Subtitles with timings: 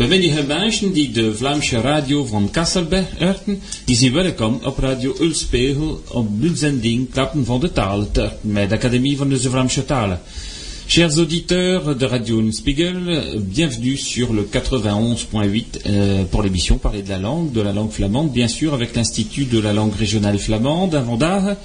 [0.00, 6.02] Bevennige mensen die de Vlaamse radio van Kassel beërten, die zijn welkom op Radio Ulspegel
[6.08, 8.08] op uitzending Klappen van de Talen
[8.40, 10.20] met de Académie van de Vlaamse Talen.
[10.86, 12.94] Chers auditeurs de Radio Spiegel,
[13.40, 18.32] bienvenue sur le 91.8 euh, pour l'émission Parler de la langue, de la langue flamande,
[18.32, 21.56] bien sûr, avec l'Institut de la langue régionale flamande à Vandaag.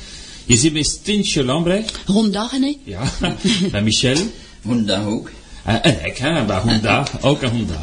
[0.46, 1.98] Je mij Stintje Lambrecht.
[2.06, 2.78] Honda, nee?
[2.84, 3.12] Ja,
[3.72, 4.18] bij Michel.
[4.62, 5.30] Honda ook.
[5.66, 7.82] En ik, hè, bij Honda, ook Honda.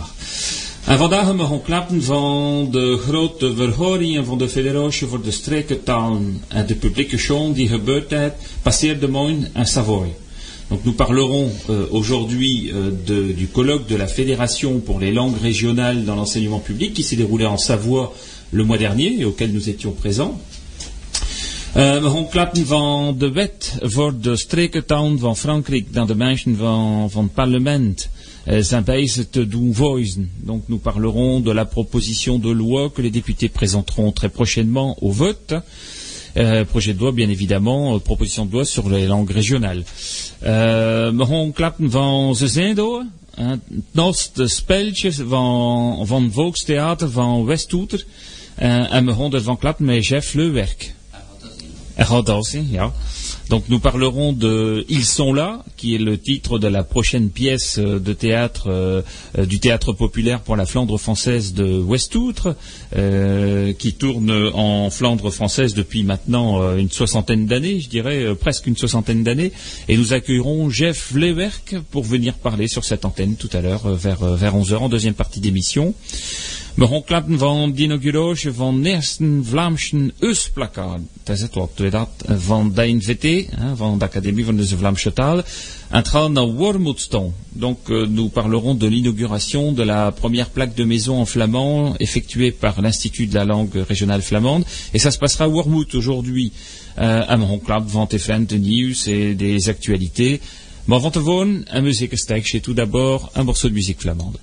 [0.85, 6.43] En vandaag hebben we klappen van de grote verhoringen van de Federatie voor de Strekentalen
[6.49, 10.15] en de publieke show die gebeurd heeft, passeerde morgen in Savoie.
[10.69, 15.41] Donc nous parlerons euh, aujourd'hui euh, de- du colloque de la Fédération pour les langues
[15.43, 18.13] régionales dans l'enseignement public qui s'est déroulé en Savoie
[18.51, 20.41] le mois dernier et auquel nous étions présents.
[21.77, 26.57] Uh, we gaan klappen van de wet voor de streekentaal van Frankrijk dan de mensen
[26.57, 28.09] van, van het parlement
[28.47, 30.31] uh, zijn bezig te doen voicen.
[30.37, 35.13] Donc nous parlerons de la proposition de loi que les députés présenteront très prochainement au
[35.13, 35.63] vote.
[36.37, 39.85] Euh, projet de loi, bien évidemment, euh, proposition de loi sur les langues régionales.
[40.43, 43.07] Uh, we gaan klappen van ze zijn door.
[43.35, 48.05] Het noodste speltje van, van Volkstheater van Westhoeter.
[48.63, 50.95] Uh, en we gaan ervan klappen met Jeff Leuwerk.
[52.71, 52.93] Ja.
[53.49, 57.79] Donc nous parlerons de Ils sont là, qui est le titre de la prochaine pièce
[57.79, 59.03] euh, de théâtre euh,
[59.39, 62.57] euh, du théâtre populaire pour la Flandre française de Westoutre,
[62.97, 68.77] euh, qui tourne en Flandre française depuis maintenant une soixantaine d'années, je dirais presque une
[68.77, 69.53] soixantaine d'années,
[69.89, 74.25] et nous accueillerons Jeff Lewerk pour venir parler sur cette antenne tout à l'heure vers,
[74.25, 75.95] vers 11h en deuxième partie d'émission.
[76.75, 81.01] We gaan klappen van de inauguratie van het eerste Vlaamse Eusplakkaat.
[81.23, 85.13] Dat is het ook, doe dat, van de NVT, van de Académie van de Vlaamse
[85.13, 85.43] Taal.
[85.89, 87.31] Het gaat naar Wormoedstone.
[87.49, 92.53] Donc, euh, nous parlerons de l'inauguration de la première plaque de maison en flamand effectuée
[92.53, 94.65] par l'Institut de la langue régionale flamande.
[94.93, 95.49] Et ça se passera à
[95.95, 96.53] aujourd'hui.
[96.99, 97.37] Euh,
[97.87, 100.41] van het event, de nieuws et des actualités.
[100.85, 102.61] Maar van tevoren, un muziekstukje.
[102.61, 104.39] Tout d'abord, un morceau de musique flamande.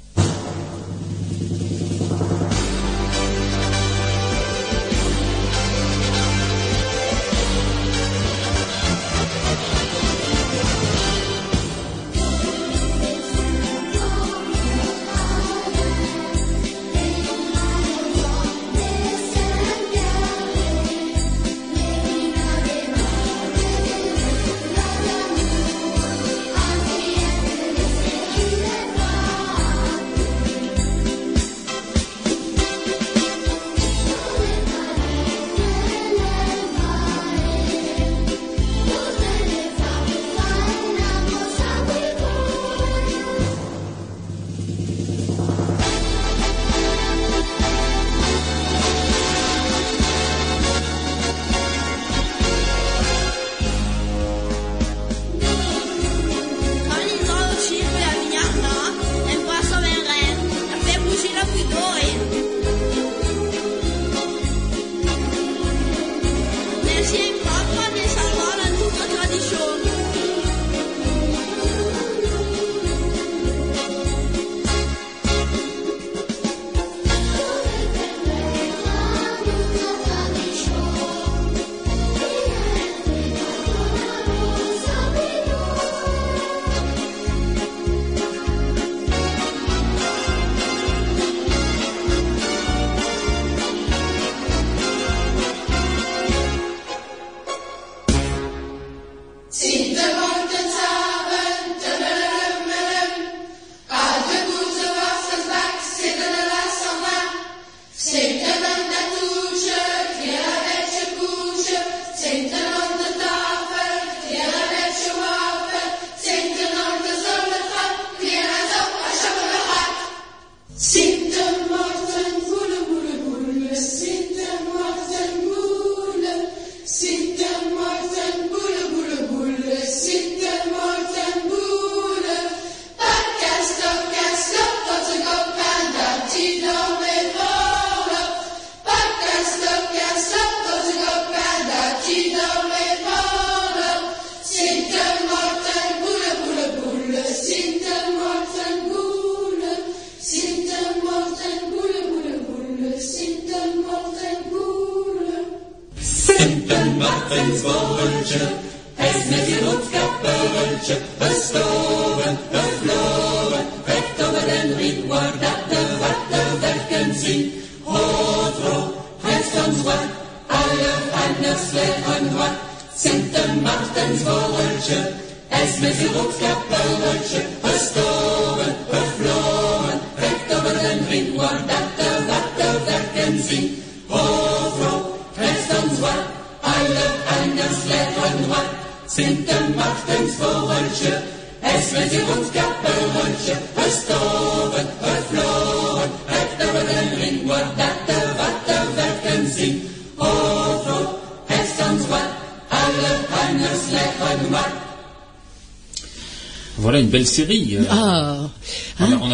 [207.39, 207.77] Série.
[207.77, 208.49] euh, Ah,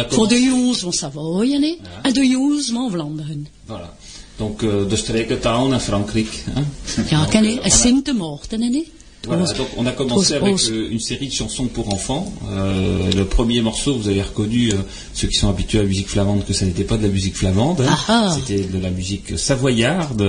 [0.08, 3.46] voor de jongens van Savoie en de jongens van Vlaanderen.
[3.66, 3.90] Voilà.
[4.36, 6.44] Donc euh, de streekentaal en Frankrijk.
[6.54, 6.66] Hein.
[7.08, 7.60] Ja, ken euh, je?
[7.60, 7.74] En voilà.
[7.74, 8.84] Sint Maarten, hè?
[9.54, 12.32] Donc on a commencé avec euh, une série de chansons pour enfants.
[12.50, 14.76] Euh, le premier morceau, vous avez reconnu, euh,
[15.14, 17.36] ceux qui sont habitués à la musique flamande, que ça n'était pas de la musique
[17.36, 17.86] flamande, hein.
[17.88, 18.36] Ah ah.
[18.38, 20.22] c'était de la musique savoyarde,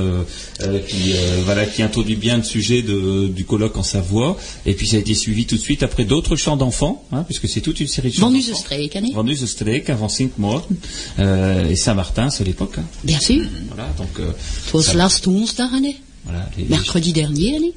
[0.88, 1.14] qui,
[1.46, 4.38] voilà, qui introduit bien le sujet de- du colloque en Savoie.
[4.66, 7.48] Et puis ça a été suivi tout de suite après d'autres chants d'enfants, hein, puisque
[7.48, 8.30] c'est toute une série de chants
[9.14, 10.76] Van Streek, avant Sint-Maarten,
[11.20, 12.76] euh, et Saint-Martin, c'est à l'époque.
[12.78, 12.84] hein.
[13.04, 13.44] Bien sûr.
[13.74, 14.20] Voilà, donc
[15.28, 15.96] ça- woensdag, hè?
[16.26, 17.72] voilà, les- Mercredi dernier, hè?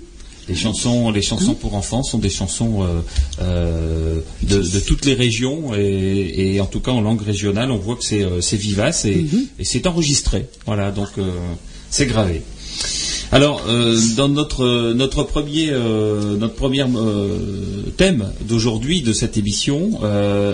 [0.50, 3.00] Les chansons, les chansons pour enfants sont des chansons euh,
[3.40, 7.78] euh, de, de toutes les régions et, et en tout cas en langue régionale, on
[7.78, 9.24] voit que c'est euh, vivace et,
[9.60, 10.46] et c'est enregistré.
[10.66, 11.30] Voilà, donc euh,
[11.88, 12.42] c'est gravé.
[13.32, 20.00] Alors, euh, dans notre notre premier euh, notre premier euh, thème d'aujourd'hui de cette émission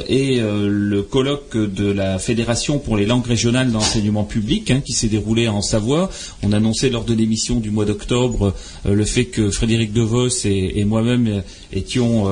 [0.08, 5.08] est le colloque de la Fédération pour les langues régionales d'enseignement public hein, qui s'est
[5.08, 6.10] déroulé en Savoie.
[6.42, 8.52] On annonçait lors de l'émission du mois d'octobre
[8.84, 11.42] le fait que Frédéric Devos et, et moi-même
[11.72, 12.26] étions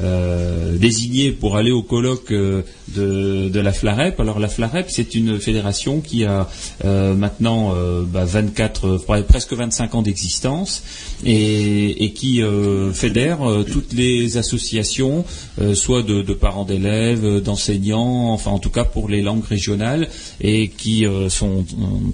[0.00, 2.62] euh, désignés pour aller au colloque euh,
[2.94, 4.20] de, la FLAREP.
[4.20, 6.48] Alors la FLAREP, c'est une fédération qui a
[6.84, 10.82] euh, maintenant euh, bah, 24, euh, presque 25 ans d'existence
[11.24, 12.42] et, qui
[12.94, 13.38] fédère
[13.70, 15.24] toutes les associations,
[15.74, 20.08] soit de, parents d'élèves, d'enseignants, enfin en tout cas pour les langues régionales
[20.40, 21.64] et qui sont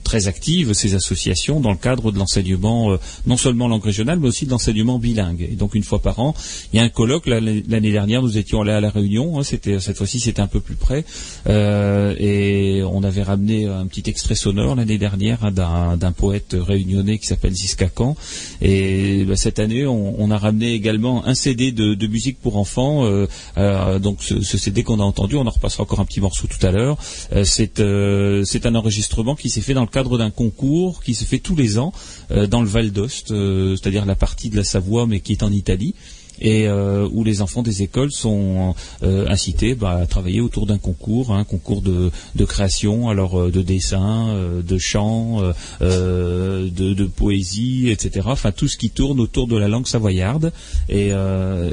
[0.02, 2.96] très actives ces associations dans le cadre de l'enseignement
[3.26, 5.46] non seulement langue régionale mais aussi de l'enseignement bilingue.
[5.50, 6.34] Et donc une fois par an,
[6.72, 7.26] il y a un colloque.
[7.74, 9.38] L'année dernière, nous étions allés à la Réunion.
[9.38, 11.04] hein, cette fois-ci, c'était un peu plus près
[11.48, 17.18] euh, et on avait ramené un petit extrait sonore l'année dernière hein, d'un poète réunionnais
[17.18, 18.16] qui s'appelle Ziska Khan.
[18.62, 23.04] Et bah, cette année, on, a ramené également un CD de, musique pour enfants.
[23.04, 23.26] euh,
[23.58, 26.64] euh, donc ce, CD qu'on a entendu, on en repassera encore un petit morceau tout
[26.64, 26.96] à l'heure.
[27.44, 31.56] C'est un enregistrement qui s'est fait dans le cadre d'un concours qui se fait tous
[31.56, 31.92] les ans
[32.30, 35.94] dans le Val d'Ost, c'est-à-dire la partie de la Savoie mais qui est en Italie
[36.40, 40.78] et euh, où les enfants des écoles sont euh, incités bah, à travailler autour d'un
[40.78, 42.10] concours, un concours de,
[42.44, 45.40] création, alors euh, de dessin, de chant,
[45.80, 48.26] de, poésie, etc.
[48.30, 50.52] Enfin tout ce qui tourne autour de la langue savoyarde.
[50.88, 51.10] Et,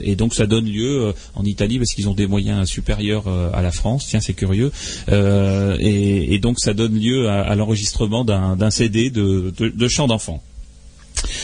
[0.04, 3.72] et donc ça donne lieu en Italie parce qu'ils ont des moyens supérieurs à la
[3.72, 4.08] France.
[4.08, 4.72] Tiens, c'est curieux.
[5.10, 10.08] Et, et donc ça donne lieu à, l'enregistrement d'un d'un CD de, de, de chants
[10.08, 10.42] d'enfants.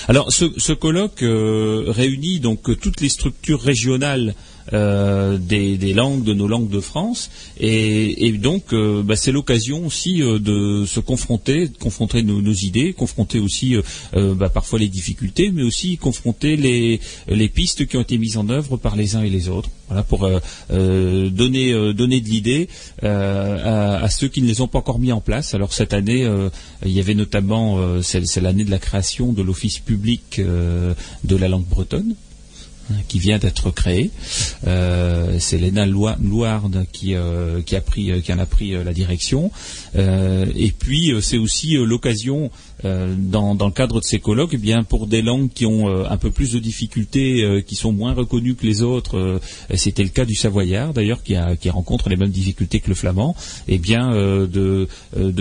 [0.07, 4.35] Alors, ce, colloque euh, réunit donc toutes les structures régionales
[4.73, 7.29] euh, des, des langues, de nos langues de France,
[7.59, 12.41] et, et donc euh, bah, c'est l'occasion aussi euh, de se confronter, de confronter nos,
[12.41, 17.85] nos idées, confronter aussi euh, bah, parfois les difficultés, mais aussi confronter les, les pistes
[17.87, 19.69] qui ont été mises en œuvre par les uns et les autres.
[19.87, 20.29] Voilà pour
[20.69, 22.67] donner donner de l'idée
[23.01, 25.53] à, à ceux qui ne les ont pas encore mis en place.
[25.53, 26.27] Alors cette année,
[26.85, 31.65] il y avait notamment, c'est l'année de la création de l'office public de la langue
[31.65, 32.15] bretonne
[33.07, 34.11] qui vient d'être créé.
[34.65, 38.93] Euh, c'est Loi- Louarde qui, euh, qui, a pris, euh, qui en a pris la
[38.93, 39.51] direction.
[39.95, 42.51] Et puis c'est aussi l'occasion
[42.85, 46.05] euh, dans, le cadre de ces colloques, eh bien pour des langues qui ont euh,
[46.09, 49.39] un peu plus de difficultés, euh, qui sont moins reconnues que les autres,
[49.73, 51.35] c'était le cas du savoyard d'ailleurs qui,
[51.69, 53.35] rencontre les mêmes difficultés que le flamand,
[53.67, 54.87] eh bien de,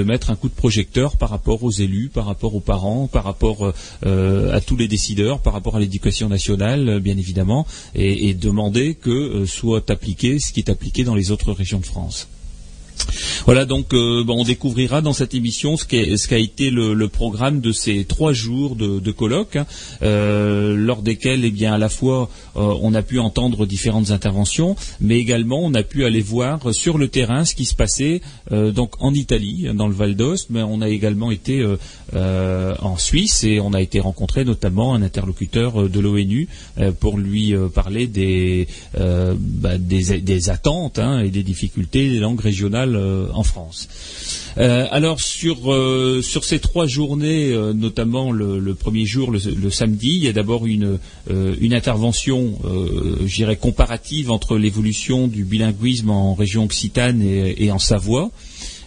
[0.03, 3.73] mettre un coup de projecteur par rapport aux élus, par rapport aux parents, par rapport
[4.03, 9.45] à tous les décideurs, par rapport à l'éducation nationale, bien évidemment, et, et demander que
[9.47, 12.29] soit appliqué ce qui est appliqué dans les autres régions de France.
[13.47, 18.05] Voilà, donc euh, on découvrira dans cette émission ce qu'a été le, programme de ces
[18.05, 19.67] trois jours de, de colloque, hein,
[20.03, 24.75] euh, lors desquels, eh bien, à la fois, euh, on a pu entendre différentes interventions,
[25.01, 28.95] mais également on a pu aller voir sur le terrain ce qui se passait donc
[29.01, 31.65] en Italie, dans le Val d'Ost, mais on a également été
[32.15, 36.49] en Suisse et on a été rencontrer notamment un interlocuteur de l'ONU
[37.01, 42.86] pour lui parler des, bah, des, des attentes hein, et des difficultés des langues régionales
[42.95, 43.89] euh, en France.
[44.59, 50.25] Euh, alors sur euh, sur ces trois journées, notamment le, premier jour, le, samedi, il
[50.25, 52.59] y a d'abord une une intervention,
[53.27, 58.31] je comparative entre l'évolution du bilinguisme en région occitane et, et en Savoie.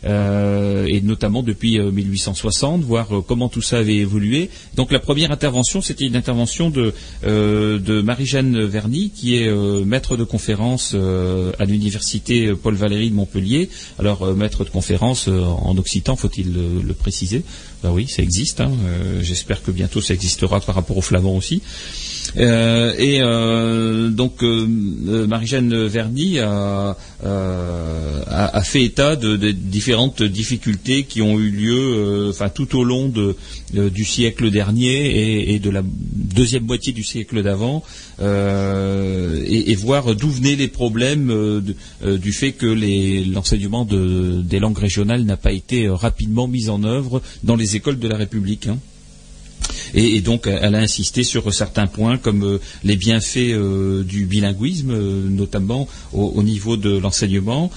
[0.06, 4.50] Euh, et notamment depuis euh, 1860, voir euh, comment tout ça avait évolué.
[4.76, 6.94] Donc la première intervention, c'était une intervention de,
[7.26, 13.16] euh, Marie-Jeanne Verny, qui est euh, maître de conférence euh, à l'université Paul Valéry de
[13.16, 13.70] Montpellier.
[13.98, 17.44] Alors euh, maître de conférence euh, en occitan, faut-il le, le préciser?
[17.84, 18.62] Ben oui, ça existe.
[18.62, 18.72] hein.
[18.86, 21.62] Euh, J'espère que bientôt ça existera par rapport au flamand aussi.
[22.38, 26.96] Euh, et euh, donc euh, Marie-Jeanne Verny a,
[28.64, 33.12] fait état de, différentes difficultés qui ont eu lieu, tout au long
[33.74, 37.84] du siècle dernier et, de la deuxième moitié du siècle d'avant,
[38.22, 41.64] et, voir d'où venaient les problèmes
[42.04, 42.68] du fait que
[43.34, 47.98] l'enseignement de- des langues régionales n'a pas été rapidement mis en œuvre dans les écoles
[48.00, 48.68] de la République.
[48.68, 48.78] hein.
[49.94, 54.26] Et, et donc, elle a insisté sur certains points comme euh, les bienfaits euh, du
[54.26, 57.72] bilinguisme, euh, notamment au, au niveau de l'enseignement,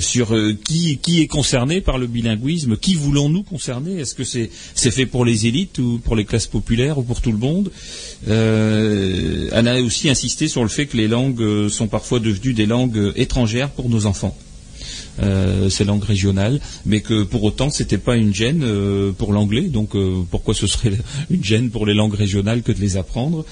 [0.00, 0.34] sur
[0.64, 4.00] qui, est concerné par le bilinguisme, qui voulons-nous concerner?
[4.00, 4.50] Est-ce que c'est
[4.90, 7.70] fait pour les élites ou pour les classes populaires ou pour tout le monde?
[8.26, 13.12] Elle a aussi insisté sur le fait que les langues sont parfois devenues des langues
[13.16, 14.36] étrangères pour nos enfants
[15.20, 19.62] euh, ces langues régionales, mais que pour autant c'était pas une gêne euh, pour l'anglais.
[19.62, 20.92] Donc euh, pourquoi ce serait
[21.30, 23.44] une gêne pour les langues régionales que de les apprendre?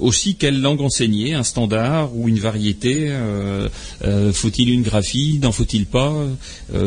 [0.00, 3.12] Aussi quelle langue enseigner, un standard ou une variété?
[4.32, 5.38] Faut-il une graphie?
[5.40, 6.12] N'en faut-il pas?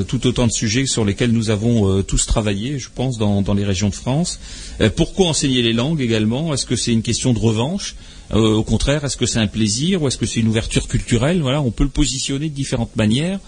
[0.08, 3.64] Tout autant de sujets sur lesquels nous avons tous travaillé, je pense, dans, dans les
[3.64, 4.40] régions de France.
[4.98, 6.54] Pourquoi enseigner les langues également?
[6.54, 7.96] Est-ce que c'est une question de revanche?
[8.32, 11.42] Euh, au contraire, est-ce que c'est un plaisir ou est-ce que c'est une ouverture culturelle?
[11.42, 13.40] Voilà, on peut le positionner de différentes manières.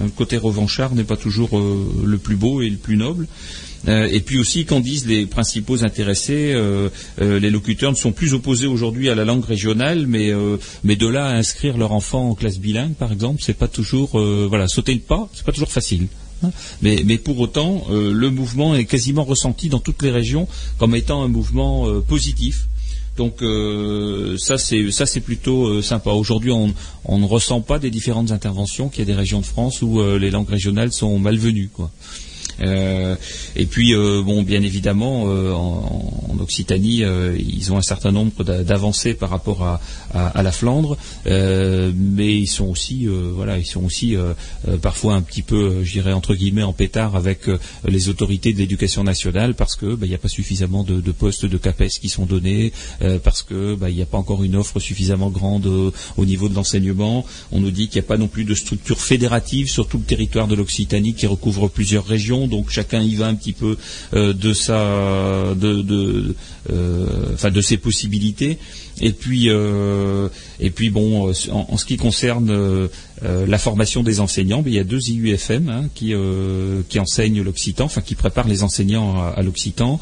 [0.00, 3.26] Euh, Le côté revanchard n'est pas toujours euh, le plus beau et le plus noble.
[3.86, 6.54] Et puis aussi, qu'en disent les principaux intéressés,
[7.18, 10.30] les locuteurs ne sont plus opposés aujourd'hui à la langue régionale, mais,
[10.84, 14.20] mais de là à inscrire leur enfant en classe bilingue, par exemple, c'est pas toujours,
[14.20, 16.08] voilà, sauter le pas, c'est pas toujours facile.
[16.82, 21.22] Mais, mais pour autant, le mouvement est quasiment ressenti dans toutes les régions comme étant
[21.22, 22.66] un mouvement positif.
[23.16, 26.10] Donc euh, ça c'est plutôt euh, sympa.
[26.10, 26.72] Aujourd'hui on,
[27.04, 30.00] on ne ressent pas des différentes interventions qu'il y a des régions de France où
[30.00, 31.90] euh, les langues régionales sont malvenues quoi.
[32.62, 33.16] Euh,
[33.56, 37.02] et puis, euh, bon, bien évidemment, euh, en, Occitanie,
[37.38, 42.66] ils ont un certain nombre d'a- d'avancées par rapport à, la Flandre, mais ils sont
[42.66, 44.16] aussi, voilà, ils sont aussi
[44.80, 47.42] parfois un petit peu, je dirais entre guillemets, en pétard avec
[47.86, 51.44] les autorités de l'éducation nationale parce que bah, il n'y a pas suffisamment de, postes
[51.44, 52.72] de CAPES qui sont donnés,
[53.22, 55.66] parce que bah, il n'y a pas encore une offre suffisamment grande
[56.16, 57.26] au niveau de l'enseignement.
[57.52, 60.04] On nous dit qu'il n'y a pas non plus de structure fédérative sur tout le
[60.04, 63.76] territoire de l'Occitanie qui recouvre plusieurs régions, donc chacun y va un petit peu
[64.14, 66.34] euh, de sa, de,
[66.70, 68.58] euh, enfin de ses possibilités.
[69.00, 70.28] Et puis, euh,
[70.58, 72.88] et puis bon, en, ce qui concerne
[73.22, 76.14] la formation des enseignants, ben, il y a deux IUFM hein, qui,
[76.98, 80.00] enseignent l'occitan, enfin qui préparent les enseignants à, l'occitan.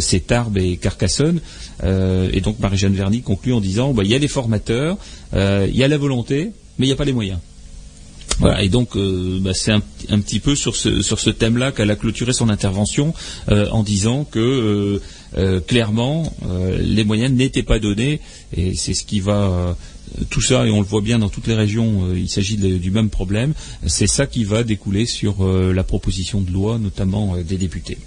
[0.00, 1.40] C'est Tarbes et Carcassonne.
[1.84, 4.96] Et donc Marie-Jeanne Verny conclut en disant, ben, il y a les formateurs,
[5.32, 7.38] il y a la volonté, mais il n'y a pas les moyens.
[8.38, 11.72] Voilà, et donc euh, bah, c'est un, un petit peu sur ce, sur ce thème-là
[11.72, 13.12] qu'elle a clôturé son intervention
[13.50, 15.02] euh, en disant que euh,
[15.36, 18.20] euh, clairement euh, les moyens n'étaient pas donnés
[18.56, 19.72] et c'est ce qui va euh,
[20.30, 22.90] tout ça et on le voit bien dans toutes les régions euh, il s'agit du
[22.92, 23.54] même problème
[23.86, 27.98] c'est ça qui va découler sur euh, la proposition de loi notamment euh, des députés.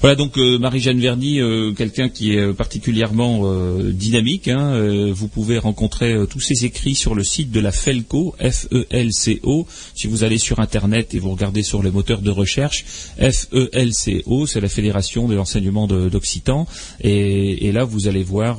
[0.00, 3.42] Voilà donc euh, Marie-Jeanne Verny, euh, quelqu'un qui est euh, particulièrement
[3.90, 4.48] dynamique.
[4.48, 9.66] hein, vous pouvez rencontrer tous ses écrits sur le site de la FELCO, F-E-L-C-O.
[9.94, 12.84] Si vous allez sur Internet et vous regardez sur les moteurs de recherche,
[13.18, 16.66] F-E-L-C-O, c'est la Fédération de l'enseignement d'Occitan.
[17.00, 18.58] Et, là, vous allez voir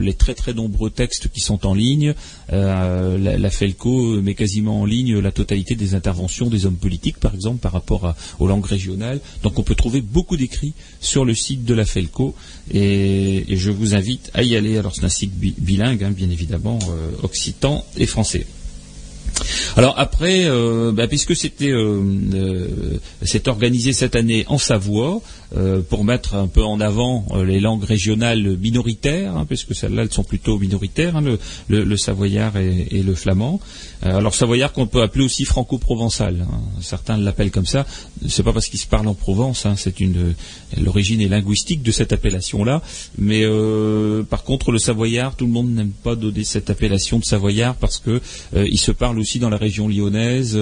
[0.00, 2.14] les très très nombreux textes qui sont en ligne.
[2.50, 7.58] La, FELCO met quasiment en ligne la totalité des interventions des hommes politiques, par exemple,
[7.58, 9.20] par rapport aux langues régionales.
[9.42, 12.34] Donc on peut trouver beaucoup d'écrits sur le site de la FELCO
[12.72, 14.78] et, je vous invite à y aller.
[14.78, 18.46] Alors c'est un site bi- bilingue, hein, bien évidemment, euh, occitan et français.
[19.76, 22.00] Alors après, euh, bah, puisque c'était euh,
[22.34, 22.98] euh,
[23.46, 25.20] organisé cette année en Savoie,
[25.54, 30.02] euh, pour mettre un peu en avant euh, les langues régionales minoritaires, hein, puisque celles-là
[30.02, 31.22] elles sont plutôt minoritaires, hein,
[31.68, 33.60] le, savoyard et, le flamand.
[34.06, 36.46] Euh, alors savoyard qu'on peut appeler aussi franco-provençal.
[36.50, 36.60] hein.
[36.80, 37.84] Certains l'appellent comme ça.
[38.28, 39.66] C'est pas parce qu'il se parle en Provence.
[39.66, 40.34] hein, c'est une
[40.80, 42.80] l'origine est linguistique de cette appellation-là.
[43.18, 43.44] Mais
[44.30, 47.98] par contre, le savoyard, tout le monde n'aime pas donner cette appellation de savoyard parce
[47.98, 48.20] que
[48.56, 50.52] il se parle aussi dans la région lyonnaise,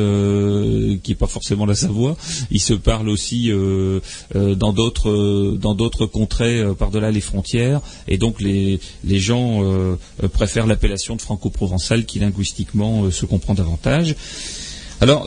[1.02, 2.16] qui est pas forcément la Savoie.
[2.50, 3.50] Il se parle aussi
[4.34, 7.80] dans d'autres euh, dans d'autres contrées euh, par-delà les frontières.
[8.08, 9.96] Et donc les les gens euh,
[10.32, 14.14] préfèrent l'appellation de franco-provençal qui linguistiquement se comprend davantage.
[15.02, 15.26] Alors,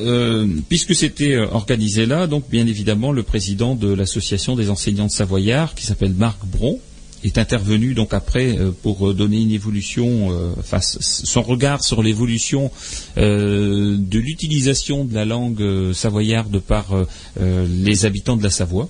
[0.70, 5.74] puisque c'était organisé là, donc bien évidemment, le président de l'association des enseignants de Savoyard,
[5.74, 6.80] qui s'appelle Marc Bron,
[7.24, 10.30] est intervenu donc après pour donner une évolution,
[10.60, 12.70] enfin son regard sur l'évolution
[13.18, 16.94] de l'utilisation de la langue savoyarde par
[17.42, 18.90] les habitants de la Savoie.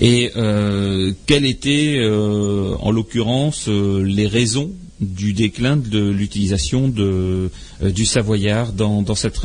[0.00, 7.48] Et euh, quelles étaient, euh, en l'occurrence, euh, les raisons du déclin de l'utilisation euh,
[7.82, 9.38] du savoyard dans, cette,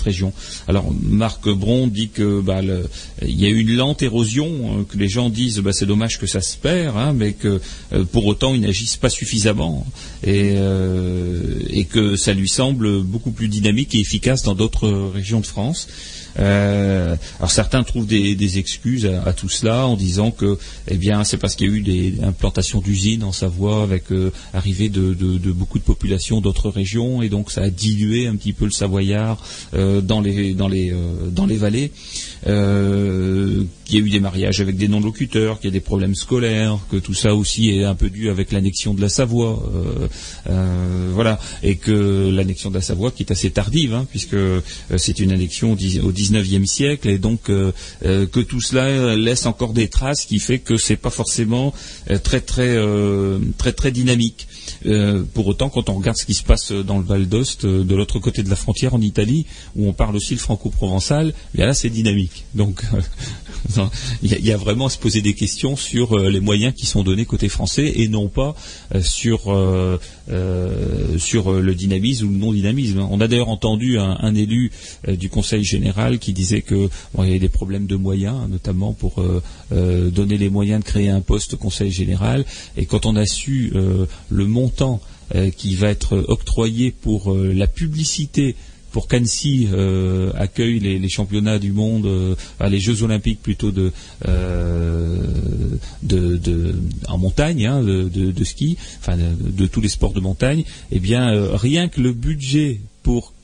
[0.00, 0.32] région?
[0.68, 2.60] Alors Marc Bron dit que bah,
[3.22, 6.18] il y a eu une lente érosion, euh, que les gens disent bah, c'est dommage
[6.18, 7.60] que ça se perd, hein, mais que
[8.12, 9.86] pour autant ils n'agissent pas suffisamment
[10.24, 10.56] et
[11.90, 15.88] que ça lui semble beaucoup plus dynamique et efficace dans d'autres régions de France.
[16.38, 21.36] Euh, alors certains trouvent des, excuses à, tout cela en disant que eh bien c'est
[21.36, 25.78] parce qu'il y a eu des implantations d'usines en Savoie avec euh, arrivée de beaucoup
[25.78, 29.42] de populations d'autres régions et donc ça a dilué un petit peu le savoyard
[29.74, 31.92] euh, dans les dans les euh, dans les vallées.
[32.46, 36.14] Euh, qu'il y a eu des mariages avec des non-locuteurs, qu'il y a des problèmes
[36.14, 40.08] scolaires, que tout ça aussi est un peu dû avec l'annexion de la Savoie, euh,
[40.50, 44.60] euh, voilà, et que l'annexion de la Savoie qui est assez tardive, hein, puisque euh,
[44.96, 49.72] c'est une annexion au dix- au XIXe siècle, et donc que tout cela laisse encore
[49.72, 51.72] des traces, qui fait que c'est pas forcément
[52.22, 52.76] très très
[53.58, 54.46] très très dynamique.
[54.86, 57.84] Euh, pour autant, quand on regarde ce qui se passe dans le Val d'Ost, euh,
[57.84, 61.62] de l'autre côté de la frontière en Italie, où on parle aussi le franco-provençal, eh
[61.62, 62.44] là c'est dynamique.
[62.54, 62.82] Donc
[63.76, 63.90] non,
[64.22, 67.02] il y, a- vraiment à se poser des questions sur euh, les moyens qui sont
[67.02, 68.54] donnés côté français et non pas
[68.94, 69.52] euh, sur
[70.28, 73.06] euh, sur euh, le dynamisme ou le non dynamisme.
[73.10, 74.72] On a d'ailleurs entendu un, élu
[75.06, 78.48] euh, du Conseil général qui disait que bon, il y avait des problèmes de moyens,
[78.48, 79.22] notamment pour
[79.70, 82.44] donner les moyens de créer un poste Conseil général.
[82.76, 83.72] Et quand on a su
[84.30, 85.00] le montant
[85.56, 88.56] qui va être octroyé pour la publicité
[88.96, 92.34] pour qu'Annecy euh, accueille les, championnats du monde, euh,
[92.66, 93.70] les Jeux olympiques plutôt
[94.26, 95.18] euh,
[97.06, 101.88] en montagne, hein, de, ski, enfin de, tous les sports de montagne, eh bien rien
[101.88, 103.34] que le budget pour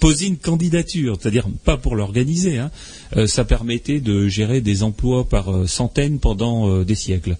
[0.00, 2.70] poser une candidature, c'est-à-dire pas pour l'organiser, hein,
[3.16, 7.36] euh, ça permettait de gérer des emplois par euh, centaines pendant euh, des siècles.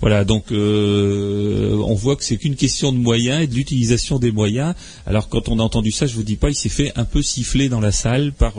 [0.00, 4.74] Voilà, donc on voit que c'est qu'une question de moyens et de l'utilisation des moyens.
[5.06, 7.22] Alors quand on a entendu ça, je vous dis pas, il s'est fait un peu
[7.22, 8.54] siffler dans la salle par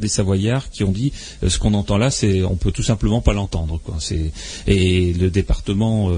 [0.00, 1.12] des Savoyards qui ont dit
[1.46, 3.80] ce qu'on entend là, c'est on peut tout simplement pas l'entendre.
[4.66, 6.10] Et le département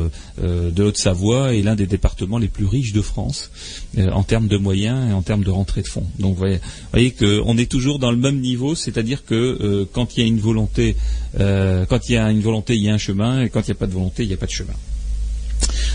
[0.42, 3.50] de Haute-Savoie est l'un des départements les plus riches de France
[3.96, 6.06] en termes de moyens et en termes de rentrée de fonds.
[6.18, 6.60] Donc vous voyez,
[6.92, 10.40] voyez qu'on est toujours dans le même niveau, c'est-à-dire que quand il y a une
[10.40, 10.96] volonté,
[11.38, 13.70] euh, quand il y a une volonté, il y a un chemin, et quand il
[13.70, 14.74] n'y a pas de volonté, il n'y a pas de chemin.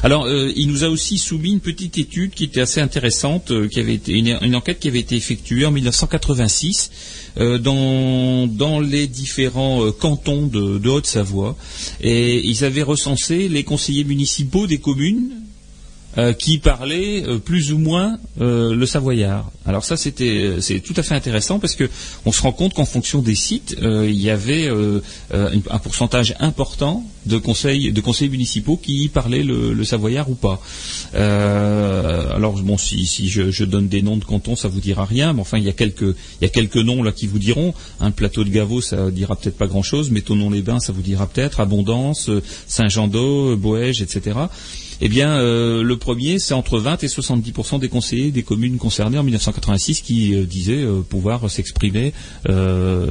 [0.03, 3.67] Alors, euh, il nous a aussi soumis une petite étude qui était assez intéressante, euh,
[3.67, 6.91] qui avait été une, enquête qui avait été effectuée en 1986
[7.37, 11.55] euh, dans, dans les différents cantons de, de Haute-Savoie,
[12.01, 15.42] et ils avaient recensé les conseillers municipaux des communes
[16.17, 19.49] euh, qui parlaient euh, plus ou moins euh, le savoyard.
[19.65, 21.89] Alors ça c'était euh, c'est tout à fait intéressant parce que
[22.25, 24.69] on se rend compte qu'en fonction des sites euh, il y avait
[25.31, 30.61] un pourcentage important de conseils de conseils municipaux qui parlaient le, le savoyard ou pas.
[31.13, 35.33] Alors bon si, si je, je donne des noms de cantons ça vous dira rien
[35.33, 36.01] mais enfin il y a quelques
[36.41, 39.35] il y a quelques noms là qui vous diront un plateau de Gavot ça dira
[39.35, 42.29] peut-être pas grand chose mais les bains ça vous dira peut-être Abondance
[42.67, 44.37] Saint-Jean-d'Eau Boège etc.
[45.01, 49.17] Eh bien, euh, le premier, c'est entre 20 et 70% des conseillers des communes concernées
[49.17, 52.13] en 1986 qui euh, disaient euh, pouvoir s'exprimer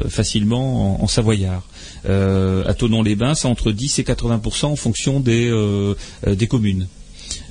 [0.08, 1.62] facilement en, savoyard.
[2.04, 5.50] À Tonon-les-Bains, c'est entre 10 et 80% en fonction des,
[6.26, 6.86] des communes.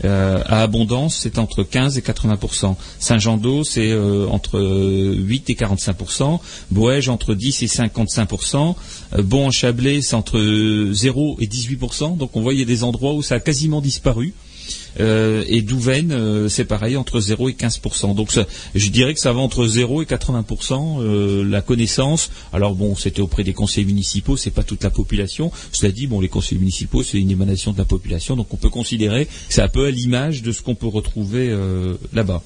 [0.03, 5.53] Euh, à Abondance, c'est entre 15 et 80% Saint-Jean-d'Eau, c'est euh, entre euh, 8 et
[5.53, 6.39] 45%
[6.71, 12.41] Boège, entre 10 et 55 euh, Bon-en-Chablais, c'est entre euh, 0 et 18% Donc on
[12.41, 14.33] voit, il y a des endroits où ça a quasiment disparu.
[14.99, 18.15] Euh, et Douvaine, euh, c'est pareil, entre 0 et 15%.
[18.15, 18.31] Donc
[18.75, 22.31] je dirais que ça va entre 0 et 80% euh, la connaissance.
[22.53, 25.51] Alors bon, c'était auprès des conseils municipaux, c'est pas toute la population.
[25.71, 28.69] Cela dit, bon, les conseils municipaux, c'est une émanation de la population, donc on peut
[28.69, 31.55] considérer que c'est un peu à l'image de ce qu'on peut retrouver
[32.13, 32.41] là-bas.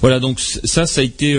[0.00, 1.34] Voilà, donc ça, ça a été,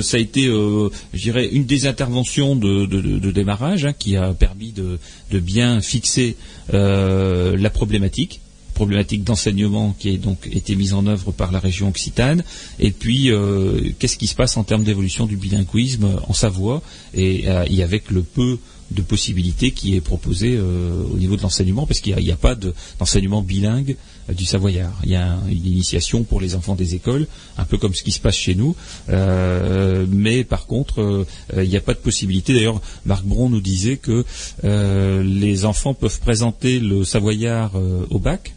[0.00, 4.98] ça a été, je dirais, une des interventions de, démarrage hein, qui a permis de,
[5.38, 6.36] bien fixer
[6.72, 8.40] la problématique
[8.74, 12.42] problématique d'enseignement qui a donc été mise en œuvre par la région occitane
[12.78, 16.82] et puis euh, qu'est-ce qui se passe en termes d'évolution du bilinguisme en Savoie
[17.14, 18.58] et, euh, avec le peu
[18.90, 21.86] de possibilités qui est proposé euh, au niveau de l'enseignement?
[21.86, 23.96] Parce qu'il n'y a, pas de- d'enseignement bilingue
[24.28, 24.92] du savoyard.
[25.04, 28.02] Il y a un- une initiation pour les enfants des écoles, un peu comme ce
[28.02, 28.74] qui se passe chez nous,
[29.08, 32.52] mais par contre, il n'y a pas de possibilité.
[32.54, 34.24] D'ailleurs, Marc Bron nous disait que
[34.62, 37.72] les enfants peuvent présenter le savoyard
[38.10, 38.54] au bac,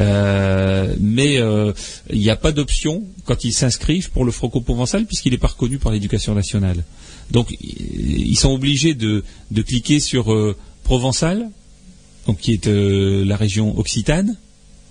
[0.00, 1.72] euh, mais euh,
[2.10, 5.78] il n'y a pas d'option quand ils s'inscrivent pour le franco-provençal puisqu'il n'est pas reconnu
[5.78, 6.84] par l'éducation nationale.
[7.30, 11.48] Donc ils sont obligés de, de cliquer sur euh, provençal,
[12.26, 14.36] donc qui est la région occitane,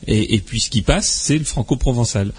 [0.07, 2.31] et, et puis ce qui passe, c'est le franco-provençal.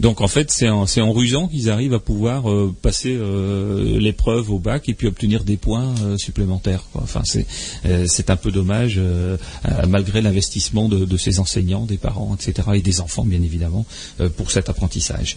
[0.00, 4.50] Donc en fait, c'est en, en rusant qu'ils arrivent à pouvoir euh, passer euh, l'épreuve
[4.50, 6.84] au bac et puis obtenir des points euh, supplémentaires.
[6.92, 7.02] quoi.
[7.04, 7.46] Enfin, c'est
[7.86, 12.34] euh, c'est un peu dommage, euh, euh, malgré l'investissement de, de ces enseignants, des parents,
[12.38, 13.86] etc., et des enfants, bien évidemment,
[14.20, 15.36] euh, pour cet apprentissage.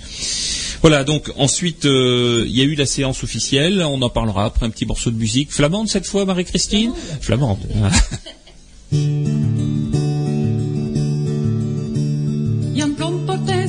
[0.82, 1.04] Voilà.
[1.04, 3.82] Donc ensuite, euh, il y a eu la séance officielle.
[3.84, 6.92] On en parlera après un petit morceau de musique flamande cette fois, Marie-Christine?
[7.22, 7.60] Flamande.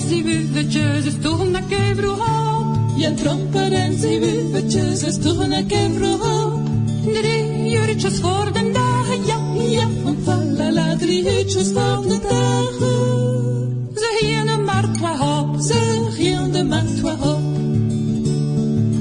[0.08, 2.76] Ze stogen naar Kevrohop.
[2.96, 6.60] Jan Tromper en zijn wuvertjes, ze stoegen naar Kevrohop.
[7.04, 13.88] Drie uurtjes voor de dagen, ja, Ja, van falala, drie uurtjes voor de dagen.
[13.94, 15.60] ze een markt waar hop.
[15.60, 17.42] Ze gingen de markt waar op.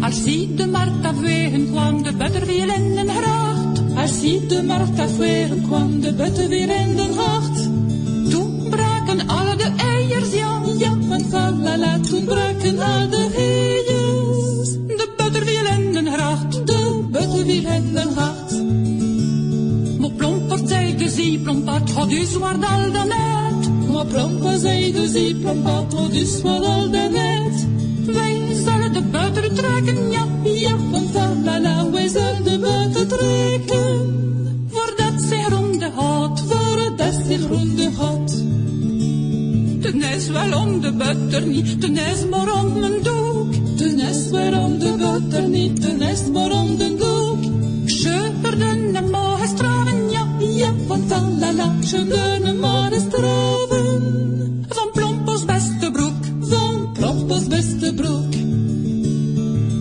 [0.01, 3.81] Als zie de markt afwegen kwam de butter weer in den gracht.
[3.95, 7.69] Als ziet de markt afweren, kwam de butten weer in den hart.
[8.29, 10.56] Toen braken alle de eiers, ja,
[11.31, 14.71] Ja, van falala, toen braken al de heiers.
[14.71, 16.67] de butter weer in den gracht.
[16.67, 18.51] De butten weer in den hart.
[19.99, 23.91] Maar Plompert zei de zee, Plompert, had u zwaar al dan net?
[23.91, 27.65] Maar plompa zei de zee, plompa, tot is wat al de net?
[28.15, 31.56] Wij zullen de butter trekken, ja, Ja, van falala,
[40.81, 43.77] de butter niet, ten is maar om mijn doek.
[43.77, 47.53] De nest waarom de butter niet, de nest maar om de doek.
[47.85, 54.65] Scheuperden en mogen straven, ja, Ja, van falala, ze kunnen maar eens traven.
[54.69, 56.25] van Plompels beste broek.
[56.39, 58.33] Van plompas beste broek.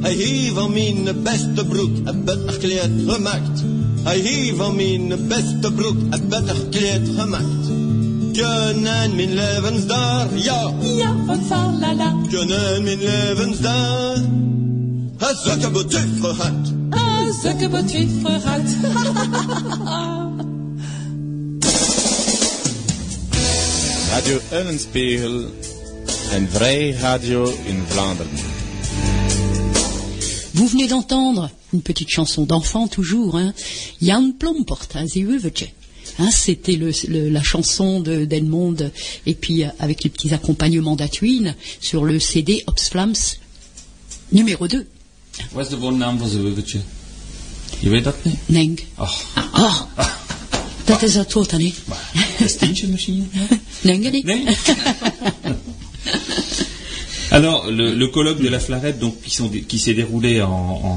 [0.01, 3.63] Hij heeft van mijn beste broek een beter kleed gemaakt.
[4.03, 7.56] Hij heeft van mijn beste broek een beter kleed gemaakt.
[8.37, 14.16] Kunnen mijn levensdaar, ja, Ja, van falala, kunnen mijn levensdaar.
[15.18, 16.72] Hij zulke betuif gehad.
[16.90, 18.61] ah, zulke betwee gehad.
[24.11, 25.44] Radio Eulenspiegel,
[26.33, 28.33] een vrij radio in Vlaanderen.
[30.53, 33.53] Vous venez d'entendre une petite chanson d'enfant toujours, hein.
[33.99, 35.07] Jan Plomport, hein.
[36.18, 38.76] Hein, C'était le, le- la chanson de d'Edmond
[39.26, 43.37] et puis euh, avec les petits accompagnements d'Atwin sur le CD Opsflams
[44.33, 44.87] numéro 2.
[45.52, 46.81] Wat is de woonnaam van zijn wuvertje?
[47.81, 48.37] Je weet dat niet?
[48.46, 48.81] Neng.
[48.94, 49.81] Ach, Ah,
[50.85, 51.72] dat is het woord, hè?
[52.37, 53.31] Christientje misschien?
[53.81, 54.11] Neng, hè?
[54.24, 54.57] Nee.
[57.37, 60.49] Alors, le, le colloque de la Flarette, donc, qui, sont- qui s'est déroulé en,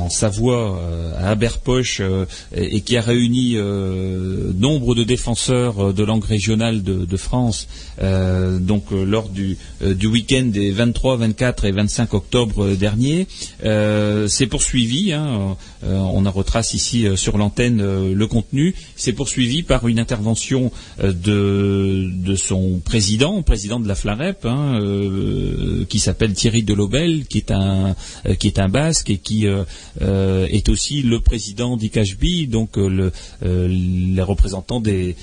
[0.06, 2.26] en Savoie, euh, à Aberpoche, euh,
[2.56, 7.68] et, qui a réuni euh, nombre de défenseurs euh, de langue régionale de, de France,
[8.02, 13.28] euh, donc euh, lors du, du week-end des 23, 24 et 25 octobre dernier,
[13.62, 15.12] s'est poursuivi.
[15.12, 18.76] hein, on en retrace ici euh, sur l'antenne euh, le contenu.
[18.96, 20.72] C'est poursuivi par une intervention
[21.04, 27.40] euh, de, son président, président de la Flarep, hein, euh, qui s'appelle Thierry Delobel, qui
[27.40, 33.12] est un basque et qui est aussi le président d'ICHB, donc le
[33.42, 35.16] les représentants des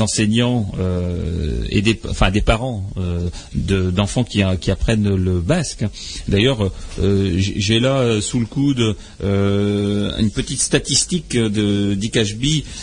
[0.00, 0.72] enseignants
[1.68, 2.84] et des enfin des parents
[3.54, 5.84] d'enfants qui apprennent le basque.
[6.28, 6.70] D'ailleurs,
[7.36, 8.96] j'ai là sous le coude
[10.18, 11.96] une petite statistique de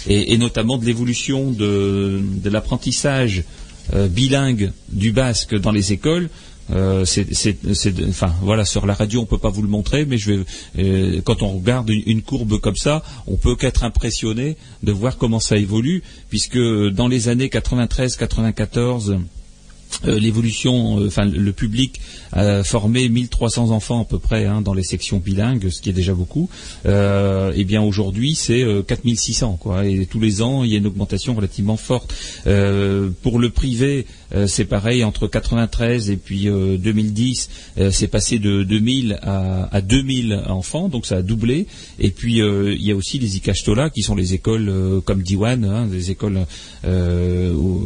[0.07, 3.43] et, notamment de l'évolution de, de l'apprentissage
[3.93, 6.29] euh, bilingue du basque dans les écoles.
[6.69, 7.05] Euh,
[8.09, 10.45] enfin voilà, sur la radio on peut pas vous le montrer, mais je vais,
[10.79, 15.39] euh, quand on regarde une, courbe comme ça, on peut qu'être impressionné de voir comment
[15.39, 19.19] ça évolue, puisque dans les années 93-94
[20.05, 21.99] euh, l'évolution, euh, enfin le public
[22.31, 25.93] a formé 1300 enfants à peu près hein, dans les sections bilingues, ce qui est
[25.93, 26.49] déjà beaucoup.
[26.85, 29.85] Euh, et bien aujourd'hui c'est 4600 quoi.
[29.85, 32.13] Et tous les ans il y a une augmentation relativement forte.
[33.23, 34.05] pour le privé
[34.45, 37.49] c'est pareil entre 93 et puis 2010
[37.91, 41.65] c'est passé de 2000 à, à, 2000 enfants donc ça a doublé.
[41.99, 45.87] Et puis il y a aussi les Ikashtola qui sont les écoles comme Diwan, hein,
[45.87, 46.45] des écoles
[46.85, 47.81] où,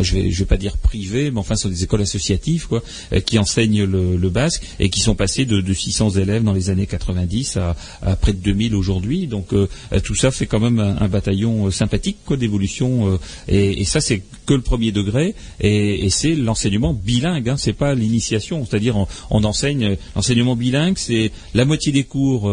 [0.00, 2.82] je vais je vais pas dire privées mais enfin ce sont des écoles associatives quoi,
[3.12, 6.86] euh, qui enseignent le, basque et qui sont passées de, 600 élèves dans les années
[6.86, 9.26] 90 à, près de 2000 aujourd'hui.
[9.26, 9.66] Donc euh,
[10.04, 13.18] tout ça fait quand même un, bataillon euh, sympathique d'évolution
[13.48, 18.64] et, ça c'est que le premier degré et, c'est l'enseignement bilingue, hein, c'est pas l'initiation,
[18.64, 18.96] c'est-à-dire
[19.30, 22.50] on, enseigne l'enseignement bilingue, c'est la moitié des cours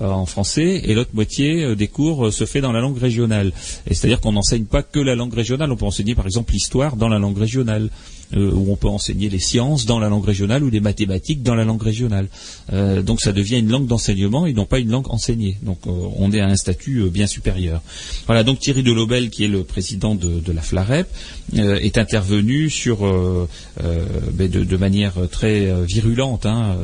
[0.00, 3.52] en français et l'autre moitié des cours se fait dans la langue régionale.
[3.86, 7.08] C'est-à-dire qu'on n'enseigne pas que la langue régionale, on peut enseigner par exemple l'histoire dans
[7.08, 7.90] la langue régionale.
[8.36, 11.54] Euh, où on peut enseigner les sciences dans la langue régionale ou les mathématiques dans
[11.54, 12.28] la langue régionale.
[12.74, 15.56] Euh, donc ça devient une langue d'enseignement et non pas une langue enseignée.
[15.62, 17.80] Donc euh, on est à un statut bien supérieur.
[18.26, 21.08] Voilà, donc Thierry Delobel, qui est le président de, la FLAREP,
[21.54, 26.76] est intervenu sur ben, de, manière très virulente hein,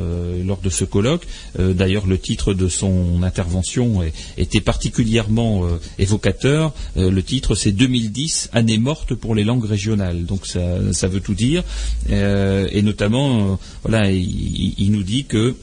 [0.44, 1.26] lors de ce colloque.
[1.58, 4.02] D'ailleurs, le titre de son intervention
[4.38, 5.66] était particulièrement
[5.98, 6.72] évocateur.
[6.96, 10.24] le titre, c'est 2010, année morte pour les langues régionales.
[11.34, 11.62] Dire.
[12.10, 15.54] Euh, et notamment, euh, voilà, il, nous dit que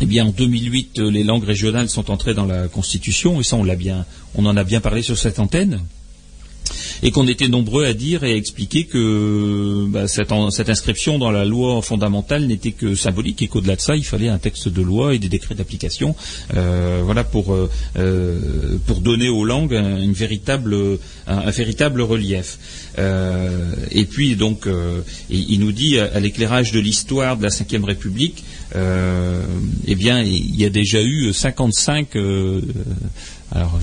[0.00, 3.64] eh bien, en 2008, les langues régionales sont entrées dans la Constitution, et ça, on
[3.64, 4.04] l'a bien,
[4.34, 5.80] on en a bien parlé sur cette antenne
[7.02, 10.32] et qu'on était nombreux à dire et à expliquer que bah, cette,
[10.68, 14.38] inscription dans la loi fondamentale n'était que symbolique et qu'au-delà de ça, il fallait un
[14.38, 16.14] texte de loi et des décrets d'application,
[16.54, 18.38] euh, voilà pour euh, euh,
[18.86, 20.76] pour donner aux langues un, véritable
[21.26, 22.58] un, véritable relief.
[22.98, 24.68] et puis donc,
[25.30, 30.64] il, nous dit à, l'éclairage de l'histoire de la Ve République, eh bien, il y
[30.64, 32.16] a déjà eu 55
[33.52, 33.78] alors,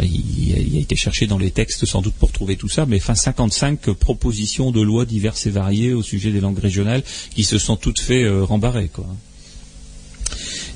[0.00, 3.14] il, a, été cherché dans les textes sans doute pour trouver tout ça, mais enfin
[3.14, 7.02] 55 propositions de lois diverses et variées au sujet des langues régionales
[7.34, 9.06] qui se sont toutes fait euh, rembarrer, quoi.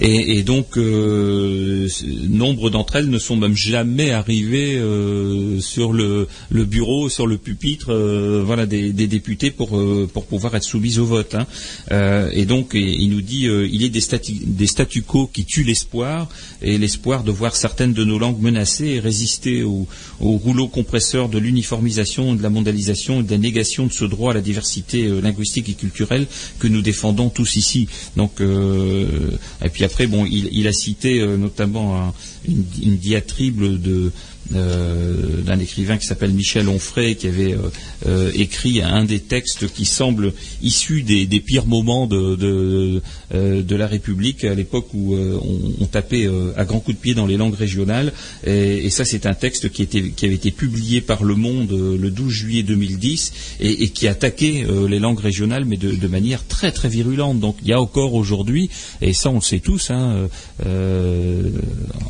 [0.00, 1.88] Et, donc, euh,
[2.28, 7.92] nombre d'entre elles ne sont même jamais arrivées euh, sur le, bureau, sur le pupitre,
[7.92, 9.80] euh, voilà, des, députés pour
[10.12, 11.34] pour pouvoir être soumises au vote.
[11.34, 12.28] Hein.
[12.32, 15.64] et donc, il nous dit, il y a des, statu, des statu quo qui tuent
[15.64, 16.28] l'espoir
[16.62, 19.86] et l'espoir de voir certaines de nos langues menacées et résister au,
[20.20, 24.32] au rouleau compresseur de l'uniformisation, de la mondialisation et de la négation de ce droit
[24.32, 26.26] à la diversité linguistique et culturelle
[26.58, 27.88] que nous défendons tous ici.
[28.16, 32.14] Donc, et puis après, bon, il, a cité euh, notamment
[32.46, 34.12] une, diatribe de
[34.54, 37.70] euh, d'un écrivain qui s'appelle Michel Onfray, qui avait euh,
[38.06, 43.00] euh, écrit un des textes qui semble issu des, pires moments de,
[43.32, 47.54] la République, à l'époque où on, tapait à grands coups de pied dans les langues
[47.54, 48.12] régionales.
[48.46, 49.88] Et, ça, c'est un texte qui,
[50.22, 55.20] avait été publié par Le Monde le 12 juillet 2010 et, qui attaquait les langues
[55.20, 57.40] régionales, mais de, manière très très virulente.
[57.40, 60.28] Donc il y a encore aujourd'hui, et ça on le sait tous, hein,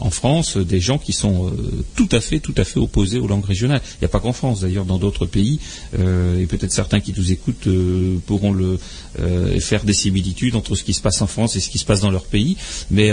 [0.00, 1.52] en France, des gens qui sont
[1.96, 3.80] tout à fait, tout à fait opposé aux langues régionales.
[3.96, 5.60] Il n'y a pas qu'en France, d'ailleurs, dans d'autres pays,
[5.98, 8.78] euh, et peut-être certains qui nous écoutent euh, pourront le,
[9.20, 11.84] euh, faire des similitudes entre ce qui se passe en France et ce qui se
[11.84, 12.56] passe dans leur pays.
[12.90, 13.10] Mais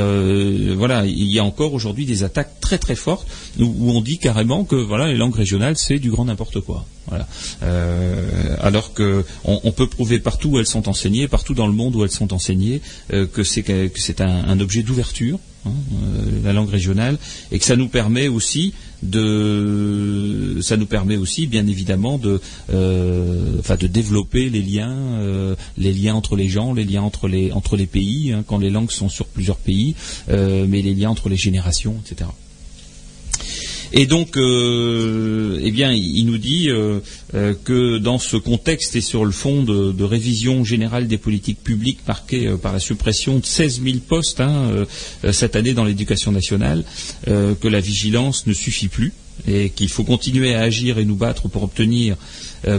[0.75, 3.27] voilà, il y a encore aujourd'hui des attaques très très fortes
[3.59, 6.85] où, on dit carrément que voilà, les langues régionales, c'est du grand n'importe quoi.
[7.07, 7.27] Voilà.
[8.61, 12.03] alors que on, peut prouver partout où elles sont enseignées, partout dans le monde où
[12.03, 15.71] elles sont enseignées, que c'est un, objet d'ouverture, hein,
[16.43, 17.17] la langue régionale,
[17.51, 22.39] et que ça nous permet aussi de, ça nous permet aussi, bien évidemment, de,
[22.71, 25.55] euh, enfin, de développer les liens, euh,
[25.91, 29.09] les liens entre les gens, les liens entre les pays, hein, quand les langues sont
[29.09, 29.95] sur plusieurs pays,
[30.29, 32.29] euh, mais les liens entre les générations, etc.
[33.93, 37.01] Et donc, euh, eh bien, il nous dit euh,
[37.65, 42.55] que dans ce contexte et sur le fond de, révision générale des politiques publiques marquées
[42.61, 44.85] par la suppression de 16 000 postes hein,
[45.33, 46.85] cette année dans l'éducation nationale,
[47.25, 49.11] que la vigilance ne suffit plus
[49.45, 52.15] et qu'il faut continuer à agir et nous battre pour obtenir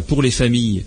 [0.07, 0.85] pour les familles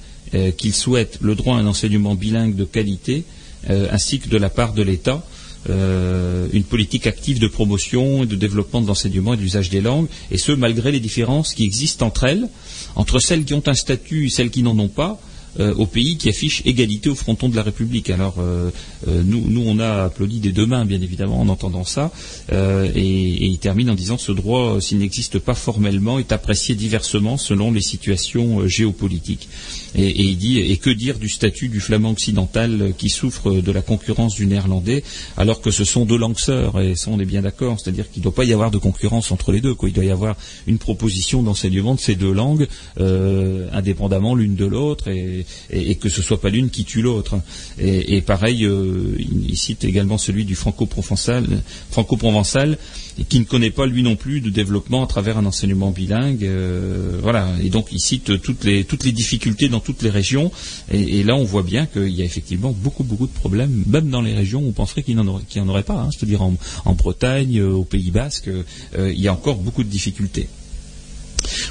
[0.58, 3.24] qu'ils souhaitent le droit à un enseignement bilingue de qualité,
[3.70, 5.24] ainsi que de la part de l'État
[5.70, 9.82] euh, une politique active de promotion et de développement de l'enseignement et de l'usage des
[9.82, 12.48] langues, et ce malgré les différences qui existent entre elles,
[12.96, 15.20] entre celles qui ont un statut et celles qui n'en ont pas,
[15.60, 18.10] euh, au pays qui affiche égalité au fronton de la République.
[18.10, 18.70] Alors euh,
[19.08, 22.12] euh, nous, nous, on a applaudi des deux mains, bien évidemment, en entendant ça,
[22.52, 27.72] et, il termine en disant ce droit, s'il n'existe pas formellement, est apprécié diversement selon
[27.72, 29.48] les situations géopolitiques.
[29.96, 33.82] Et, il dit et que dire du statut du flamand occidental qui souffre de la
[33.82, 35.04] concurrence du néerlandais,
[35.38, 38.22] alors que ce sont deux langues sœurs, et ça on est bien d'accord, c'est-à-dire qu'il
[38.22, 39.74] ne doit pas y avoir de concurrence entre les deux.
[39.74, 39.90] Quoi.
[39.90, 40.36] Il doit y avoir
[40.68, 46.42] une proposition d'enseignement de ces deux langues, indépendamment l'une de l'autre, et, que ce soit
[46.42, 47.36] pas l'une qui tue l'autre.
[47.80, 51.46] Et, pareil, euh, il, cite également celui du franco-provençal,
[51.92, 52.78] franco-provençal,
[53.24, 56.44] qui ne connaît pas lui non plus de développement à travers un enseignement bilingue.
[56.44, 57.50] Euh, voilà.
[57.64, 60.52] Et donc il cite toutes les toutes les difficultés dans toutes les régions.
[60.92, 64.22] Et, là, on voit bien qu'il y a effectivement beaucoup beaucoup de problèmes, même dans
[64.22, 65.96] les régions où on penserait qu'il n'y en, aurait pas.
[65.96, 66.10] Hein.
[66.12, 66.56] C'est-à-dire en,
[66.96, 68.50] Bretagne, euh, au Pays Basque,
[68.98, 70.48] il y a encore beaucoup de difficultés.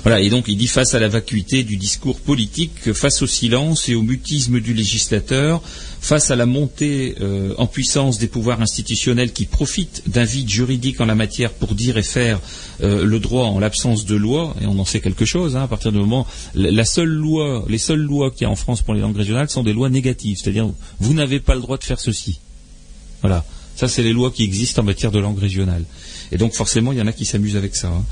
[0.02, 3.88] Voilà, et donc il dit face à la vacuité du discours politique, face au silence
[3.88, 5.62] et au mutisme du législateur,
[6.00, 11.00] face à la montée euh, en puissance des pouvoirs institutionnels qui profitent d'un vide juridique
[11.00, 12.40] en la matière pour dire et faire
[12.82, 15.68] euh, le droit en l'absence de loi, et on en sait quelque chose, hein, à
[15.68, 18.94] partir du moment la seule loi, les seules lois qu'il y a en France pour
[18.94, 20.68] les langues régionales sont des lois négatives, c'est-à-dire
[21.00, 22.40] vous n'avez pas le droit de faire ceci.
[23.22, 23.44] Voilà.
[23.76, 25.84] Ça, c'est les lois qui existent en matière de langue régionale.
[26.32, 27.88] Et donc forcément, il y en a qui s'amusent avec ça.
[27.88, 28.04] Hein.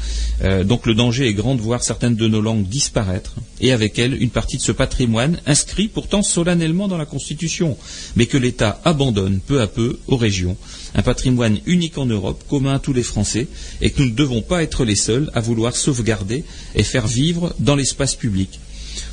[0.42, 3.98] Euh, donc le danger est grand de voir certaines de nos langues disparaître, et avec
[3.98, 7.77] elles une partie de ce patrimoine inscrit pourtant solennellement dans la Constitution,
[8.16, 10.57] mais que l'État abandonne peu à peu aux régions.
[10.94, 13.48] Un patrimoine unique en Europe, commun à tous les Français,
[13.81, 16.44] et que nous ne devons pas être les seuls à vouloir sauvegarder
[16.75, 18.61] et faire vivre dans l'espace public.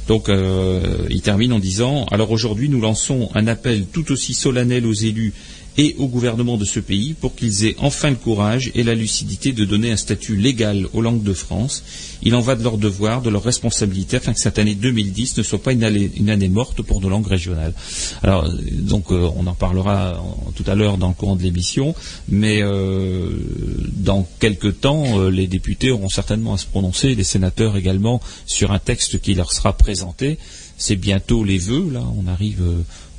[0.07, 4.85] Donc euh, il termine en disant Alors aujourd'hui nous lançons un appel tout aussi solennel
[4.85, 5.33] aux élus
[5.79, 9.53] et au gouvernement de ce pays pour qu'ils aient enfin le courage et la lucidité
[9.53, 11.83] de donner un statut légal aux langues de France.
[12.21, 15.43] Il en va de leur devoir, de leur responsabilité, afin que cette année 2010 ne
[15.43, 17.73] soit pas une année, morte pour nos langues régionales.
[18.23, 20.21] Alors, donc, euh, on en parlera
[20.55, 21.95] tout à l'heure dans le courant de l'émission,
[22.27, 23.29] mais euh,
[23.93, 28.73] dans quelques temps, euh, les députés auront certainement à se prononcer, les sénateurs également, sur
[28.73, 30.39] un texte qui leur sera présenté.
[30.77, 32.63] C'est bientôt les vœux, là, on arrive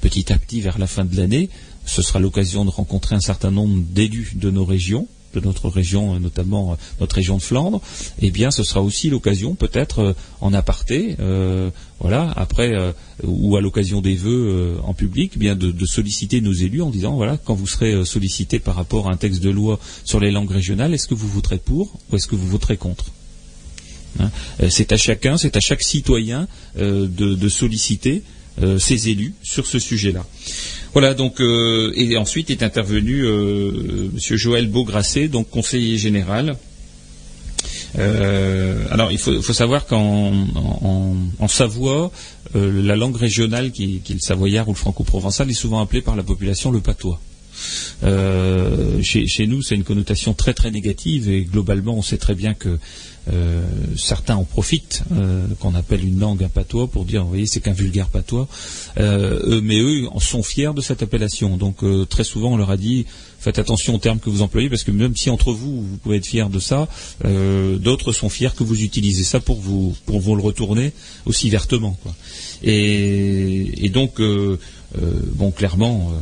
[0.02, 1.48] petit à petit vers la fin de l'année
[1.84, 6.18] ce sera l'occasion de rencontrer un certain nombre d'élus de nos régions, de notre région,
[6.18, 7.80] notamment euh, notre région de Flandre,
[8.20, 12.72] eh bien, ce sera aussi l'occasion, peut-être euh, en aparté, euh, voilà, après
[13.22, 17.14] ou à l'occasion des vœux en public, eh bien de, solliciter nos élus en disant,
[17.14, 20.50] voilà, quand vous serez sollicité par rapport à un texte de loi sur les langues
[20.50, 23.04] régionales, est-ce que vous voterez pour ou est-ce que vous voterez contre?
[24.18, 24.30] Hein
[24.70, 28.22] C'est à chacun, c'est à chaque citoyen de, solliciter
[28.78, 30.24] ses élus sur ce sujet-là.
[30.92, 36.56] Voilà, donc euh, et ensuite est intervenu euh, Monsieur Joël Beaugrasset, donc conseiller général.
[37.98, 40.32] Euh, alors il faut, savoir qu'en
[41.38, 42.10] en, Savoie,
[42.54, 46.16] la langue régionale qui, qui, est le savoyard ou le franco-provençal est souvent appelée par
[46.16, 47.20] la population le patois.
[49.02, 52.54] Chez, chez, nous, c'est une connotation très très négative et globalement, on sait très bien
[52.54, 52.78] que
[53.28, 53.62] euh,
[53.96, 57.60] certains en profitent, euh, qu'on appelle une langue un patois, pour dire, vous voyez, c'est
[57.60, 58.48] qu'un vulgaire patois.
[58.98, 61.56] Euh, mais eux en sont fiers de cette appellation.
[61.56, 63.06] Donc très souvent, on leur a dit,
[63.38, 66.16] faites attention aux termes que vous employez, parce que même si entre vous, vous pouvez
[66.16, 66.88] être fiers de ça,
[67.24, 70.92] d'autres sont fiers que vous utilisez ça pour vous, pour vous le retourner
[71.26, 71.98] aussi vertement.
[72.62, 74.20] Et, et, donc,
[75.34, 76.12] bon, clairement,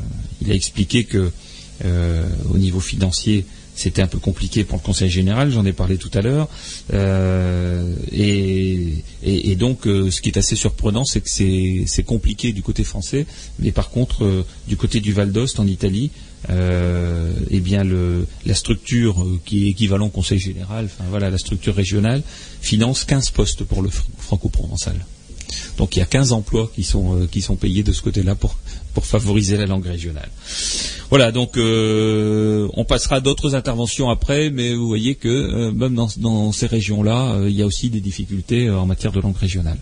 [0.42, 1.30] il a expliqué que
[1.84, 3.46] au niveau financier,
[3.78, 6.48] c'était un peu compliqué pour le Conseil général, j'en ai parlé tout à l'heure.
[6.92, 12.82] Euh, et, donc, euh, ce qui est assez surprenant, c'est que c'est compliqué du côté
[12.82, 13.24] français,
[13.60, 16.10] mais par contre, euh, du côté du Val d'Ost, en Italie,
[16.48, 17.84] eh bien,
[18.46, 22.22] la structure qui est équivalent au Conseil général, enfin voilà, la structure régionale,
[22.60, 25.06] finance 15 postes pour le franco-provençal.
[25.76, 28.56] Donc il y a 15 emplois qui sont, qui sont payés de ce côté-là pour,
[28.98, 30.28] pour favoriser la langue régionale.
[31.08, 35.94] Voilà, donc euh, on passera à d'autres interventions après, mais vous voyez que euh, même
[35.94, 39.78] dans, ces régions-là, euh, il y a aussi des difficultés en matière de langue régionale.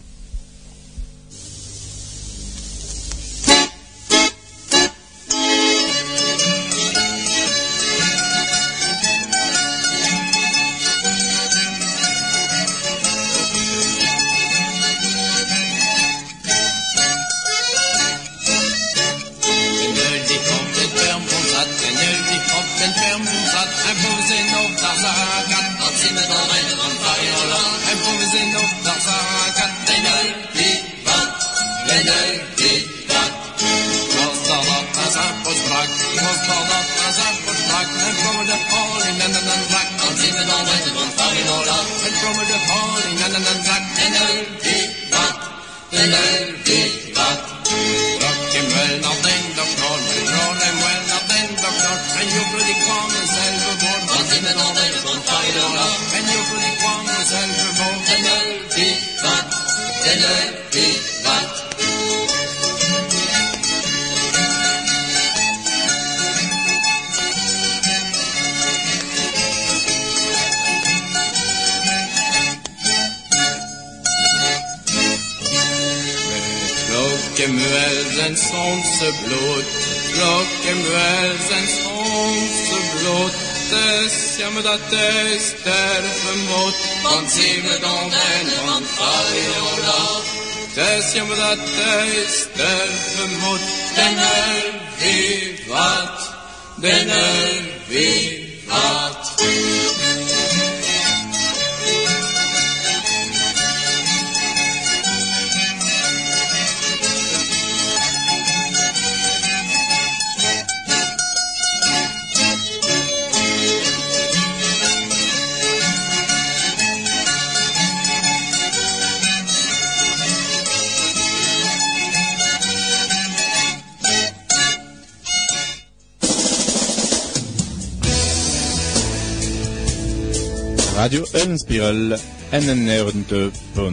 [132.97, 133.92] 91.8.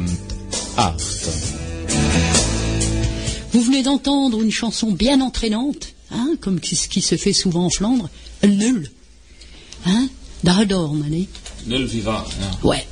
[3.52, 7.70] Vous venez d'entendre une chanson bien entraînante, hein, comme ce qui se fait souvent en
[7.70, 8.10] Flandre,
[8.44, 8.90] nul.
[9.86, 11.28] Hein, daar dormen, hè?
[11.66, 12.26] Nul viva.
[12.40, 12.58] Ja.
[12.62, 12.86] Ouais.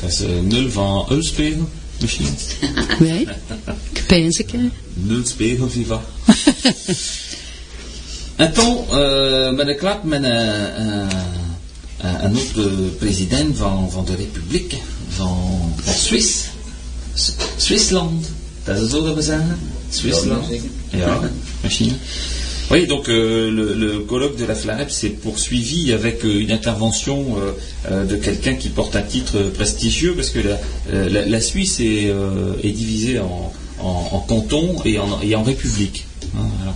[0.00, 1.68] Dat is nul van Ulspegel,
[2.00, 2.28] misschien.
[3.00, 3.26] Ouais.
[3.92, 4.54] Ik pens ik?
[4.94, 6.04] Nul spegel viva.
[8.36, 11.08] En toen, uh, met een klap met een,
[12.04, 14.74] uh, een president van, van de Republiek,
[15.18, 16.44] van, van Suisse.
[17.14, 18.26] S- Zwitserland.
[18.64, 19.58] Dat is zo dat we zeggen?
[19.90, 20.46] Zwitserland.
[20.90, 21.20] Ja,
[21.62, 21.92] machine.
[22.70, 27.18] Oui, donc euh, le, le colloque de la FLAREP s'est poursuivi avec euh, une intervention
[27.38, 27.52] euh,
[27.90, 32.10] euh, de quelqu'un qui porte un titre prestigieux, parce que la, la, la Suisse est,
[32.10, 36.04] euh, est divisée en, en, en cantons et en, et en républiques.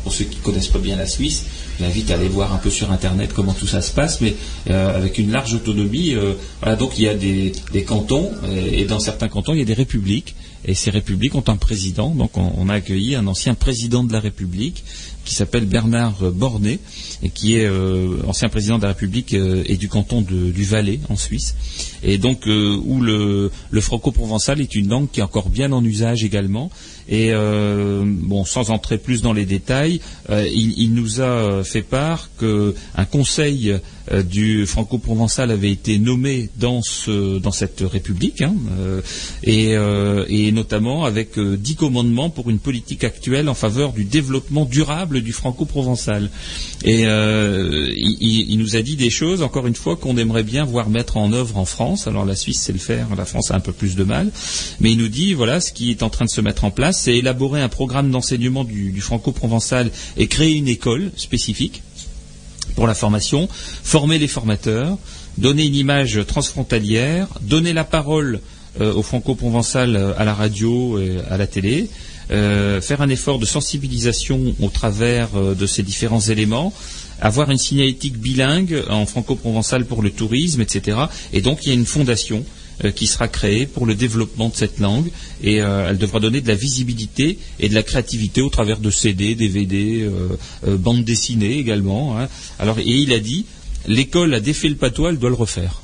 [0.03, 1.45] Pour ceux qui ne connaissent pas bien la Suisse,
[1.79, 4.35] je l'invite à aller voir un peu sur Internet comment tout ça se passe, mais
[4.71, 6.15] euh, avec une large autonomie.
[6.15, 7.53] euh, voilà, donc il y a des,
[7.87, 10.35] cantons, et, et dans certains cantons, il y a des républiques.
[10.65, 12.11] Et ces républiques ont un président.
[12.11, 14.85] Donc on, a accueilli un ancien président de la République
[15.25, 16.79] qui s'appelle Bernard euh, Bornet
[17.23, 20.65] et qui est euh, ancien président de la République euh, et du canton de- du
[20.65, 21.57] Valais en Suisse.
[22.03, 25.85] Et donc euh, où le, le franco-provençal est une langue qui est encore bien en
[25.85, 26.71] usage également.
[27.09, 30.01] Et euh, bon, sans entrer plus dans les détails,
[30.31, 33.75] euh, il, nous a fait part qu'un conseil
[34.25, 38.55] du franco-provençal avait été nommé dans, ce, dans cette république, hein,
[39.43, 45.33] et, notamment avec dix commandements pour une politique actuelle en faveur du développement durable du
[45.33, 46.31] franco-provençal.
[46.85, 51.17] Et il nous a dit des choses, encore une fois, qu'on aimerait bien voir mettre
[51.17, 51.92] en œuvre en France.
[52.07, 54.31] Alors la Suisse sait le faire, la France a un peu plus de mal,
[54.81, 57.01] mais il nous dit voilà ce qui est en train de se mettre en place,
[57.03, 61.83] c'est élaborer un programme d'enseignement du, du franco-provençal et créer une école spécifique
[62.75, 63.49] pour la formation,
[63.83, 64.97] former les formateurs,
[65.39, 68.41] donner une image transfrontalière, donner la parole
[68.81, 71.91] euh, au franco-provençal euh, à la radio et à la télé,
[72.31, 76.73] euh, faire un effort de sensibilisation au travers de ces différents éléments,
[77.23, 80.99] avoir une signalétique bilingue en franco-provençal pour le tourisme, etc.
[81.33, 82.45] Et donc il y a une fondation
[82.85, 85.11] euh, qui sera créée pour le développement de cette langue
[85.43, 88.91] et euh, elle devra donner de la visibilité et de la créativité au travers de
[88.91, 90.29] CD, DVD, euh,
[90.67, 92.19] euh, bandes dessinées également.
[92.19, 92.29] hein.
[92.59, 93.47] Alors et il a dit
[93.87, 95.82] l'école a défait le patois, elle doit le refaire.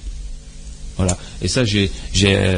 [0.99, 1.17] Voilà.
[1.41, 1.91] Et ça, j'ai,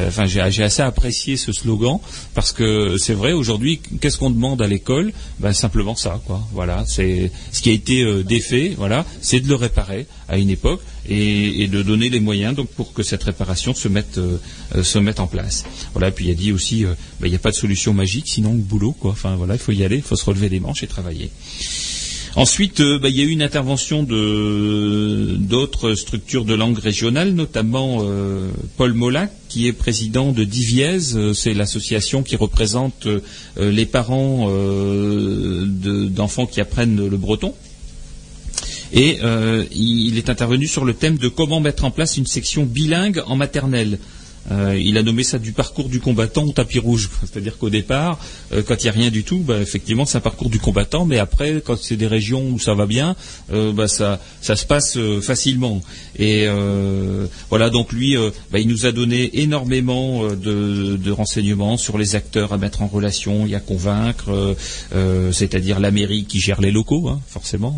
[0.07, 1.99] enfin, j'ai, assez apprécié ce slogan
[2.33, 3.31] parce que c'est vrai.
[3.31, 5.13] Aujourd'hui, qu'est-ce qu'on demande à l'école?
[5.39, 6.41] Ben simplement ça, quoi.
[6.51, 6.83] Voilà.
[6.87, 8.73] C'est ce qui a été euh, défait.
[8.77, 9.05] Voilà.
[9.21, 12.93] C'est de le réparer à une époque et, et de donner les moyens donc pour
[12.93, 14.37] que cette réparation se mette, euh,
[14.75, 15.65] euh, se mette en place.
[15.93, 16.11] Voilà.
[16.11, 18.53] Puis il a dit aussi, euh, ben, il n'y a pas de solution magique, sinon
[18.53, 19.11] boulot, quoi.
[19.11, 21.31] Enfin voilà, il faut y aller, il faut se relever les manches et travailler.
[22.35, 27.97] Ensuite, euh, bah, il y a eu une intervention d'autres structures de langue régionale, notamment
[28.01, 30.97] euh, Paul Molac, qui est président de Diviez.
[31.15, 33.07] Euh, C'est l'association qui représente
[33.57, 37.53] les parents de- d'enfants qui apprennent le breton.
[38.93, 39.19] Et
[39.73, 43.35] il est intervenu sur le thème de comment mettre en place une section bilingue en
[43.35, 43.99] maternelle.
[44.49, 47.09] Euh, il a nommé ça du parcours du combattant au tapis rouge.
[47.21, 48.19] C'est-à-dire qu'au départ,
[48.53, 51.05] euh, quand il n'y a rien du tout, bah, effectivement, c'est un parcours du combattant.
[51.05, 53.15] Mais après, quand c'est des régions où ça va bien,
[53.51, 55.81] euh, bah, ça, ça se passe facilement.
[56.17, 56.47] Et
[57.49, 58.15] voilà, donc lui,
[58.51, 63.45] bah, il nous a donné énormément de, renseignements sur les acteurs à mettre en relation
[63.45, 64.55] et à convaincre,
[65.31, 67.77] c'est-à-dire la mairie qui gère les locaux, hein, forcément,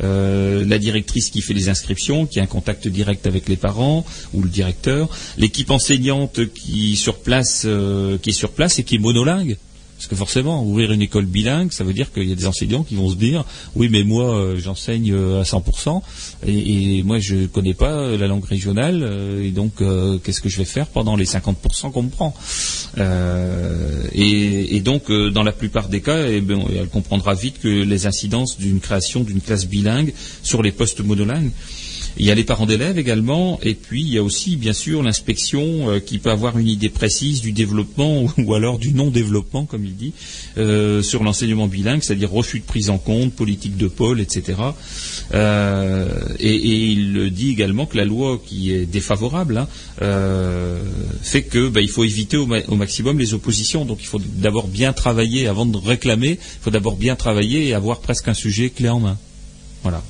[0.00, 4.04] la directrice qui fait les inscriptions, qui a un contact direct avec les parents
[4.34, 5.08] ou le directeur,
[5.38, 9.56] l'équipe enseignante qui sur place, euh, qui est sur place et qui est monolingue.
[10.02, 12.82] Parce que forcément, ouvrir une école bilingue, ça veut dire qu'il y a des enseignants
[12.82, 13.44] qui vont se dire,
[13.76, 16.02] oui, mais moi, euh, j'enseigne euh, à 100%,
[16.44, 20.58] et, moi, je connais pas euh, la langue régionale, et donc, euh, qu'est-ce que je
[20.58, 22.34] vais faire pendant les 50% qu'on me prend?
[22.98, 27.68] Euh, et, et donc, dans la plupart des cas, eh ben, elle comprendra vite que
[27.68, 30.12] les incidences d'une création d'une classe bilingue
[30.42, 31.52] sur les postes monolingues,
[32.18, 35.02] il y a les parents d'élèves également, et puis il y a aussi bien sûr
[35.02, 39.84] l'inspection euh, qui peut avoir une idée précise du développement ou alors du non-développement, comme
[39.84, 40.12] il dit,
[40.58, 44.58] euh, sur l'enseignement bilingue, c'est-à-dire refus de prise en compte, politique de pôle, etc.
[45.34, 46.08] Euh,
[46.38, 49.68] et, et il dit également que la loi qui est défavorable hein,
[51.22, 53.84] fait que bah, il faut éviter au, au maximum les oppositions.
[53.84, 56.32] Donc il faut d'abord bien travailler avant de réclamer.
[56.32, 59.18] Il faut d'abord bien travailler et avoir presque un sujet clé en main.
[59.82, 60.02] Voilà.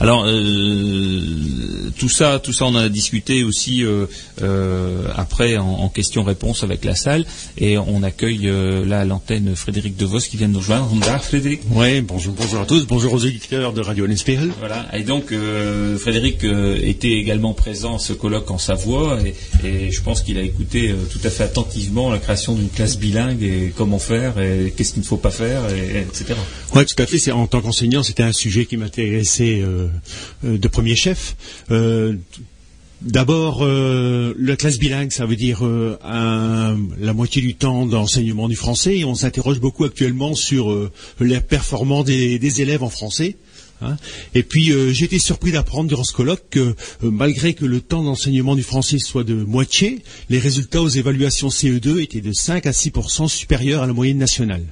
[0.00, 4.06] Alors euh, tout ça, tout ça, on en a discuté aussi euh,
[4.42, 7.24] euh, après en, en question-réponse avec la salle,
[7.58, 10.86] et on accueille euh, là à l'antenne Frédéric Devos qui vient de nous rejoindre.
[10.92, 11.60] Bonjour Frédéric.
[11.70, 14.50] Oui, bonjour, bonjour à tous, bonjour aux éditeurs de Radio Lenspiel.
[14.58, 14.86] Voilà.
[14.94, 19.90] Et donc euh, Frédéric euh, était également présent à ce colloque en Savoie, et, et
[19.90, 23.42] je pense qu'il a écouté euh, tout à fait attentivement la création d'une classe bilingue
[23.42, 26.34] et comment faire et qu'est-ce qu'il ne faut pas faire, et, et etc.
[26.74, 27.18] Oui, tout à fait.
[27.18, 29.83] C'est- En tant qu'enseignant, c'était un sujet qui m'intéressait euh,
[30.42, 31.36] de premier chef.
[31.70, 32.14] Euh,
[33.04, 38.56] D'abord, euh, la classe bilingue, ça veut dire euh, la moitié du temps d'enseignement du
[38.56, 38.96] français.
[38.98, 43.36] Et on s'interroge beaucoup actuellement sur euh, les performances des, élèves en français.
[43.82, 43.98] hein.
[44.34, 47.82] Et puis, euh, j'ai été surpris d'apprendre durant ce colloque que, euh, malgré que le
[47.82, 52.64] temps d'enseignement du français soit de moitié, les résultats aux évaluations CE2 étaient de 5
[52.64, 54.64] à 6% supérieurs à la moyenne nationale.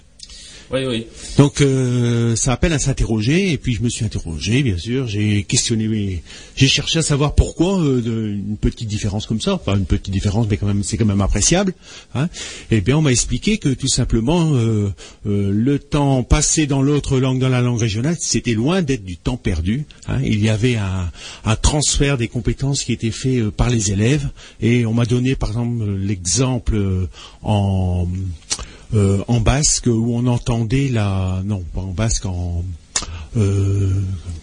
[0.72, 1.06] Oui, oui.
[1.36, 5.42] Donc euh, ça appelle à s'interroger et puis je me suis interrogé bien sûr, j'ai
[5.44, 6.22] questionné,
[6.56, 10.46] j'ai cherché à savoir pourquoi euh, une petite différence comme ça, pas une petite différence
[10.48, 11.74] mais quand même c'est quand même appréciable.
[12.14, 12.28] Hein.
[12.70, 14.90] Et bien on m'a expliqué que tout simplement euh,
[15.26, 19.18] euh, le temps passé dans l'autre langue, dans la langue régionale, c'était loin d'être du
[19.18, 19.84] temps perdu.
[20.08, 20.20] hein.
[20.24, 21.10] Il y avait un,
[21.44, 24.26] un transfert des compétences qui était fait euh, par les élèves
[24.62, 27.08] et on m'a donné par exemple l'exemple euh,
[27.42, 28.08] en
[28.94, 32.64] euh, en basque où on entendait la non pas en basque en
[33.36, 33.90] euh,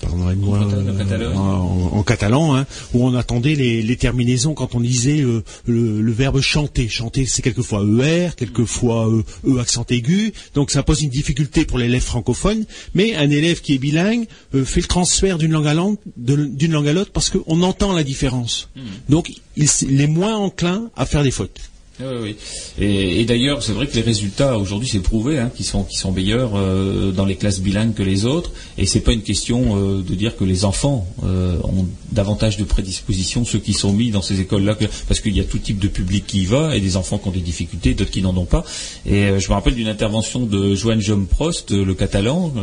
[0.01, 1.35] pardonnez-moi, En cata- en catalan.
[1.37, 6.01] en- en catalan, hein, où on attendait les, les terminaisons quand on disait euh, le,
[6.01, 6.87] le verbe chanter.
[6.89, 10.33] Chanter, c'est quelquefois ER, quelquefois euh, E accent aigu.
[10.55, 12.65] Donc ça pose une difficulté pour l'élève francophone.
[12.95, 14.25] Mais un élève qui est bilingue
[14.55, 17.61] euh, fait le transfert d'une langue à langue, de- d'une langue à l'autre parce qu'on
[17.61, 18.69] entend la différence.
[19.07, 21.59] Donc il, il est moins enclin à faire des fautes.
[21.99, 22.35] Oui, oui,
[22.77, 22.85] oui.
[23.19, 26.13] Et, d'ailleurs, c'est vrai que les résultats aujourd'hui, c'est prouvé, hein, qui sont qui sont
[26.13, 28.51] meilleurs euh, dans les classes bilingues que les autres.
[28.77, 32.63] Et c'est pas une question euh, de dire que les enfants euh, ont davantage de
[32.63, 34.77] prédisposition ceux qui sont mis dans ces écoles-là,
[35.09, 37.27] parce qu'il y a tout type de public qui y va et des enfants qui
[37.27, 38.63] ont des difficultés, d'autres qui n'en ont pas.
[39.05, 42.53] Et je me rappelle d'une intervention de Joan Jom Prost, le catalan,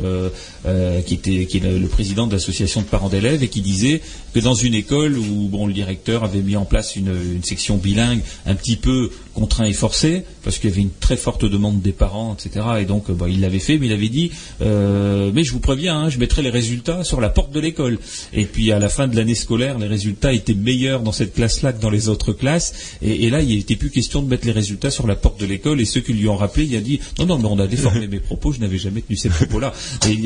[1.07, 4.01] qui était qui est le, président de l'association de parents d'élèves et qui disait
[4.33, 8.23] que dans une école où bon le directeur avait mis en place une section bilingue
[8.47, 11.93] un petit peu contraint et forcé parce qu'il y avait une très forte demande des
[11.93, 14.31] parents etc et donc euh, bah, il l'avait fait mais il avait dit
[14.63, 17.99] euh, mais je vous préviens hein, je mettrai les résultats sur la porte de l'école.
[18.33, 21.63] Et puis à la fin de l'année scolaire les résultats étaient meilleurs dans cette classe
[21.63, 22.97] là que dans les autres classes.
[23.03, 25.47] Et, et là il n'était plus question de mettre les résultats sur la porte de
[25.47, 25.81] l'école.
[25.81, 28.07] Et ceux qui lui ont rappelé il a dit non non mais on a déformé
[28.17, 29.73] mes propos je n'avais jamais tenu ces propos là
[30.09, 30.17] et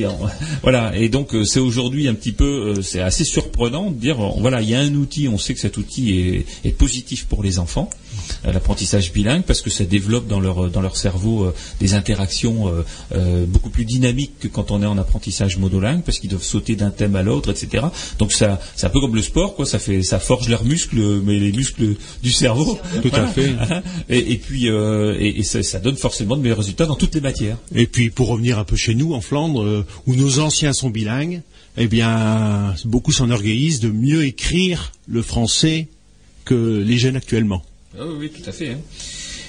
[0.62, 0.96] voilà.
[0.96, 4.70] Et donc euh, c'est aujourd'hui un petit peu c'est assez surprenant de dire voilà il
[4.70, 7.90] y a un outil on sait que cet outil est, est positif pour les enfants.
[8.46, 8.52] Euh,
[9.08, 12.84] bilingue parce que ça développe dans leur dans leur cerveau euh, des interactions euh,
[13.14, 16.76] euh, beaucoup plus dynamiques que quand on est en apprentissage monolingue parce qu'ils doivent sauter
[16.76, 17.86] d'un thème à l'autre etc
[18.18, 19.66] donc ça c'est un peu comme le sport quoi.
[19.66, 22.78] Ça fait ça forge leurs muscles mais les muscles du cerveau.
[23.02, 23.50] Tout à fait.
[24.08, 27.14] et, et puis euh, et, et ça, ça donne forcément de meilleurs résultats dans toutes
[27.14, 27.56] les matières.
[27.74, 30.90] Et puis pour revenir un peu chez nous en Flandre, euh, où nos anciens sont
[30.90, 31.42] bilingues,
[31.76, 35.88] eh bien beaucoup s'enorgueillissent de mieux écrire le français
[36.44, 37.62] que les jeunes actuellement.
[37.94, 38.70] Oui, oui, tout à fait.
[38.70, 38.80] hein.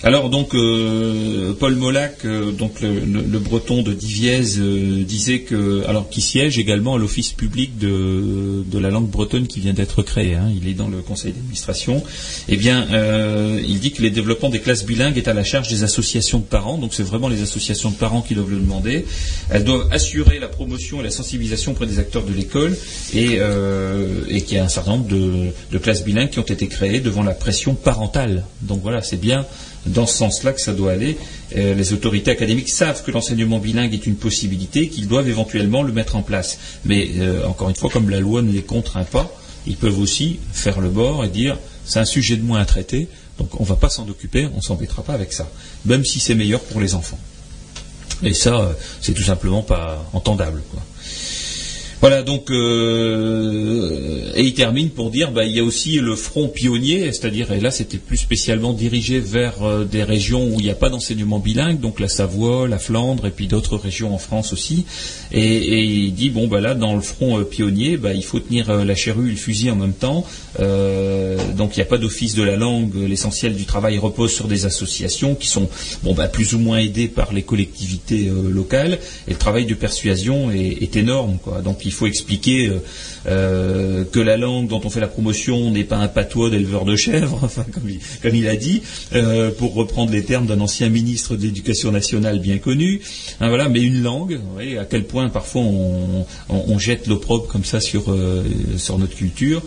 [0.03, 5.41] Alors donc euh, Paul Molac, euh, donc le, le- le breton de Diviez, euh, disait
[5.41, 9.73] que alors qui siège également à l'office public de, de la langue bretonne qui vient
[9.73, 10.33] d'être créé.
[10.33, 12.03] hein, il est dans le conseil d'administration.
[12.49, 15.67] Eh bien, euh, il dit que le développement des classes bilingues est à la charge
[15.69, 16.79] des associations de parents.
[16.79, 19.05] Donc c'est vraiment les associations de parents qui doivent le demander.
[19.51, 22.75] Elles doivent assurer la promotion et la sensibilisation auprès des acteurs de l'école
[23.13, 26.41] et, euh, et qu'il y a un certain nombre de, de classes bilingues qui ont
[26.57, 28.45] été créées devant la pression parentale.
[28.63, 29.45] Donc voilà, c'est bien
[29.85, 31.17] dans ce sens-là que ça doit aller.
[31.55, 35.91] Euh, les autorités académiques savent que l'enseignement bilingue est une possibilité, qu'ils doivent éventuellement le
[35.91, 36.59] mettre en place.
[36.85, 39.31] Mais euh, encore une fois, comme la loi ne les contraint pas,
[39.67, 43.07] ils peuvent aussi faire le bord et dire c'est un sujet de moins à traiter,
[43.37, 45.49] donc on ne va pas s'en occuper, on ne s'embêtera pas avec ça,
[45.85, 47.19] même si c'est meilleur pour les enfants.
[48.23, 50.61] Et ça, euh, c'est tout simplement pas entendable.
[52.01, 56.47] Voilà, donc, euh, et il termine pour dire, bah, il y a aussi le front
[56.47, 60.71] pionnier, c'est-à-dire, et là c'était plus spécialement dirigé vers euh, des régions où il n'y
[60.71, 64.51] a pas d'enseignement bilingue, donc la Savoie, la Flandre, et puis d'autres régions en France
[64.51, 64.85] aussi.
[65.31, 68.83] Et, il dit, bon, bah là, dans le front euh, pionnier, bah, il faut tenir
[68.83, 70.25] la charrue et le fusil en même temps.
[70.57, 74.65] Donc il n'y a pas d'office de la langue, l'essentiel du travail repose sur des
[74.65, 75.69] associations qui sont,
[76.01, 78.97] bon, bah, plus ou moins aidées par les collectivités locales,
[79.27, 81.61] et le travail de persuasion est, énorme, quoi.
[81.93, 82.79] Faut expliquer euh,
[83.27, 86.95] euh, que la langue dont on fait la promotion n'est pas un patois d'éleveur de
[86.95, 88.81] chèvres, comme il, il a dit,
[89.13, 93.01] euh, pour reprendre les termes d'un ancien ministre de l'Éducation nationale bien connu.
[93.39, 97.79] Hein, voilà, mais une langue, voyez à quel point parfois on, jette l'opprobre comme ça
[97.79, 99.61] sur notre culture.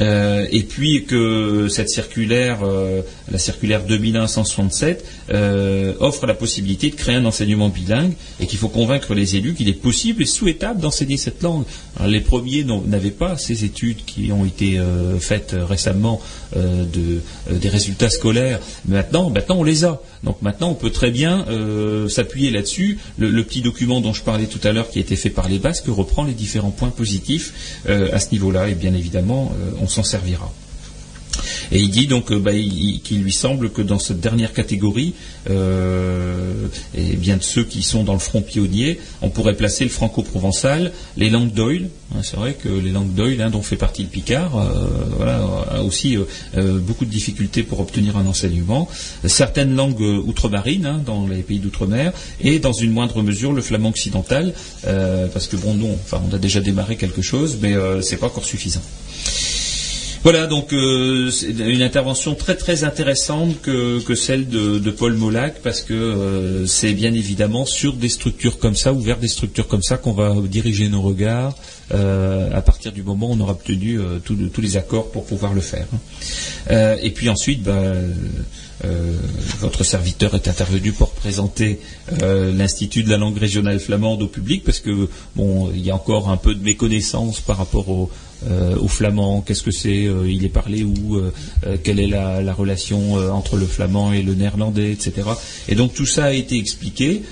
[0.00, 6.94] Euh, et puis que cette circulaire, euh, la circulaire 2167, euh, offre la possibilité de
[6.94, 10.80] créer un enseignement bilingue et qu'il faut convaincre les élus qu'il est possible et souhaitable
[10.80, 11.64] d'enseigner cette langue.
[12.06, 14.80] Les premiers n'avaient pas ces études qui ont été
[15.20, 16.20] faites récemment
[16.56, 17.20] de,
[17.50, 18.58] des résultats scolaires.
[18.86, 20.00] Maintenant, maintenant, on les a.
[20.24, 21.46] Donc maintenant, on peut très bien
[22.08, 22.98] s'appuyer là-dessus.
[23.18, 25.58] Le, petit document dont je parlais tout à l'heure, qui a été fait par les
[25.58, 29.52] Basques, reprend les différents points positifs à ce niveau-là, et bien évidemment,
[29.84, 30.50] on s'en servira.
[31.72, 34.52] Et il dit donc euh, bah, il- il- qu'il lui semble que dans cette dernière
[34.52, 35.14] catégorie,
[35.50, 39.90] euh, et bien de ceux qui sont dans le front pionnier, on pourrait placer le
[39.90, 41.88] franco-provençal, les langues d'Oil.
[42.14, 45.40] hein, c'est vrai que les langues d'Oil, hein, dont fait partie le Picard, euh, voilà,
[45.72, 46.16] a aussi
[46.86, 48.88] beaucoup de difficultés pour obtenir un enseignement.
[49.26, 53.88] Certaines langues outre-marines, hein, dans les pays d'outre-mer, et dans une moindre mesure le flamand
[53.88, 54.54] occidental,
[55.32, 58.44] parce que bon, non, enfin, on a déjà démarré quelque chose, mais c'est pas encore
[58.44, 58.82] suffisant.
[60.24, 65.82] Voilà, donc euh, c'est une intervention très très intéressante que, celle de, Paul Molac, parce
[65.82, 69.82] que euh, c'est bien évidemment sur des structures comme ça, ou vers des structures comme
[69.82, 71.54] ça, qu'on va diriger nos regards
[71.92, 75.60] euh, à partir du moment où on aura obtenu tous les accords pour pouvoir le
[75.60, 75.86] faire.
[76.70, 77.94] Et puis ensuite, ben,
[79.60, 81.80] votre serviteur est intervenu pour présenter
[82.22, 85.06] l'Institut de la langue régionale flamande au public, parce que
[85.36, 88.10] bon, il y a encore un peu de méconnaissance par rapport au,
[88.50, 91.30] euh, au flamand, qu'est-ce que c'est, euh, il est parlé où, euh,
[91.82, 95.28] quelle est la, la relation entre le flamand et le néerlandais, etc.
[95.68, 97.22] Et donc tout ça a été expliqué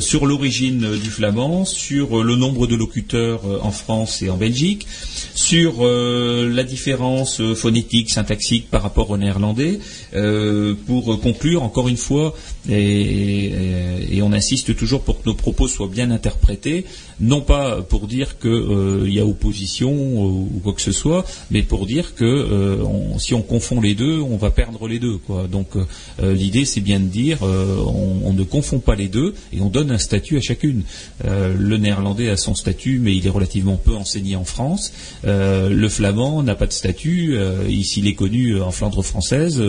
[0.00, 4.86] sur l'origine du flamand, sur le nombre de locuteurs en France et en Belgique,
[5.34, 9.80] sur la différence phonétique, syntaxique par rapport au néerlandais,
[10.14, 12.34] euh, pour euh, conclure encore une fois,
[12.68, 16.84] et, on insiste toujours pour que nos propos soient bien interprétés,
[17.18, 21.86] non pas pour dire qu'il y a opposition ou, quoi que ce soit, mais pour
[21.86, 22.84] dire que euh,
[23.18, 25.18] si on confond les deux, on va perdre les deux.
[25.50, 25.84] Donc euh,
[26.22, 29.60] euh, l'idée c'est bien de dire euh, on, on ne confond pas les deux et
[29.60, 30.82] on donne un statut à chacune.
[31.24, 34.92] Euh, le néerlandais a son statut, mais il est relativement peu enseigné en France.
[35.24, 37.34] Euh, le flamand n'a pas de statut.
[37.36, 39.62] Euh, ici, il est connu euh, en Flandre française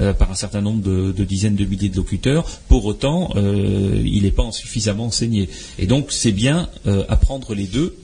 [0.00, 2.44] euh, par un certain nombre de, dizaines de milliers de locuteurs.
[2.68, 5.48] Pour autant, euh, il n'est pas suffisamment enseigné.
[5.78, 7.96] Et donc, c'est bien euh, apprendre les deux,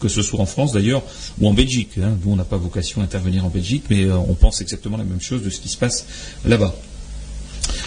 [0.00, 1.02] que ce soit en France d'ailleurs
[1.40, 1.98] ou en Belgique.
[1.98, 2.16] Hein.
[2.24, 5.20] Nous, on n'a pas vocation à intervenir en Belgique, mais on pense exactement la même
[5.20, 6.06] chose de ce qui se passe
[6.44, 6.74] là-bas.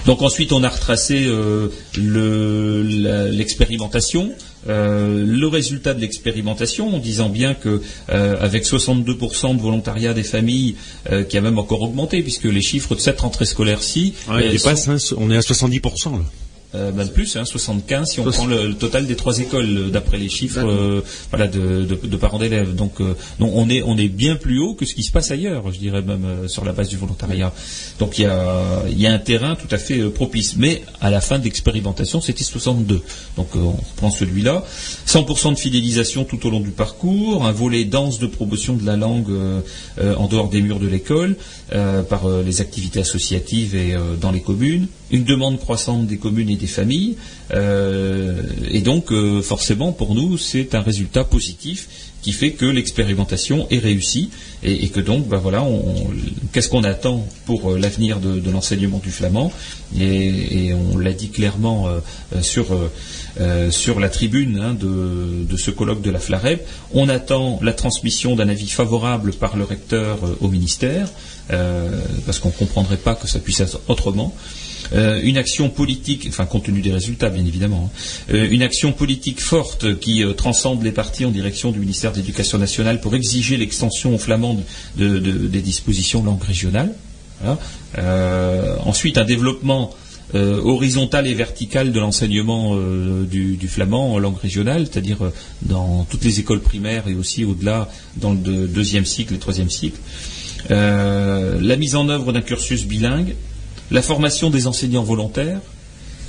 [0.06, 1.30] Donc ensuite, on a retracé
[1.98, 4.32] l'expérimentation,
[4.68, 10.24] euh, le résultat de l'expérimentation, en disant bien que euh, avec 62% de volontariat des
[10.24, 10.76] familles,
[11.12, 14.58] euh, qui a même encore augmenté, puisque les chiffres de cette rentrée scolaire-ci, Ouais,
[15.18, 16.12] on est à 70%.
[16.12, 16.20] Là.
[16.76, 19.89] Euh, même plus, hein, 75 si on prend le, le total des trois écoles, euh,
[19.89, 22.76] d'après les chiffres euh, voilà, de, de- de parents d'élèves.
[22.76, 25.32] Donc, euh, donc on, est, on est bien plus haut que ce qui se passe
[25.32, 27.53] ailleurs, je dirais même sur la base du volontariat.
[27.99, 30.55] Donc il y a, il y a un terrain tout à fait propice.
[30.57, 33.01] Mais à la fin de l'expérimentation, c'était 62.
[33.38, 34.63] Donc on reprend celui-là.
[35.07, 38.97] 100% de fidélisation tout au long du parcours, un volet dense de promotion de la
[38.97, 39.32] langue
[39.99, 41.36] en dehors des murs de l'école,
[42.09, 46.68] par les activités associatives et dans les communes, une demande croissante des communes et des
[46.68, 47.16] familles,
[47.53, 51.88] euh, et donc euh, forcément pour nous c'est un résultat positif
[52.22, 54.32] qui fait que l'expérimentation est réussie
[54.64, 56.08] et, et que donc ben voilà on- on-
[56.51, 59.51] qu'est-ce qu'on attend pour euh, l'avenir de, de l'enseignement du flamand?
[59.97, 61.99] Et, et on l'a dit clairement euh,
[62.36, 62.66] euh, sur
[63.70, 66.68] sur la tribune hein, de, de ce colloque de la FLAREP.
[66.93, 71.08] On attend la transmission d'un avis favorable par le recteur au ministère,
[72.26, 74.34] parce qu'on ne comprendrait pas que ça puisse être autrement.
[74.94, 78.94] Euh, une action politique, enfin compte tenu des résultats bien évidemment, hein, euh, une action
[78.94, 83.14] politique forte qui euh, transcende les partis en direction du ministère de l'Éducation nationale pour
[83.16, 84.64] exiger l'extension aux flamandes
[84.98, 86.94] de- de- des dispositions langue régionale.
[88.86, 89.94] Ensuite, un développement
[90.36, 92.76] euh, horizontal et vertical de l'enseignement
[93.26, 95.20] du, flamand en langue régionale, c'est-à-dire
[95.62, 99.70] dans toutes les écoles primaires et aussi au-delà dans le deux- deuxième cycle et troisième
[99.70, 100.00] cycle.
[100.70, 103.36] La mise en œuvre d'un cursus bilingue,
[103.92, 105.62] la formation des enseignants volontaires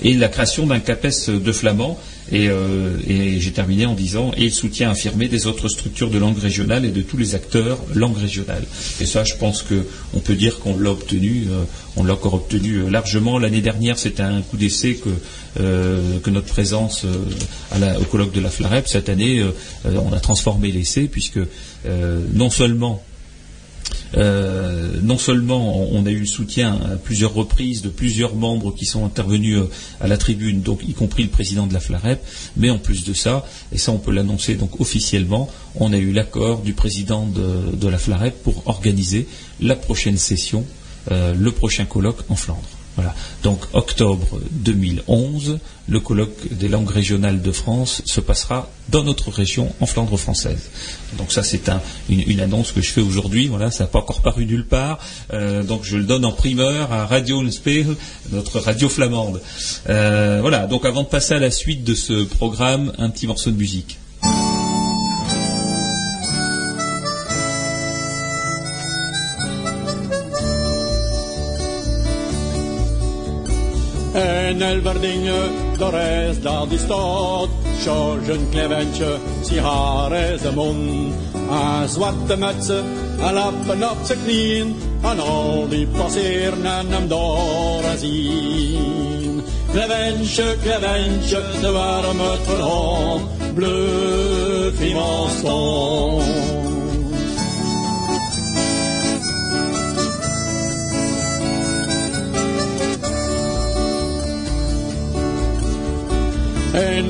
[0.03, 1.99] et la création d'un CAPES de flamand.
[2.31, 6.19] Et, euh, et j'ai terminé en disant et le soutien affirmé des autres structures de
[6.19, 8.65] langue régionale et de tous les acteurs langue régionale.
[9.01, 11.63] Et ça, je pense que on peut dire qu'on l'a obtenu, euh,
[11.97, 13.39] on l'a encore obtenu euh, largement.
[13.39, 15.09] L'année dernière, c'était un coup d'essai que,
[16.29, 17.05] notre présence
[17.75, 18.87] au colloque de la Flarep.
[18.87, 19.43] Cette année,
[19.85, 21.41] on a transformé l'essai puisque
[22.35, 23.03] non seulement
[24.17, 28.87] euh, non seulement on a eu le soutien à plusieurs reprises de plusieurs membres qui
[28.87, 32.25] sont intervenus euh, à la tribune, donc y compris le président de la FLAREP,
[32.57, 36.13] mais en plus de ça, et ça on peut l'annoncer donc officiellement, on a eu
[36.13, 39.27] l'accord du président de, de la FLAREP pour organiser
[39.61, 40.65] la prochaine session,
[41.11, 42.78] euh, le prochain colloque en Flandre.
[43.43, 49.73] Donc octobre 2011, le colloque des langues régionales de France se passera dans notre région
[49.81, 50.71] en Flandre française.
[51.17, 53.49] Donc ça c'est un- une, annonce que je fais aujourd'hui.
[53.49, 54.99] Voilà, ça n'a pas encore paru nulle part.
[55.33, 57.97] Euh, donc je le donne en primeur à Radio Unspegel,
[58.33, 59.41] notre radio flamande.
[59.89, 60.67] Euh, voilà.
[60.67, 63.99] Donc avant de passer à la suite de ce programme, un petit morceau de musique.
[74.49, 77.49] En Elverdinge, daar is dat die stad.
[78.29, 81.15] Een kleventje, zie haar is een mond.
[81.51, 82.85] Een zwarte mutsen,
[83.19, 84.77] en lappen op zijn knieën.
[85.03, 89.43] En al die passeren en hem daar zien.
[89.73, 92.37] Kleventje, kleventje, de warme
[94.81, 96.68] iemand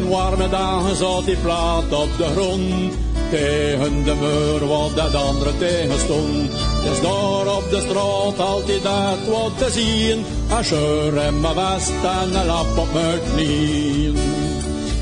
[0.09, 2.95] warme dagen zat hij plat op de grond.
[3.31, 6.51] Tegen de muur wat dat andere tegen stond.
[6.83, 10.25] Dus daar op de straat altijd dat wat te zien.
[10.57, 14.17] Een scheur en mijn vest en een lap op mijn knieën.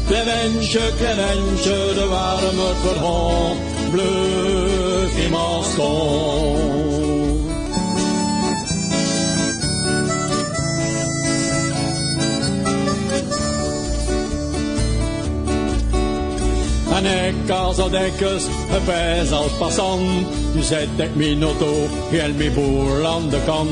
[0.07, 3.57] Clementje, Clementje, de warme verhaal.
[3.91, 6.76] Bluf in mijn stond.
[16.97, 20.27] En ik als dat ekkes, een pijs als passant.
[20.55, 21.75] Nu zet ik mijn auto,
[22.09, 23.71] heel mijn boer aan de kant.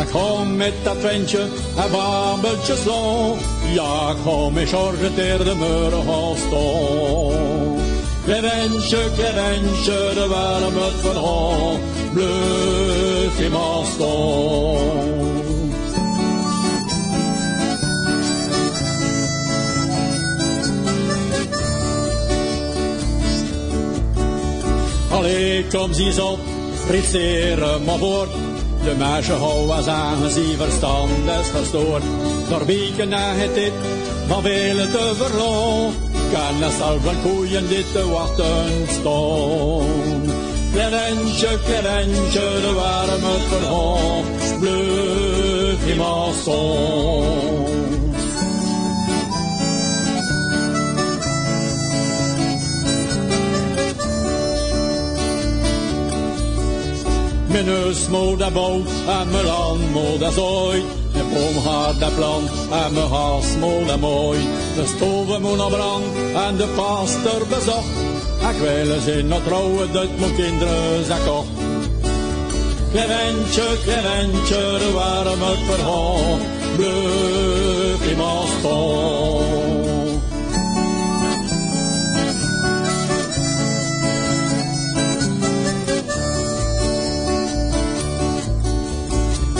[0.00, 3.38] Ik ga met dat ventje, een babbeltje slaan.
[3.74, 7.48] Ja, ik ga met George ter de muur gaan staan.
[10.14, 11.78] De warme het verhaal.
[13.84, 15.37] Staan.
[25.28, 26.38] Allee, kom zie eens op,
[26.86, 28.30] presteren maar voort.
[28.84, 31.10] De meisje hou was aan, zie verstand
[31.40, 32.02] is verstoord.
[32.48, 33.72] Door weken na het dit,
[34.26, 35.92] van vele te verloon.
[36.32, 40.22] Kan er stal van koeien dit te wachten staan.
[40.72, 44.22] Clementje, Clementje, de warme verhaal.
[44.60, 46.00] Bluf in
[57.48, 57.64] mijn staan.
[57.64, 60.84] Mijn neus moet dat boot en mijn land moet dat ooit.
[61.12, 64.38] De Om haar dat plan en haar smol en mooi.
[64.74, 66.04] De stoven moet nog brand
[66.46, 67.86] en de pastor bezocht.
[68.50, 71.48] Ik wil eens in nog trouwen, dat mijn kinderen zijn kocht.
[72.92, 73.66] Clementje,
[74.78, 76.38] de warm het verhaal.
[76.76, 78.46] Bluf in mijn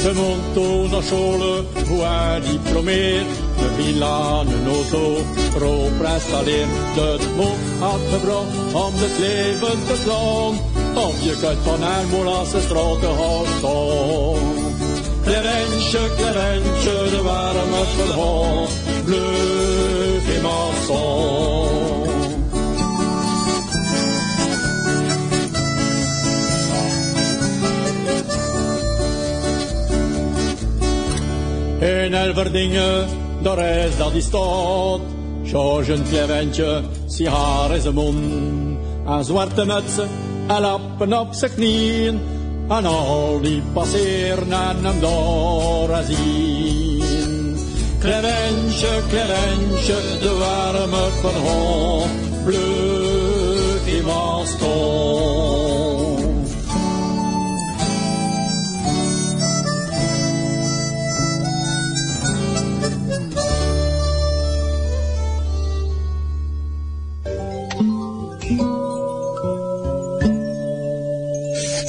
[0.08, 3.26] Ze moet toen naar scholen, hoe hij diplomeert.
[3.58, 5.16] De villa, een auto,
[5.50, 6.68] stroop installeert.
[6.94, 10.54] De moed had gebracht om het leven te slaan.
[11.06, 14.42] Of je kunt van haar moelassen straten gaan staan.
[15.24, 18.66] Clemensje, Clemensje, de warme verhaal.
[19.04, 20.44] Bleuf in
[31.88, 33.08] In Elverdingen,
[33.42, 35.00] daar is dat die staat.
[35.44, 38.78] George een Clementje, zie haar in zijn mond.
[39.06, 40.08] En zwarte mutsen,
[40.46, 42.20] en lappen op zijn knieën.
[42.68, 47.56] En al die passeren en hem daar zien.
[47.98, 52.06] Clementje, Clementje, de warme verhaal.
[52.44, 55.17] Bleu in Maston.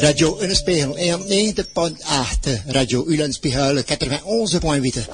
[0.02, 5.06] Radio Unnespiegel 91.8, Radio Ulenspiegel 91.8.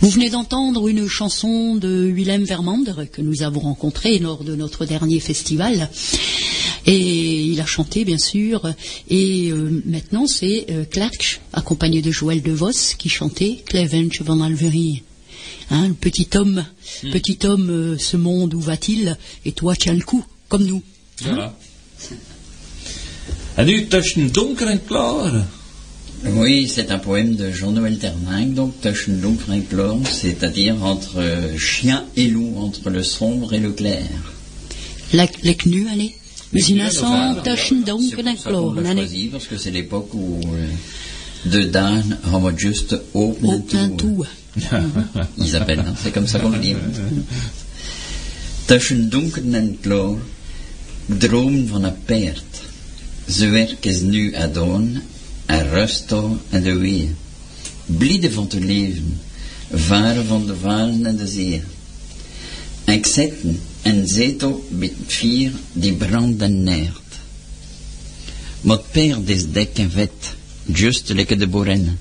[0.00, 4.86] Vous venez d'entendre une chanson de Willem Vermander que nous avons rencontré lors de notre
[4.86, 5.90] dernier festival.
[6.86, 8.72] Et il a chanté, bien sûr.
[9.10, 14.40] Et euh, maintenant, c'est euh, Clark, accompagné de Joël De Vos, qui chantait Clevench van
[14.40, 15.02] Alverie.
[15.70, 16.64] Hein, le petit homme,
[17.02, 17.10] Hmm.
[17.10, 19.16] petit homme, euh, ce monde, où va-t-il?
[19.44, 20.82] Et toi, tiens le coup, comme nous.
[21.22, 21.54] Voilà.
[23.58, 25.44] En nu tussen donker en klaar.
[26.24, 31.58] Oui, c'est un poème de Jean-Noël Terninck, donc Tuschen Donker et Chlore, c'est-à-dire entre euh,
[31.58, 34.06] chien et loup, entre le sombre et le clair.
[35.12, 36.14] Lek, lek nu, allez.
[36.52, 39.02] Mais is enfin, zo'n tussen donker en allez.
[39.02, 44.24] choisi, parce que c'est l'époque où euh, de Dan on va juste Open tout.
[45.38, 46.76] Ils appellent, hein, c'est comme ça qu'on le dit.
[48.68, 50.18] Tussen donker en kloor,
[51.08, 52.67] droom van een paard.
[53.30, 55.02] Ze werk is nu adon,
[55.46, 57.08] en rust al en de weer.
[57.86, 59.20] Blieden van te leven,
[59.72, 61.62] varen van de valen en de zee.
[62.84, 67.08] Ik zitten en zetel met vier die branden neert.
[68.60, 71.98] Met paard is dik en vet, just lekker de boren.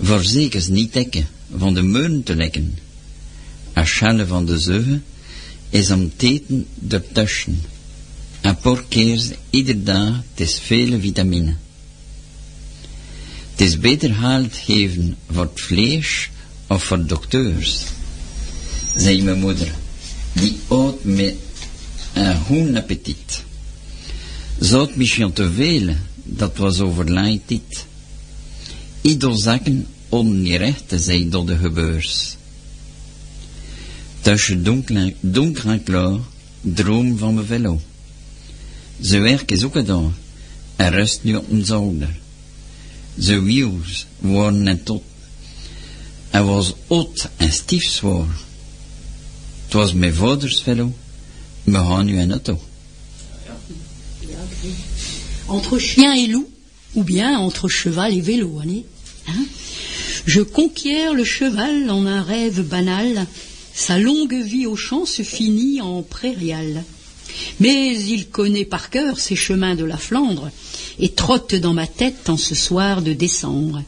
[0.00, 1.26] Voorzekers niet dekken,
[1.56, 2.78] van de meulen te lekken.
[3.76, 5.04] A schale van de zeugen
[5.70, 7.60] is om teten ertussen.
[8.46, 11.54] Een paar keer ieder dag, het vele vitamine.
[13.50, 16.30] Het is beter haalt geven voor het vlees
[16.66, 17.82] of voor dokteurs,
[18.96, 19.72] zei mijn moeder,
[20.32, 21.34] die oud met
[22.12, 23.44] een goed appetit.
[24.58, 27.84] Zout misschien te veel, dat was overlaai dit.
[29.00, 32.36] Ieder zakken ongerecht, zei door de gebeurs.
[34.20, 36.18] Tussen donker, donker en klaar,
[36.60, 37.80] droom van mijn velo.
[39.00, 40.16] Ze werk is ook gedaan,
[40.76, 42.16] en rust nu op mijn zolder.
[43.18, 45.02] Ze wiels worden net tot.
[46.30, 48.36] Hij was oud en stiefzwaar.
[49.64, 50.92] Het was mijn vaders velo,
[51.64, 52.60] we gaan nu in auto.
[55.48, 56.48] entre chien et loup,
[56.94, 58.84] ou bien entre cheval et vélo, allez.
[59.26, 59.46] Hein?
[60.26, 63.26] Je conquiers le cheval en un rêve banal,
[63.74, 66.82] sa longue vie au champ se finit en prairial.
[67.60, 70.50] Mais il connaît par cœur ces chemins de la Flandre
[70.98, 73.82] et trotte dans ma tête en ce soir de décembre.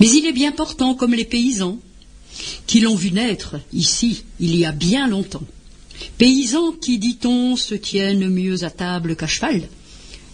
[0.00, 1.78] Mais il est bien portant comme les paysans
[2.66, 5.46] qui l'ont vu naître ici il y a bien longtemps.
[6.18, 9.62] Paysans qui, dit-on, se tiennent mieux à table qu'à cheval,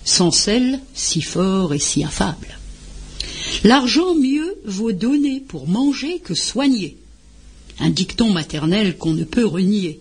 [0.05, 2.59] sans sel si fort et si affable.
[3.65, 6.97] L'argent mieux vaut donner pour manger que soigner.
[7.79, 10.01] Un dicton maternel qu'on ne peut renier.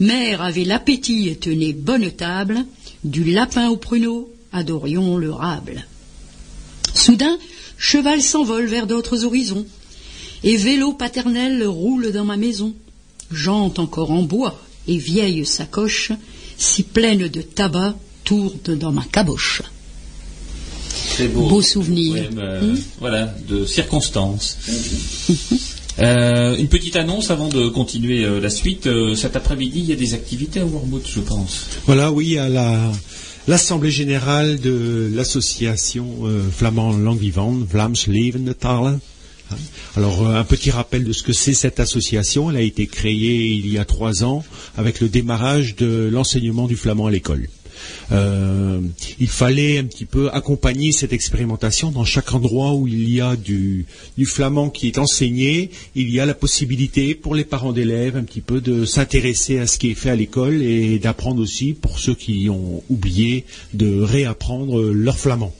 [0.00, 2.64] Mère avait l'appétit et tenait bonne table,
[3.04, 5.86] du lapin au pruneau, adorions le rable.
[6.94, 7.38] Soudain,
[7.78, 9.66] cheval s'envole vers d'autres horizons,
[10.44, 12.74] et vélo paternel roule dans ma maison.
[13.30, 16.12] Jante encore en bois et vieille sacoche,
[16.58, 19.62] si pleine de tabac, tourne dans ma caboche.
[21.32, 21.48] beau.
[21.48, 22.28] Beau souvenir.
[22.32, 22.76] Mais, Hmm.
[23.00, 24.56] Voilà, de circonstances.
[25.98, 28.86] Euh, une petite annonce avant de continuer euh, la suite.
[28.86, 31.66] Euh, cet après-midi, il y a des activités à Wormwood, je pense.
[31.86, 32.92] Voilà, oui, à la
[33.48, 36.06] l'assemblée générale de l'association
[36.56, 39.00] flamand langue vivante, Vlaams Levende Talen.
[39.96, 42.50] Alors, un petit rappel de ce que c'est cette association.
[42.50, 44.44] Elle a été créée il y a trois ans
[44.76, 47.48] avec le démarrage de l'enseignement du flamand à l'école.
[48.10, 48.80] Euh,
[49.18, 53.36] il fallait un petit peu accompagner cette expérimentation dans chaque endroit où il y a
[53.36, 53.86] du,
[54.24, 55.70] flamand qui est enseigné.
[55.94, 59.66] Il y a la possibilité pour les parents d'élèves un petit peu de s'intéresser à
[59.66, 63.44] ce qui est fait à l'école et d'apprendre aussi pour ceux qui ont oublié
[63.74, 65.54] de réapprendre leur flamand.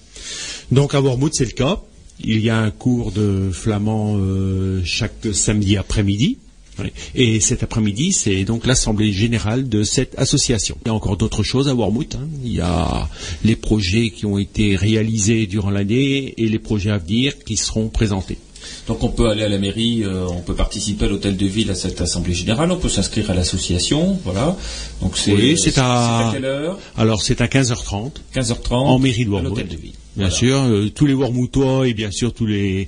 [0.71, 1.81] Donc à Wormwood c'est le cas.
[2.25, 6.39] Il y a un cours de flamand euh, chaque samedi après-midi.
[6.85, 6.91] Oui.
[7.15, 10.77] Et cet après-midi, c'est donc l'assemblée générale de cette association.
[10.85, 12.15] Il y a encore d'autres choses à Wormwood.
[12.15, 12.27] hein.
[12.45, 13.09] Il y a
[13.45, 17.89] les projets qui ont été réalisés durant l'année et les projets à venir qui seront
[17.89, 18.39] présentés.
[18.87, 21.69] Donc on peut aller à la mairie, euh, on peut participer à l'hôtel de ville
[21.73, 24.57] à cette assemblée générale, on peut s'inscrire à l'association, voilà.
[25.01, 26.79] Donc c'est Oui, c'est à- quelle heure?
[26.97, 29.51] Alors c'est à 15h30 15h30 en mairie de Wormwood.
[29.59, 29.93] l'hôtel de ville.
[30.17, 30.31] Bien Voilà.
[30.31, 32.87] sûr, euh, tous les Wormwoodois et bien sûr tous les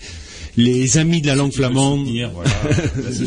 [0.56, 2.50] les amis de la langue flamande voilà,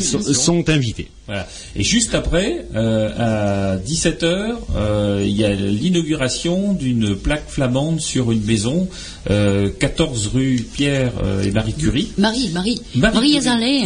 [0.00, 1.08] sont invités.
[1.28, 1.46] Voilà.
[1.76, 8.32] Et juste après, euh, à 17h, euh, il y a l'inauguration d'une plaque flamande sur
[8.32, 8.88] une maison,
[9.30, 12.08] euh, 14 rue Pierre euh, et Marie Curie.
[12.16, 13.84] Marie, Marie, Marie Azalée,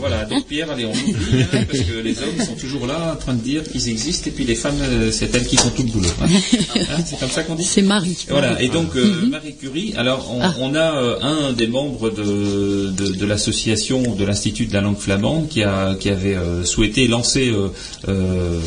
[0.00, 3.16] Voilà, donc Pierre, allez, on oublie, hein, parce que les hommes sont toujours là en
[3.16, 5.82] train de dire qu'ils existent, et puis les femmes, euh, c'est elles qui font tout
[5.82, 6.08] le boulot.
[6.22, 6.26] hein.
[6.78, 8.16] Hein, c'est comme ça qu'on dit C'est Marie.
[8.30, 9.30] voilà, et donc euh, Mhm.
[9.30, 10.54] Marie Curie, alors on, Ah.
[10.60, 15.48] on a un des membres de, de, de l'association de l'Institut de la langue flamande
[15.48, 16.36] qui, a, qui avait
[16.78, 17.70] souhaité lancer, euh,
[18.06, 18.60] euh,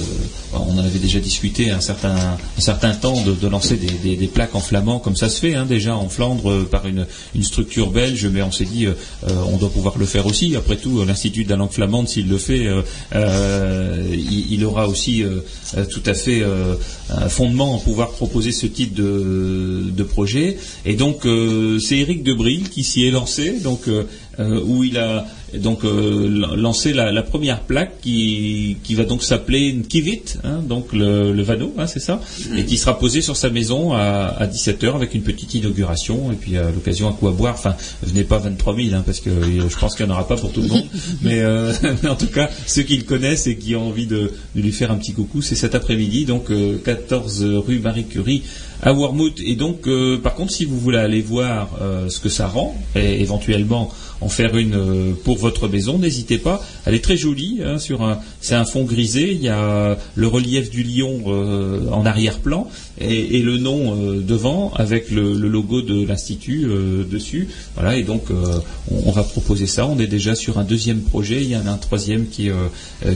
[0.53, 4.99] on en avait déjà discuté un certain, certain temps, de, lancer des, plaques en flamand,
[4.99, 7.05] comme ça se fait hein, déjà en Flandre euh, par une,
[7.41, 8.87] structure belge, mais on s'est dit
[9.27, 10.55] on doit pouvoir le faire aussi.
[10.55, 12.67] Après tout, l'Institut de la langue flamande, s'il le fait,
[13.13, 15.23] il, il aura aussi
[15.89, 16.43] tout à fait
[17.09, 20.57] un fondement à pouvoir proposer ce type de, projet.
[20.85, 21.27] Et donc
[21.81, 23.89] c'est Éric Debril qui s'y est lancé, donc
[24.39, 25.25] euh, euh, où il a
[25.57, 30.93] donc euh, lancé la, la première plaque qui, qui va donc s'appeler Nkivit, hein, donc
[30.93, 32.21] le, le Vano, hein, c'est ça,
[32.55, 36.35] et qui sera posée sur sa maison à, à 17h avec une petite inauguration et
[36.35, 37.55] puis à l'occasion un coup à boire.
[37.55, 40.27] Enfin, venez pas 23 000 hein, parce que euh, je pense qu'il n'y en aura
[40.27, 40.85] pas pour tout le monde,
[41.21, 41.73] mais, euh,
[42.03, 44.71] mais en tout cas ceux qui le connaissent et qui ont envie de, de lui
[44.71, 48.43] faire un petit coucou, c'est cet après-midi, donc euh, 14 rue Marie Curie
[48.81, 49.33] à Wormwood.
[49.45, 52.75] Et donc, euh, par contre, si vous voulez aller voir euh, ce que ça rend,
[52.95, 56.63] et éventuellement en faire une euh, pour votre maison, n'hésitez pas.
[56.85, 57.59] Elle est très jolie.
[57.63, 59.31] hein, sur un, c'est un fond grisé.
[59.31, 62.69] Il y a le relief du lion euh, en arrière-plan
[62.99, 67.47] et, et le nom euh, devant avec le, le logo de l'institut euh, dessus.
[67.75, 67.97] Voilà.
[67.97, 68.25] Et donc,
[68.91, 69.87] on, on va proposer ça.
[69.87, 71.41] On est déjà sur un deuxième projet.
[71.41, 72.49] Il y en a un troisième qui,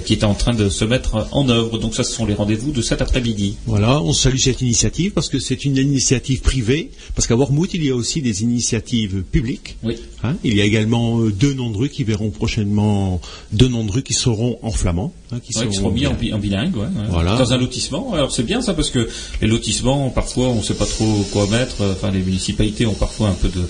[0.05, 1.77] qui est en train de se mettre en œuvre.
[1.77, 3.57] Donc, ça, ce sont les rendez-vous de cet après-midi.
[3.67, 7.85] Voilà, on salue cette initiative parce que c'est une initiative privée, parce qu'à Wormwood, il
[7.85, 9.77] y a aussi des initiatives publiques.
[9.83, 9.97] Oui.
[10.23, 13.19] Hein, il y a également euh, deux noms de rue qui verront prochainement
[13.51, 15.13] deux noms de rue qui seront en flamand.
[15.31, 17.07] hein, qui Ouais, qui seront mis en, bi- en bilingue, ouais, ouais.
[17.09, 17.35] Voilà.
[17.37, 18.13] dans un lotissement.
[18.13, 19.07] Alors c'est bien ça parce que
[19.41, 21.75] les lotissements, parfois, on ne sait pas trop quoi mettre.
[21.91, 23.61] Enfin, les municipalités ont parfois un peu de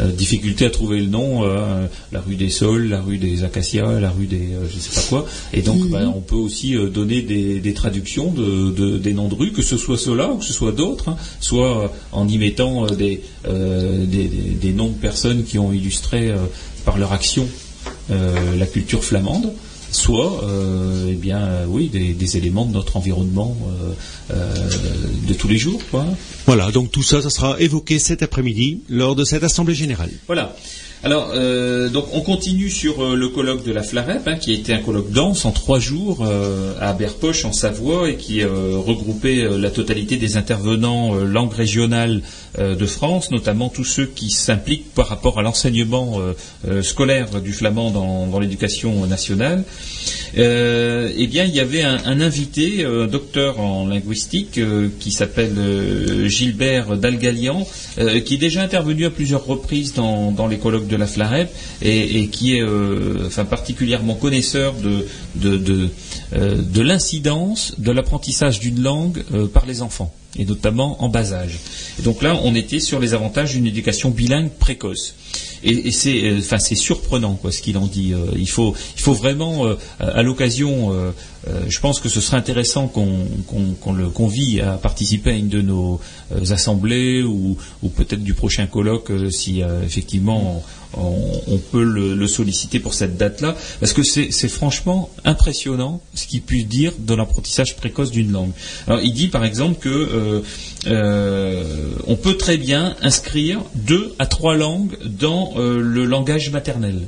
[0.00, 1.44] euh, difficulté à trouver le nom.
[1.44, 4.80] euh, la rue des Saules, la rue des Acacias, la rue des euh, je ne
[4.80, 5.26] sais pas quoi.
[5.52, 5.88] Et donc, Mhm.
[5.90, 9.52] bah, on peut aussi euh, donner des, des traductions de, de- des noms de rues,
[9.52, 12.88] que ce soit ceux-là ou que ce soit d'autres, hein, soit en y mettant euh,
[12.94, 16.36] des, euh, des, des- des noms de personnes qui ont illustré euh,
[16.84, 17.48] par leur action
[18.10, 19.52] euh, la culture flamande
[19.92, 23.56] soit euh, eh bien euh, oui des, des éléments de notre environnement
[24.30, 24.68] euh,
[25.28, 26.06] de tous les jours quoi.
[26.46, 30.10] Voilà, donc tout ça, ça sera évoqué cet après-midi lors de cette assemblée générale.
[30.26, 30.56] Voilà.
[31.04, 34.54] Alors, euh, donc on continue sur euh, le colloque de la Flarep, hein, qui a
[34.54, 39.48] été un colloque dense en trois jours euh, à Berpoche en Savoie et qui regroupait
[39.58, 42.22] la totalité des intervenants langue régionale
[42.58, 46.18] de France, notamment tous ceux qui s'impliquent par rapport à l'enseignement
[46.82, 49.64] scolaire du flamand dans, l'éducation nationale.
[50.34, 54.60] Eh bien, il y avait un, un invité, docteur en linguistique,
[54.98, 57.66] qui s'appelle Gilbert Dalgalian,
[58.24, 61.50] qui est déjà intervenu à plusieurs reprises dans, dans les colloques de la Flarep
[61.82, 65.88] et, qui est euh, enfin, particulièrement connaisseur de, de, de,
[66.34, 71.34] euh, de l'incidence de l'apprentissage d'une langue euh, par les enfants et notamment en bas
[71.34, 71.58] âge.
[71.98, 75.14] Et donc là, on était sur les avantages d'une éducation bilingue précoce.
[75.62, 78.14] et, c'est, enfin, surprenant quoi ce qu'il en dit.
[78.34, 79.66] Il faut, il faut vraiment,
[80.00, 80.90] à l'occasion,
[81.48, 85.60] euh, je pense que ce serait intéressant qu'on le convie à participer à une de
[85.60, 86.00] nos
[86.32, 87.56] euh, assemblées ou,
[87.96, 90.62] peut-être du prochain colloque euh, si effectivement
[90.94, 96.66] on, peut le, solliciter pour cette date-là, parce que c'est franchement impressionnant ce qu'il puisse
[96.66, 98.52] dire de l'apprentissage précoce d'une langue.
[98.86, 100.42] Alors il dit par exemple que
[100.86, 107.02] on peut très bien inscrire deux à trois langues dans le langage maternel.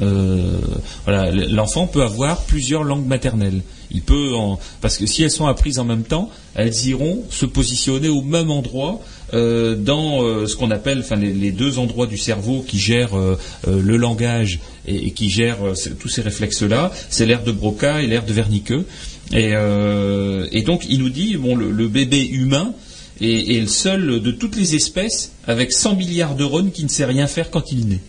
[0.00, 0.58] Euh,
[1.06, 3.62] l'enfant peut avoir plusieurs langues maternelles.
[3.90, 4.30] Il peut
[4.80, 8.50] parce que si elles sont apprises en même temps, elles iront se positionner au même
[8.50, 9.00] endroit
[9.34, 13.16] euh, dans euh, ce qu'on appelle, les, deux endroits du cerveau qui gèrent
[13.66, 15.58] le langage et, qui gèrent
[16.00, 16.90] tous ces réflexes-là.
[17.10, 18.74] C'est l'air de Broca et l'air de Wernicke.
[19.32, 22.72] Et, donc il nous dit, bon, le, le bébé humain
[23.20, 26.88] est, est le seul de toutes les espèces avec 100 milliards de neurones qui ne
[26.88, 28.00] sait rien faire quand il naît.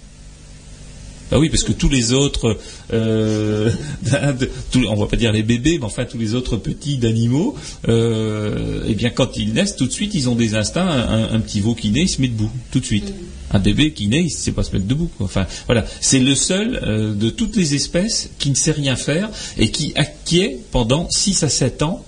[1.31, 2.57] Ah oui, parce que tous les autres,
[2.93, 3.71] euh,
[4.71, 7.55] tous- on va pas dire les bébés, mais enfin tous les autres petits d'animaux,
[7.87, 10.87] euh, eh bien quand ils naissent, tout de suite ils ont des instincts.
[10.87, 13.13] Un, un petit veau qui naît, il se met debout, tout de suite.
[13.51, 15.09] Un bébé qui naît, il ne sait pas se mettre debout.
[15.17, 15.25] quoi.
[15.25, 19.29] Enfin voilà, c'est le seul euh, de toutes les espèces qui ne sait rien faire
[19.57, 22.03] et qui acquiert pendant 6 à 7 ans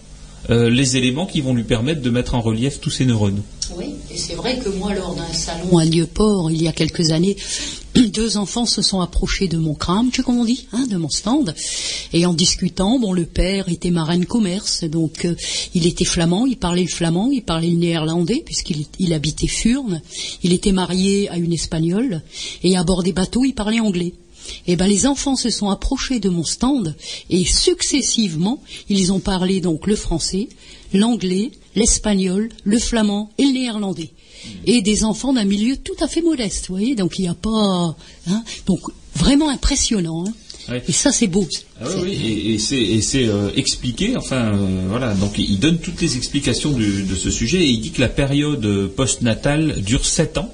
[0.52, 3.42] euh, les éléments qui vont lui permettre de mettre en relief tous ses neurones.
[3.78, 7.10] Oui, et c'est vrai que moi, lors d'un salon à Nieuport, il y a quelques
[7.12, 7.36] années,
[8.14, 11.56] deux enfants se sont approchés de mon crâne, comment on dit, hein, de mon stand,
[12.14, 15.36] et en discutant, bon, le père était marin de commerce, donc euh,
[15.74, 20.02] il était flamand, il parlait le flamand, il parlait le néerlandais, puisqu'il il habitait Furnes,
[20.44, 22.22] il était marié à une espagnole,
[22.64, 24.14] et à bord des bateaux, il parlait anglais.
[24.68, 26.96] Eh ben, les enfants se sont approchés de mon stand
[27.32, 30.50] et successivement, ils ont parlé donc le français,
[30.94, 34.12] l'anglais, l'espagnol, le flamand et le néerlandais.
[34.66, 37.34] Et des enfants d'un milieu tout à fait modeste, vous voyez, donc il n'y a
[37.34, 37.96] pas,
[38.28, 38.80] hein, donc
[39.16, 40.26] vraiment impressionnant.
[40.28, 40.34] hein.
[40.68, 40.84] Ouais.
[40.88, 41.48] Et ça, c'est beau.
[41.80, 46.18] Ah oui, et, et c'est, euh, expliqué, enfin euh, voilà, donc il donne toutes les
[46.18, 50.40] explications du- de ce sujet et il dit que la période euh, postnatale dure 7
[50.40, 50.52] ans.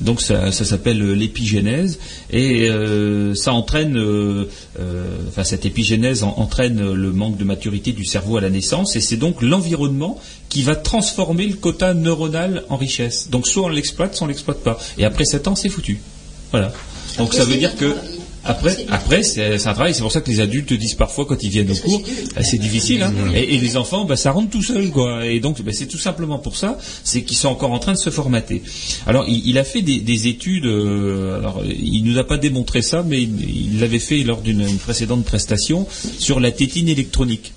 [0.00, 1.98] Donc ça, ça s'appelle euh, l'épigénèse
[2.30, 4.48] et euh, ça entraîne, euh,
[4.80, 8.96] euh, enfin cette épigénèse en- entraîne le manque de maturité du cerveau à la naissance
[8.96, 13.28] et c'est donc l'environnement qui va transformer le quota neuronal en richesse.
[13.30, 14.78] Donc soit on l'exploite, soit on l'exploite pas.
[14.98, 16.00] Et après 7 ans, c'est foutu.
[16.50, 16.72] Voilà.
[17.18, 17.94] Donc Après, ça veut dire que
[18.44, 19.94] après, après c'est c'est un travail.
[19.94, 22.02] C'est pour ça que les adultes disent parfois quand ils viennent au cours,
[22.34, 23.02] bah, c'est difficile.
[23.02, 23.12] Hein.
[23.34, 25.26] Et, et les enfants, bah, ça rentre tout seul, quoi.
[25.26, 27.98] Et donc, bah, c'est tout simplement pour ça, c'est qu'ils sont encore en train de
[27.98, 28.62] se formater.
[29.06, 30.66] Alors, il, il a fait des, des études.
[30.66, 34.78] euh, alors, il nous a pas démontré ça, mais il l'avait fait lors d'une une
[34.78, 35.86] précédente prestation
[36.18, 37.52] sur la tétine électronique.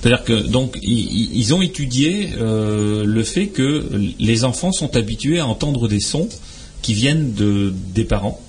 [0.00, 3.88] C'est-à-dire que donc ils, ils ont étudié euh, le fait que
[4.20, 6.28] les enfants sont habitués à entendre des sons
[6.80, 8.40] qui viennent de, des parents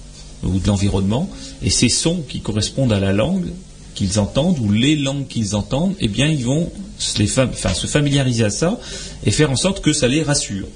[0.44, 1.30] ou de l'environnement,
[1.62, 3.48] et ces sons qui correspondent à la langue
[3.96, 8.80] qu'ils entendent ou les langues qu'ils entendent, eh bien ils vont se, familiariser à ça
[9.26, 10.68] et faire en sorte que ça les rassure.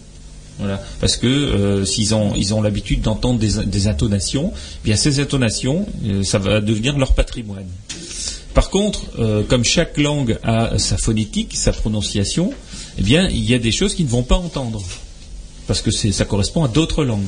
[0.60, 0.82] Voilà.
[1.00, 5.88] Parce que euh, s'ils ont, ils ont l'habitude d'entendre des, intonations, eh bien ces intonations,
[6.06, 7.66] euh, ça va devenir leur patrimoine.
[8.54, 12.54] Par contre, euh, comme chaque langue a sa phonétique, sa prononciation,
[12.98, 14.82] eh bien, il y a des choses qu'ils ne vont pas entendre.
[15.66, 17.22] Parce que ça correspond à d'autres langues.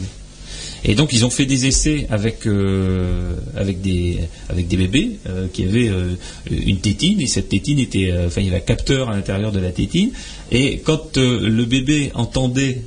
[0.88, 6.14] Et donc, ils ont fait des essais avec, euh, des, bébés euh, qui avaient euh,
[6.52, 8.14] une tétine, et cette tétine était.
[8.28, 10.12] enfin, il y avait un capteur à l'intérieur de la tétine.
[10.52, 12.84] Et quand le bébé entendait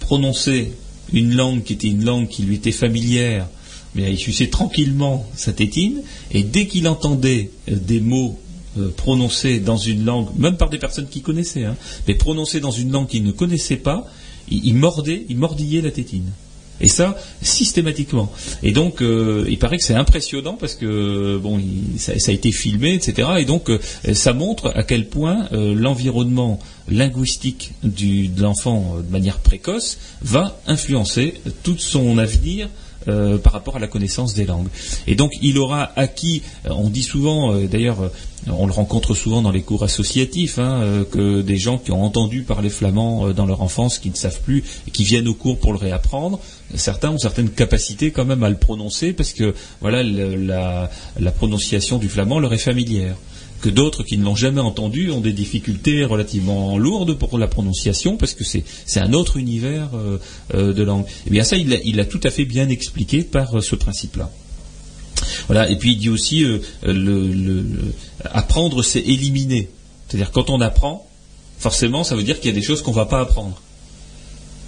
[0.00, 0.72] prononcer
[1.12, 3.46] une langue qui était une langue qui lui était familière,
[3.94, 8.40] mais il suçait tranquillement sa tétine, et dès qu'il entendait des mots
[8.96, 11.76] prononcés dans une langue, même par des personnes qui connaissaient, hein,
[12.08, 14.06] mais prononcés dans une langue qu'il ne connaissait pas,
[14.50, 16.32] il mordait, il mordillait la tétine.
[16.80, 18.30] Et ça, systématiquement.
[18.62, 21.60] Et donc, euh, il paraît que c'est impressionnant parce que bon,
[21.96, 23.28] ça, a été filmé, etc.
[23.38, 23.78] Et donc, euh,
[24.12, 26.58] ça montre à quel point euh, l'environnement
[26.88, 32.68] linguistique de l'enfant de manière précoce va influencer tout son avenir
[33.08, 34.68] euh, par rapport à la connaissance des langues.
[35.06, 38.10] Et donc il aura acquis, euh, on dit souvent, euh, d'ailleurs
[38.48, 42.42] on le rencontre souvent dans les cours associatifs, hein, que des gens qui ont entendu
[42.42, 45.72] parler flamand dans leur enfance, qui ne savent plus, et qui viennent au cours pour
[45.72, 46.38] le réapprendre,
[46.74, 52.08] certains ont certaines capacités quand même à le prononcer parce que voilà la prononciation du
[52.08, 53.16] flamand leur est familière
[53.60, 58.16] que d'autres qui ne l'ont jamais entendu ont des difficultés relativement lourdes pour la prononciation
[58.16, 58.64] parce que c'est
[59.00, 60.18] un autre univers euh,
[60.54, 61.04] euh, de langue.
[61.26, 64.30] Et bien ça, il l'a tout à fait bien expliqué par euh, ce principe-là.
[65.46, 65.70] Voilà.
[65.70, 66.44] Et puis il dit aussi
[68.24, 69.70] apprendre, c'est éliminer.
[70.08, 71.08] C'est-à-dire quand on apprend,
[71.58, 73.60] forcément, ça veut dire qu'il y a des choses qu'on va pas apprendre.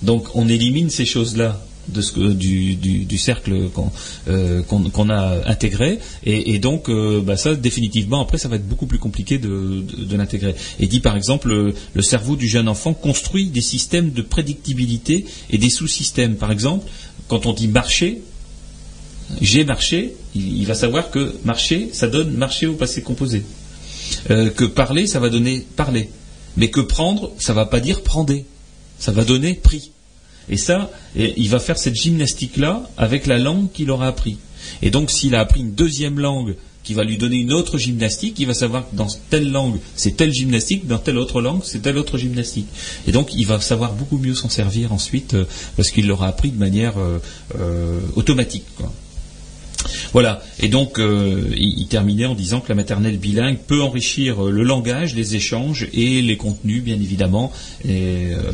[0.02, 3.90] Donc on élimine ces choses-là de ce du, du- cercle qu'on
[4.28, 4.62] euh,
[5.10, 5.98] a intégré.
[6.24, 10.16] Et, donc, euh, bah, ça, définitivement, après, ça va être beaucoup plus compliqué de, de-
[10.16, 10.54] l'intégrer.
[10.80, 15.24] Et dit, par exemple, le, le cerveau du jeune enfant construit des systèmes de prédictibilité
[15.50, 16.36] et des sous-systèmes.
[16.36, 16.86] Par exemple,
[17.28, 18.22] quand on dit marcher,
[19.40, 23.42] j'ai marché, il, va savoir que marcher, ça donne marcher au passé composé.
[24.30, 26.08] Euh, que parler, ça va donner parler.
[26.56, 28.44] Mais que prendre, ça va pas dire prendez.
[28.98, 29.92] Ça va donner pris.
[30.50, 34.38] Et ça, il va faire cette gymnastique-là avec la langue qu'il aura appris.
[34.82, 36.54] Et donc, s'il a appris une deuxième langue
[36.88, 40.16] qui va lui donner une autre gymnastique, il va savoir que dans telle langue, c'est
[40.16, 42.66] telle gymnastique, dans telle autre langue, c'est telle autre gymnastique.
[43.06, 45.44] Et donc, il va savoir beaucoup mieux s'en servir ensuite, euh,
[45.76, 47.18] parce qu'il l'aura appris de manière euh,
[47.60, 48.64] euh, automatique.
[50.12, 50.42] Voilà.
[50.60, 54.62] Et donc, euh, il, terminait en disant que la maternelle bilingue peut enrichir euh, le
[54.62, 57.52] langage, les échanges et les contenus, bien évidemment.
[57.88, 58.52] Euh,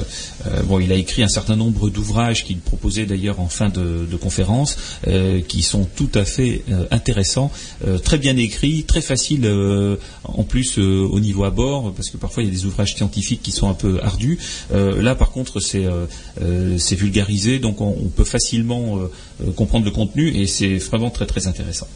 [0.65, 4.77] bon, il a écrit un certain nombre d'ouvrages qu'il proposait d'ailleurs en fin de, conférence,
[5.49, 7.51] qui sont tout à fait intéressants,
[8.05, 9.51] très bien écrits, très faciles
[10.23, 13.43] en plus au niveau à bord, parce que parfois il y a des ouvrages scientifiques
[13.43, 14.39] qui sont un peu ardus.
[14.73, 19.01] Là, par contre, c'est vulgarisé, donc on, on peut facilement
[19.57, 21.89] comprendre le contenu et c'est vraiment très très intéressant.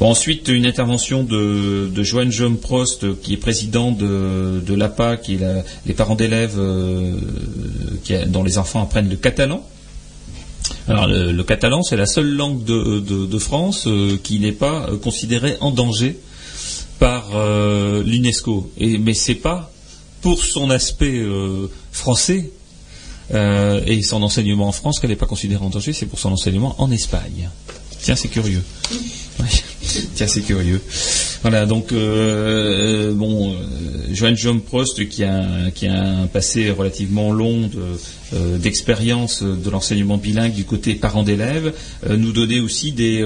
[0.00, 5.64] Ensuite, une intervention de, de Joanne Jom Prost, qui est président de, l'APA, qui est
[5.86, 7.14] les parents d'élèves euh,
[8.26, 9.64] dont les enfants apprennent le catalan.
[10.88, 15.56] Alors, le, catalan, c'est la seule langue de, France euh, qui n'est pas euh, considérée
[15.60, 16.18] en danger
[16.98, 17.30] par
[18.04, 18.70] l'UNESCO.
[18.78, 19.72] Et mais c'est pas
[20.20, 21.20] pour son aspect
[21.90, 22.52] français
[23.32, 26.76] et son enseignement en France qu'elle n'est pas considérée en danger, c'est pour son enseignement
[26.78, 27.50] en Espagne.
[28.02, 28.62] Tiens, c'est curieux.
[29.40, 29.46] Ouais.
[30.14, 30.80] Tiens, c'est curieux.
[31.42, 33.56] Voilà, donc euh, euh, bon, euh,
[34.12, 35.42] Joanne Jom Prost qui a,
[35.88, 37.68] un- passé relativement long
[38.34, 41.72] euh, d'expérience de l'enseignement bilingue du côté parents d'élèves,
[42.08, 43.22] nous donnait aussi des,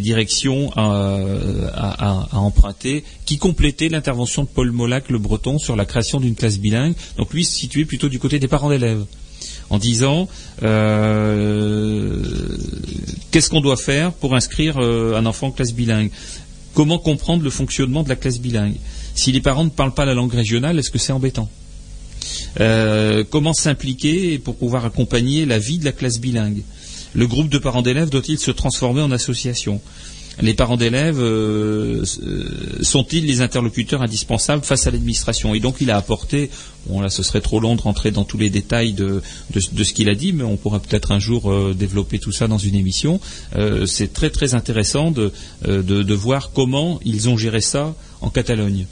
[0.00, 6.20] directions à- à emprunter qui complétaient l'intervention de Paul Molac, le breton, sur la création
[6.20, 6.94] d'une classe bilingue.
[7.18, 9.04] Donc lui, se situait plutôt du côté des parents d'élèves
[9.70, 10.28] en disant
[10.62, 12.22] euh,
[13.30, 16.10] qu'est-ce qu'on doit faire pour inscrire euh, un enfant en classe bilingue?
[16.74, 18.76] Comment comprendre le fonctionnement de la classe bilingue?
[19.14, 21.48] Si les parents ne parlent pas la langue régionale, est-ce que c'est embêtant?
[22.60, 26.62] Euh, Comment s'impliquer pour pouvoir accompagner la vie de la classe bilingue?
[27.14, 29.80] Le groupe de parents d'élèves doit-il se transformer en association?
[30.40, 32.04] Les parents d'élèves euh,
[32.82, 35.54] sont-ils les interlocuteurs indispensables face à l'administration?
[35.54, 36.50] Et donc il a apporté,
[36.86, 39.22] bon là ce serait trop long de rentrer dans tous les détails de,
[39.54, 42.48] de, ce qu'il a dit, mais on pourra peut-être un jour euh, développer tout ça
[42.48, 43.20] dans une émission.
[43.56, 45.32] Euh, C'est très très intéressant de,
[45.66, 48.86] de, de voir comment ils ont géré ça en Catalogne.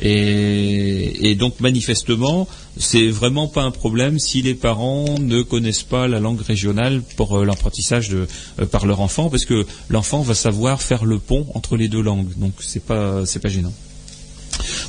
[0.00, 2.46] Et, donc manifestement,
[2.76, 7.38] c'est vraiment pas un problème si les parents ne connaissent pas la langue régionale pour
[7.38, 11.76] euh, l'apprentissage euh, par leur enfant, parce que l'enfant va savoir faire le pont entre
[11.76, 12.28] les deux langues.
[12.36, 13.72] Donc c'est pas pas gênant.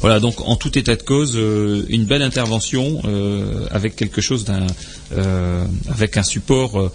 [0.01, 3.01] Voilà, donc en tout état de cause, euh, une belle intervention
[3.71, 4.67] avec quelque chose d'un,
[5.89, 6.91] avec un support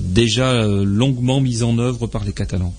[0.00, 2.74] déjà longuement mis en œuvre par les Catalans.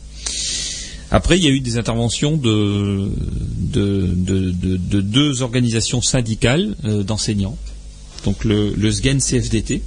[1.12, 3.10] Après, il y a eu des interventions de,
[3.58, 7.58] de, de- de- de deux organisations syndicales euh, d'enseignants,
[8.24, 9.82] donc le, le SGEN CFDT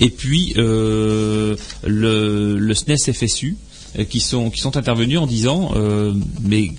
[0.00, 1.56] et puis euh,
[1.86, 3.56] le, SNES FSU
[3.98, 5.72] euh, qui sont intervenus en disant
[6.42, 6.70] mais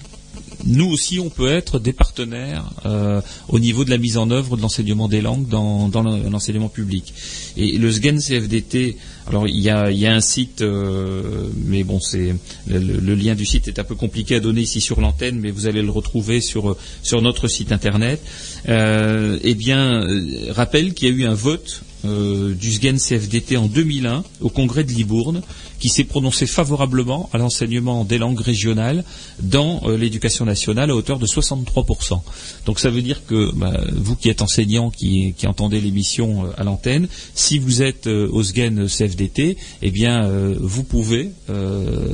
[0.67, 4.57] nous aussi, on peut être des partenaires euh, au niveau de la mise en œuvre
[4.57, 7.13] de l'enseignement des langues dans, dans le- l'enseignement public.
[7.55, 12.35] Et le SGEN CFDT, alors il y a, un site, euh, mais bon, c'est
[12.67, 15.67] le, lien du site est un peu compliqué à donner ici sur l'antenne, mais vous
[15.67, 18.21] allez le retrouver sur sur notre site internet.
[18.69, 20.05] Euh, eh bien,
[20.49, 24.83] rappelle qu'il y a eu un vote euh, du SGEN CFDT en 2001 au congrès
[24.83, 25.41] de Libourne
[25.79, 29.03] qui s'est prononcé favorablement à l'enseignement des langues régionales
[29.41, 32.21] dans euh, l'éducation nationale à hauteur de 63%.
[32.65, 36.63] Donc ça veut dire que bah, vous qui êtes enseignant, qui, entendez l'émission euh, à
[36.63, 40.27] l'antenne, si vous êtes euh, au SGEN CFDT, eh bien
[40.59, 41.31] vous pouvez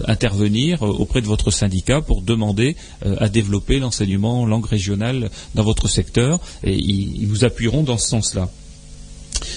[0.07, 2.76] intervenir auprès de votre syndicat pour demander
[3.18, 8.10] à développer l'enseignement langue régionale dans votre secteur et ils, ils vous appuieront dans ce
[8.10, 8.49] sens-là.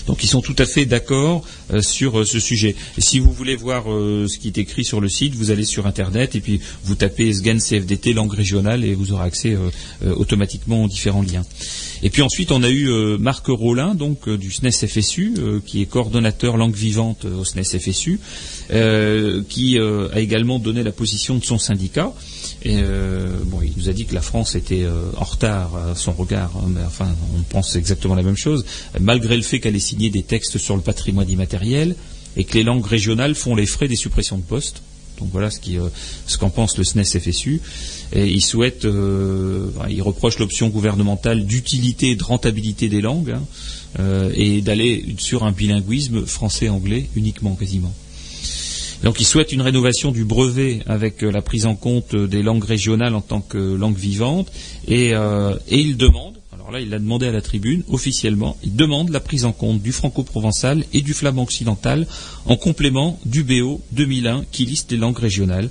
[0.06, 2.74] Donc ils sont tout à fait d'accord euh, sur euh, ce sujet.
[2.96, 5.64] Et si vous voulez voir euh, ce qui est écrit sur le site, vous allez
[5.64, 9.56] sur Internet et puis vous tapez SGAN CFDT langue régionale et vous aurez accès
[10.04, 11.44] automatiquement aux différents liens.
[12.02, 12.88] Et puis ensuite, on a eu
[13.18, 15.34] Marc Rollin, donc du SNES FSU,
[15.64, 18.20] qui est coordonnateur langue vivante au SNES FSU,
[19.48, 22.12] qui a également donné la position de son syndicat.
[22.66, 23.28] Et euh,
[23.62, 26.66] il nous a dit que la France était euh, en retard à son regard, hein,
[26.66, 27.06] mais enfin,
[27.38, 28.64] on pense exactement la même chose,
[28.98, 31.94] malgré le fait qu'elle ait signé des textes sur le patrimoine immatériel
[32.36, 34.82] et que les langues régionales font les frais des suppressions de postes.
[35.20, 35.88] Donc voilà ce euh,
[36.40, 37.60] qu'en pense le SNES FSU.
[38.12, 43.36] Et il souhaite, il reproche l'option gouvernementale d'utilité et de rentabilité des langues
[43.98, 47.94] hein, et d'aller sur un bilinguisme français-anglais uniquement quasiment.
[49.06, 52.42] Donc il souhaite une rénovation du brevet avec euh, la prise en compte euh, des
[52.42, 54.50] langues régionales en tant que langue vivante
[54.88, 58.74] et, euh, et il demande, alors là il l'a demandé à la tribune officiellement, il
[58.74, 62.08] demande la prise en compte du franco-provençal et du flamand occidental
[62.46, 65.70] en complément du BO 2001 qui liste les langues régionales.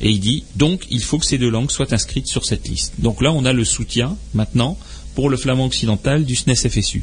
[0.00, 2.94] Et il dit donc il faut que ces deux langues soient inscrites sur cette liste.
[3.00, 4.78] Donc là on a le soutien maintenant
[5.16, 7.02] pour le flamand occidental du SNES FSU.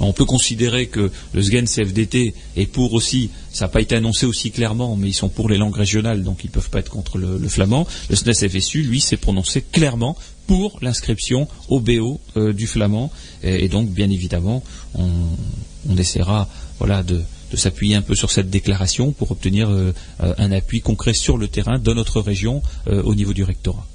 [0.00, 4.26] On peut considérer que le SGEN CFDT est pour aussi, ça n'a pas été annoncé
[4.26, 6.90] aussi clairement, mais ils sont pour les langues régionales, donc ils ne peuvent pas être
[6.90, 7.86] contre le, flamand.
[8.10, 10.16] Le SNES FSU, lui, s'est prononcé clairement
[10.46, 13.10] pour l'inscription au BO euh, du flamand.
[13.42, 14.62] Et, donc, bien évidemment,
[14.94, 16.48] on, essaiera
[16.80, 17.22] de,
[17.54, 21.48] s'appuyer un peu sur cette déclaration pour obtenir euh, euh, un appui concret sur le
[21.48, 23.86] terrain de notre région au niveau du rectorat.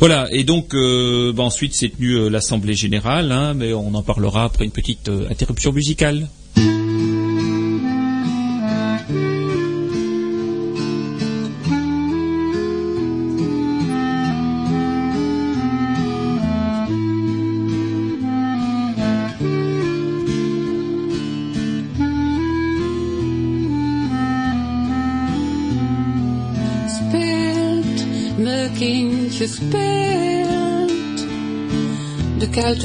[0.00, 4.02] Voilà, et donc euh, bah, ensuite s'est tenue euh, l'Assemblée générale, hein, mais on en
[4.02, 6.28] parlera après une petite euh, interruption musicale.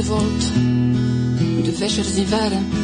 [0.09, 2.78] De kuiten wordt, de vissers in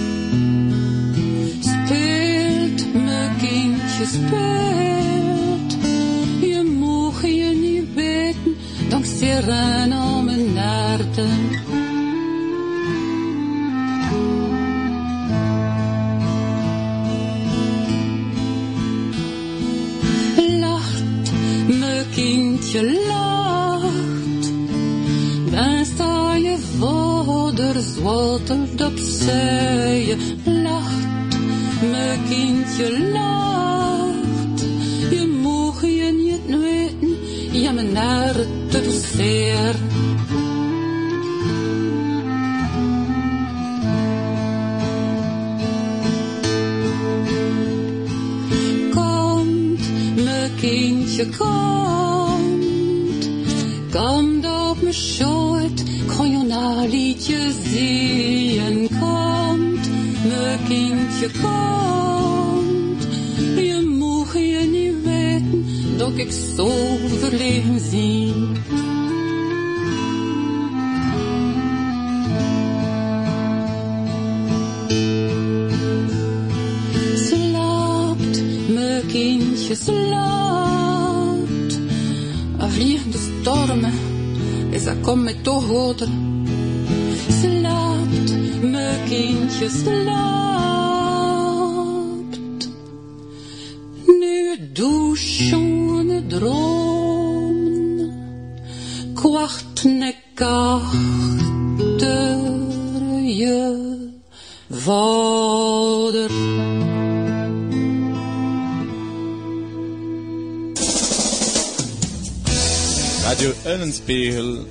[114.08, 114.66] Eulenspiegel,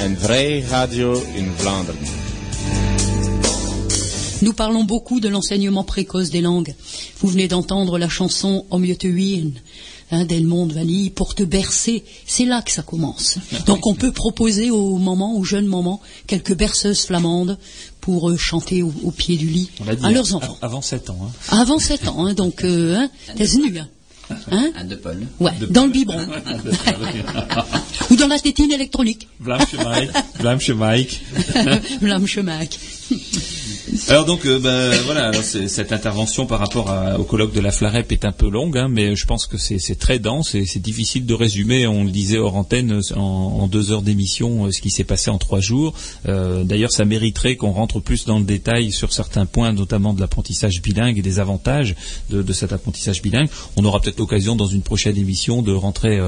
[0.00, 2.00] een vrij radio in Vlaanderen.
[4.40, 6.74] Nous parlons beaucoup de l'enseignement précoce des langues.
[7.20, 9.06] Vous venez d'entendre la chanson Om je te
[10.10, 12.02] hein, d'Elmond Vanille, pour te bercer.
[12.26, 13.38] C'est là que ça commence.
[13.66, 17.58] Donc on peut proposer aux mamans, aux jeunes mamans, quelques berceuses flamandes
[18.00, 20.56] pour euh, chanter au, au pied du lit On l'a dit, à leurs enfants.
[20.62, 21.18] Avant 7 ans.
[21.22, 21.30] hein.
[21.48, 23.88] Avant 7 ans, hein, donc euh, hein, t'es venu, hein.
[24.50, 25.26] Hein À De Paul.
[25.38, 26.20] Ouais, dans le biberon.
[28.10, 29.28] Ou dans la tétine électronique.
[29.40, 31.22] Vlaamse Mike, Vlaamse Mike.
[32.00, 32.78] Vlaam Chemac.
[34.08, 38.24] Alors donc, euh, ben, voilà, cette intervention par rapport au colloque de la Flarep est
[38.24, 41.34] un peu longue, hein, mais je pense que c'est très dense et c'est difficile de
[41.34, 41.86] résumer.
[41.86, 45.30] On le disait hors antenne euh, en, deux heures d'émission euh, ce qui s'est passé
[45.30, 45.94] en trois jours.
[46.28, 50.20] Euh, D'ailleurs, ça mériterait qu'on rentre plus dans le détail sur certains points, notamment de
[50.20, 51.94] l'apprentissage bilingue et des avantages
[52.30, 53.48] de, cet apprentissage bilingue.
[53.76, 56.20] On aura peut-être l'occasion dans une prochaine émission de rentrer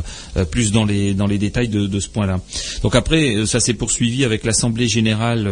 [0.51, 2.41] plus dans les dans les détails de, ce point-là.
[2.83, 5.51] Donc après, ça s'est poursuivi avec l'assemblée générale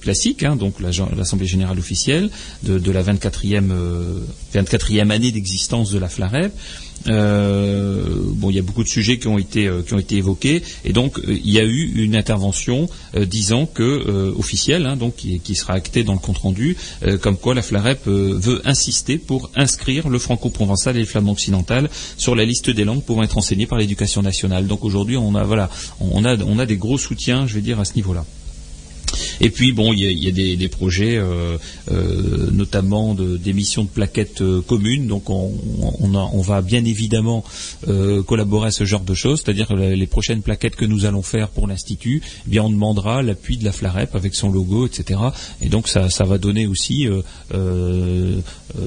[0.00, 0.90] classique, hein, donc la-
[1.28, 2.30] l'assemblée générale officielle
[2.62, 4.20] de, la 24e, euh,
[4.54, 6.52] 24e année d'existence de la FLAREP.
[7.06, 8.02] Euh,
[8.32, 10.62] bon, il y a beaucoup de sujets qui ont été euh, qui ont été évoqués,
[10.84, 14.96] et donc euh, il y a eu une intervention euh, disant que euh, officielle, hein,
[14.96, 18.62] donc qui, sera actée dans le compte rendu, euh, comme quoi la FLAREP euh, veut
[18.64, 23.22] insister pour inscrire le franco-provençal et le flamand occidental sur la liste des langues pouvant
[23.22, 24.66] être enseignées par l'éducation nationale.
[24.66, 27.78] Donc aujourd'hui, on a voilà, on a on a des gros soutiens, je vais dire
[27.78, 28.24] à ce niveau-là.
[29.40, 31.56] Et puis bon, il y a, des, projets, euh,
[31.90, 35.06] euh, notamment d'émissions de, plaquettes euh, communes.
[35.06, 35.52] Donc on,
[36.40, 37.44] va bien évidemment
[38.26, 41.66] collaborer à ce genre de choses, c'est-à-dire les, prochaines plaquettes que nous allons faire pour
[41.66, 45.20] l'institut, eh bien on demandera l'appui de la Flarep avec son logo, etc.
[45.60, 47.06] Et donc ça, va donner aussi
[47.50, 48.42] ben,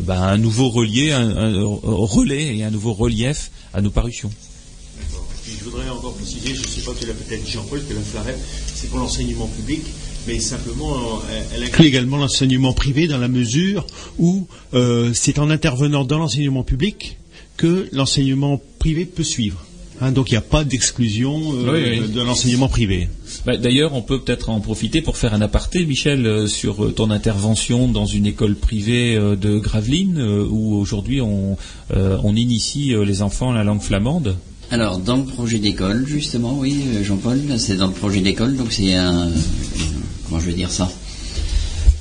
[0.09, 4.31] un nouveau relié, un, relais et un nouveau relief à nos parutions.
[5.45, 8.37] Je voudrais encore préciser, je ne sais pas, tu l'as peut-être Jean-Paul, que la FLAREP,
[8.73, 9.81] c'est pour l'enseignement public,
[10.27, 13.85] mais simplement, euh, elle inclut également l'enseignement privé dans la mesure
[14.19, 17.17] où euh, c'est en intervenant dans l'enseignement public
[17.57, 19.65] que l'enseignement privé peut suivre.
[20.03, 22.09] Hein, donc il n'y a pas d'exclusion euh, Oui, oui.
[22.11, 23.07] de l'enseignement privé.
[23.45, 26.91] Bah, D'ailleurs, on peut peut-être en profiter pour faire un aparté, Michel, euh, sur euh,
[26.91, 31.55] ton intervention dans une école privée euh, de Gravelines, euh, où aujourd'hui on,
[31.95, 34.37] euh, on initie euh, les enfants à la langue flamande.
[34.71, 38.95] Alors, dans le projet d'école, justement, oui, Jean-Paul, c'est dans le projet d'école, donc c'est
[38.95, 39.29] un.
[40.31, 40.89] Comment je vais dire ça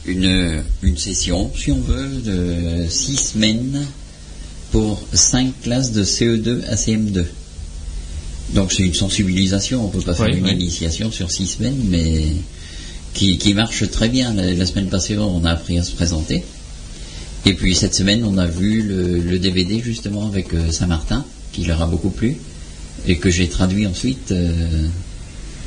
[0.07, 3.85] une, une session, si on veut, de six semaines
[4.71, 7.25] pour cinq classes de CE2 à CM2.
[8.55, 10.53] Donc c'est une sensibilisation, on ne peut pas faire Oui, une oui.
[10.53, 12.25] initiation sur six semaines, mais
[13.15, 14.33] qui, qui marche très bien.
[14.33, 16.43] La, la semaine passée, on a appris à se présenter.
[17.47, 21.65] Et puis cette semaine, on a vu le, le DVD justement avec euh, Saint-Martin, qui
[21.65, 22.37] leur a beaucoup plu,
[23.07, 24.53] et que j'ai traduit ensuite euh,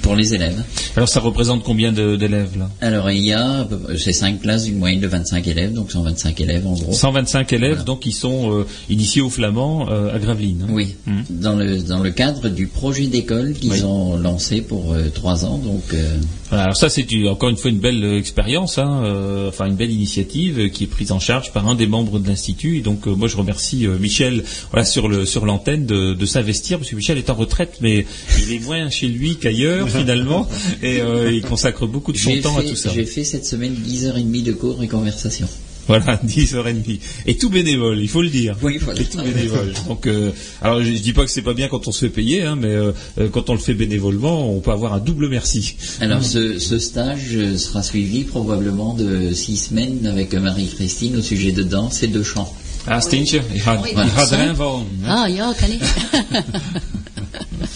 [0.04, 0.62] pour les élèves.
[0.96, 2.70] Alors ça représente combien d'élèves là?
[2.82, 3.68] Alors il y a,
[3.98, 6.94] c'est cinq classes d'une moyenne de 25 élèves, donc 125 élèves en gros.
[6.94, 10.66] 125 élèves, donc ils sont euh, initiés au flamand euh, à Gravelines.
[10.68, 10.72] hein.
[10.72, 10.94] Oui,
[11.32, 13.84] dans, le, dans le cadre du projet d'école qu'ils Oui.
[13.84, 15.58] ont lancé pour euh, trois ans.
[15.58, 16.18] Donc, euh,
[16.50, 19.04] Voilà, alors ça c'est une- encore une fois une belle expérience, hein,
[19.48, 22.78] enfin une belle initiative qui est prise en charge par un des membres de l'institut.
[22.78, 26.90] Et donc moi je remercie Michel voilà, sur le sur l'antenne de, de s'investir parce
[26.90, 28.06] que Michel est en retraite, mais
[28.40, 30.48] il est moins chez lui qu'ailleurs finalement
[30.82, 32.92] et euh, il consacre beaucoup de son temps à tout ça.
[32.94, 35.48] j'ai fait cette semaine 10h30 de cours et conversation.
[35.86, 37.00] Voilà, 10h30.
[37.26, 38.56] Et tout bénévole, il faut le dire.
[38.62, 39.02] Oui, voilà.
[39.02, 39.74] Et tout bénévole.
[39.90, 42.10] Donc, euh, alors je, je dis pas que c'est pas bien quand on se fait
[42.10, 42.94] payer, hein, mais euh,
[43.34, 45.76] quand on le fait bénévolement, on peut avoir un double merci.
[46.00, 51.64] Alors ce, ce stage sera suivi probablement de six semaines avec Marie-Christine au sujet de
[51.64, 52.54] danse et de chant.
[52.86, 55.10] Ah, Stintje, il had, il had erin van, hè?
[55.10, 55.80] Ah ja, kan ik.
[55.82, 55.92] Het
[57.12, 57.73] is wel aan ik.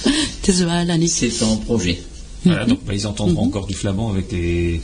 [1.08, 2.00] C'est en projet.
[2.48, 4.82] Voilà, donc bah, ils entendront encore du flamand avec des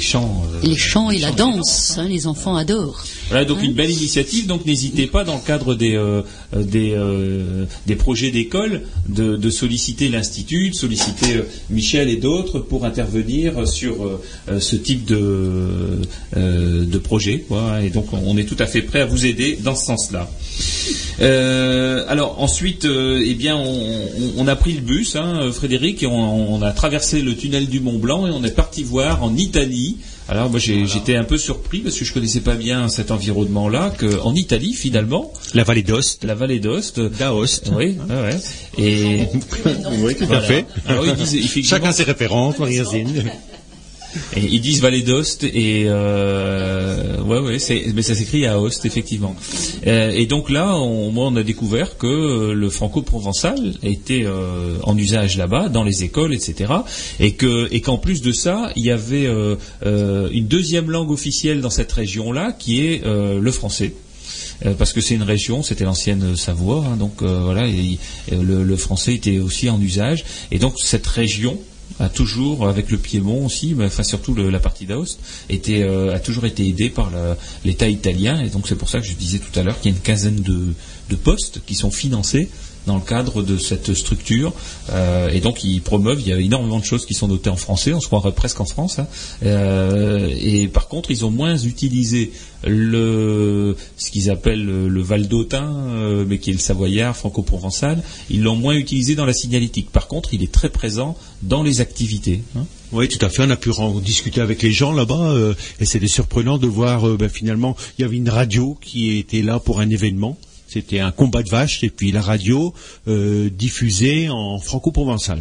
[0.00, 0.44] chants.
[0.54, 3.04] euh, Les chants et la danse, hein, les enfants adorent.
[3.28, 4.46] Voilà, donc une belle initiative.
[4.46, 6.22] Donc n'hésitez pas dans le cadre des euh,
[6.54, 12.58] euh, des, euh, des projets d'école de, de solliciter l'institut, de solliciter Michel et d'autres
[12.60, 13.94] pour intervenir sur
[14.58, 16.00] ce type de
[16.36, 17.44] de projet.
[17.82, 20.28] Et donc on est tout à fait prêt à vous aider dans ce sens-là.
[22.08, 26.54] Alors ensuite, eh bien, on, on- on a pris le bus, hein, Frédéric, et on,
[26.54, 29.98] on a traversé le tunnel du Mont Blanc et on est parti voir en Italie.
[30.28, 33.92] Alors moi j'ai- j'étais un peu surpris parce que je connaissais pas bien cet environnement-là
[33.98, 35.30] qu'en Italie finalement.
[35.52, 36.24] La vallée d'Ost.
[36.24, 36.98] La vallée d'Ost.
[37.00, 37.70] D'Aoste.
[37.76, 38.38] Oui, ouais, ouais.
[38.78, 39.18] Et
[40.00, 40.42] Oui, tout à Voilà.
[40.42, 40.64] fait.
[40.86, 42.56] Alors, disent effectivement- Chacun ses références.
[44.36, 49.34] Ils disent Vallée d'Ost et euh, ouais ouais c'est mais ça s'écrit à Ost effectivement.
[49.86, 54.76] Euh, et donc là on, moi on a découvert que euh, le franco-provençal était euh,
[54.82, 56.72] en usage là-bas dans les écoles etc.
[57.20, 59.28] Et que et qu'en plus de ça il y avait
[59.84, 63.94] une deuxième langue officielle dans cette région-là qui est le français.
[64.78, 67.98] Parce que c'est une région, c'était l'ancienne Savoie, hein, donc voilà, et,
[68.30, 71.58] le français était aussi en usage, et donc cette région
[72.00, 75.20] a toujours, avec le Piémont aussi, mais enfin surtout la partie d'Aoste,
[75.68, 77.10] euh, a toujours été aidée par
[77.64, 79.94] l'État italien, et donc c'est pour ça que je disais tout à l'heure qu'il y
[79.94, 82.48] a une quinzaine de postes qui sont financés
[82.86, 84.52] dans le cadre de cette structure,
[84.90, 87.56] euh, et donc ils promeuvent, il y a énormément de choses qui sont notées en
[87.56, 89.06] français, on se croirait presque en France, hein.
[89.42, 92.32] Euh, et par contre ils ont moins utilisé
[92.66, 98.42] le ce qu'ils appellent le, Val d'Autun, euh, mais qui est le Savoyard franco-provençal, ils
[98.42, 99.90] l'ont moins utilisé dans la signalétique.
[99.90, 102.42] Par contre, il est très présent dans les activités.
[102.56, 102.64] hein.
[102.92, 103.42] Oui, tout à fait.
[103.42, 103.70] On a pu
[104.02, 108.04] discuter avec les gens là-bas euh, et c'était surprenant de voir ben, finalement il y
[108.04, 110.38] avait une radio qui était là pour un événement.
[110.74, 112.74] C'était un combat de vaches et puis la radio
[113.06, 115.40] euh, diffusée en franco-provençal.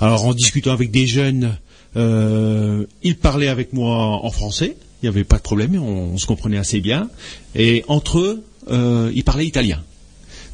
[0.00, 1.58] Alors en discutant avec des jeunes,
[1.94, 4.78] euh, ils parlaient avec moi en français.
[5.02, 7.10] il n'y avait pas de problème, on, on se comprenait assez bien.
[7.54, 9.82] Et entre eux, euh, ils parlaient italien.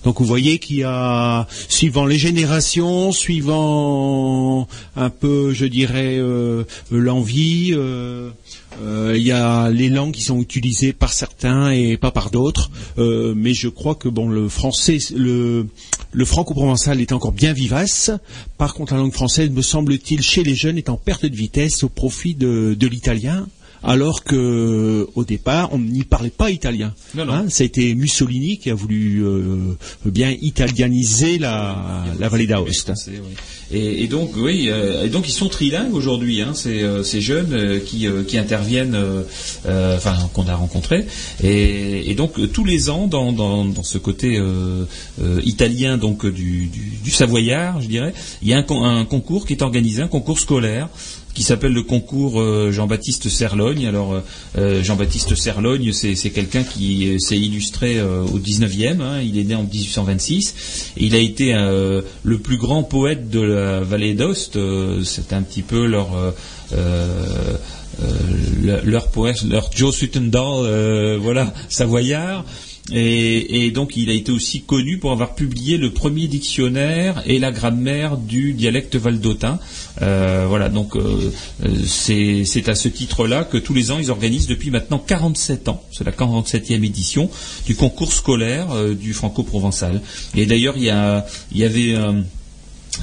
[0.02, 4.66] Donc vous voyez qu'il y a, suivant les générations, suivant
[4.96, 7.72] un peu, je dirais, euh, l'envie,
[8.80, 12.70] euh, il y a les langues qui sont utilisées par certains et pas par d'autres.
[12.98, 15.66] Euh, mais je crois que bon, le français, le,
[16.12, 18.10] le franco-provençal est encore bien vivace.
[18.58, 21.84] Par contre, la langue française, me semble-t-il, chez les jeunes, est en perte de vitesse
[21.84, 23.46] au profit de l'italien
[23.82, 26.94] alors que au départ on n'y parlait pas italien.
[27.14, 27.32] Non, non.
[27.32, 32.92] Hein, ça a été Mussolini qui a voulu euh, bien italianiser la, la vallée d'Aoste.
[33.08, 33.14] Oui.
[33.72, 37.20] Et, et donc oui, euh, et donc ils sont trilingues aujourd'hui, hein, ces, euh, ces
[37.20, 39.22] jeunes euh, qui, euh, qui interviennent, euh,
[39.96, 41.06] enfin qu'on a rencontrés.
[41.42, 44.84] Et, et donc tous les ans, dans, dans, dans ce côté euh,
[45.22, 49.46] euh, italien donc du, du, du savoyard, je dirais, il y a un, un concours
[49.46, 50.88] qui est organisé, un concours scolaire
[51.34, 53.86] qui s'appelle le concours euh, Jean-Baptiste Serlogne.
[53.86, 54.20] Alors euh,
[54.58, 59.00] euh, Jean-Baptiste Serlogne, c'est quelqu'un qui euh, s'est illustré au 19e.
[59.00, 59.20] hein.
[59.20, 60.92] il est né en 1826.
[60.96, 64.58] Et il a été le plus grand poète de la vallée d'Ost.
[65.04, 66.08] C'est un petit peu leur
[68.62, 72.44] leur, poète, leur Joe Suttendal, voilà, savoyard.
[72.90, 77.38] Et, et donc il a été aussi connu pour avoir publié le premier dictionnaire et
[77.38, 79.60] la grammaire du dialecte valdotin.
[80.02, 81.32] Euh, voilà, donc euh,
[81.64, 85.82] euh, c'est à ce titre-là que tous les ans ils organisent depuis maintenant 47 ans,
[85.92, 87.30] c'est la 47e édition
[87.66, 90.00] du concours scolaire euh, du franco-provençal.
[90.34, 90.92] Et d'ailleurs il y,
[91.52, 91.94] il y avait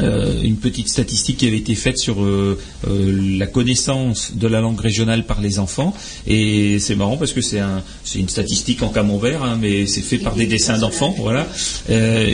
[0.01, 2.57] euh, une petite statistique qui avait été faite sur euh,
[2.87, 5.93] euh, la connaissance de la langue régionale par les enfants.
[6.27, 10.01] Et c'est marrant parce que c'est un, c'est une statistique en camembert hein, mais c'est
[10.01, 11.47] fait par des dessins d'enfants voilà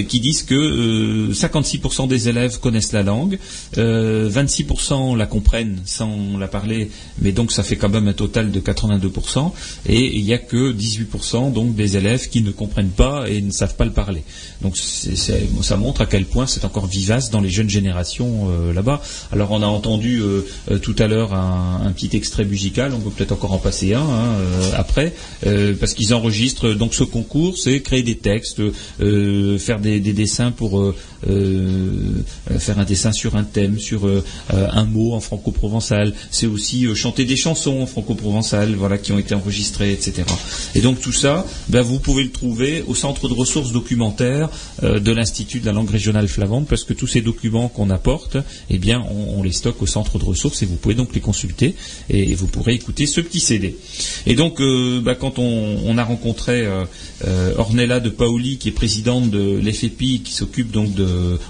[0.08, 3.40] qui disent que euh, 56% des élèves connaissent la langue
[3.78, 8.52] euh, 26% la comprennent sans la parler mais donc ça fait quand même un total
[8.52, 9.52] de 82%
[9.88, 13.52] et il n'y a que 18% donc des élèves qui ne comprennent pas et ne
[13.52, 14.24] savent pas le parler.
[14.62, 19.02] Donc ça montre à quel point c'est encore vivace dans les jeunes générations euh, là-bas.
[19.32, 20.42] Alors on a entendu euh,
[20.72, 24.02] euh, tout à l'heure un, petit extrait musical, on peut peut-être encore en passer un
[24.02, 24.36] hein,
[24.76, 25.14] après,
[25.80, 28.62] parce qu'ils enregistrent donc ce concours, c'est créer des textes,
[29.00, 30.94] faire des, des dessins pour
[31.26, 34.10] faire un dessin sur un thème, sur
[34.50, 36.14] un mot en franco-provençal.
[36.32, 40.24] C'est aussi chanter des chansons en franco-provençal, voilà, qui ont été enregistrées, etc.
[40.74, 44.50] Et donc tout ça, ben, vous pouvez le trouver au centre de ressources documentaires
[44.82, 48.38] de l'Institut de la langue régionale flamande, parce que tous ces documents qu'on apporte,
[48.70, 51.76] eh bien, on, les stocke au centre de ressources et vous pouvez donc les consulter
[52.10, 53.78] et, vous pourrez écouter ce petit CD.
[54.26, 56.84] Et donc, euh, ben, quand on, a rencontré euh,
[57.26, 60.90] euh, Ornella de Paoli, qui est présidente de l'FEPI, qui s'occupe donc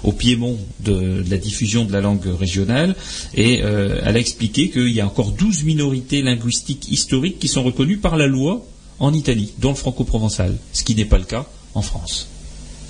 [0.04, 2.94] au Piémont de, la diffusion de la langue régionale,
[3.34, 7.98] et elle a expliqué qu'il y a encore 12 minorités linguistiques historiques qui sont reconnues
[7.98, 8.64] par la loi
[8.98, 12.28] en Italie, dont le franco-provençal, ce qui n'est pas le cas en France.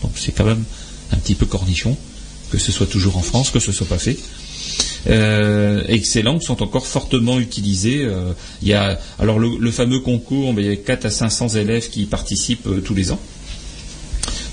[0.02, 0.64] Donc c'est quand même
[1.12, 1.96] un petit peu cornichon
[2.50, 4.16] que ce soit toujours en France, que ce soit pas fait.
[5.08, 8.04] Euh, et que ces langues sont encore fortement utilisées.
[8.04, 8.32] Euh,
[8.62, 12.02] il y a alors le, fameux concours, il y a 4 à 500 élèves qui
[12.02, 13.20] y participent euh, tous les ans.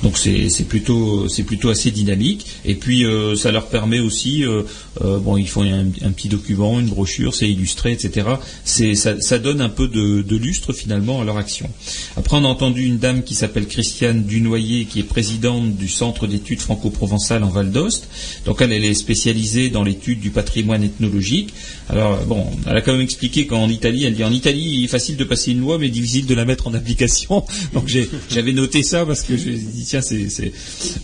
[0.04, 2.46] Donc c'est plutôt c'est plutôt assez dynamique.
[2.66, 4.64] Et puis euh, ça leur permet aussi euh,
[5.02, 8.28] euh, bon ils font un, petit document une brochure c'est illustré etc
[8.66, 11.70] c'est ça, donne un peu de, lustre finalement à leur action.
[12.18, 16.28] Après on a entendu une dame qui s'appelle Christiane Dunoyer qui est présidente du centre
[16.28, 18.10] d'études franco-provençales en Val d'Ost.
[18.46, 21.54] Donc elle elle est spécialisée dans l'étude du patrimoine ethnologique.
[21.88, 24.90] Alors bon elle a quand même expliqué qu'en Italie elle dit en Italie il est
[24.90, 27.46] facile de passer une loi mais difficile de la mettre en application.
[27.74, 27.90] Donc
[28.30, 30.52] j'avais noté ça parce que je dit tiens c'est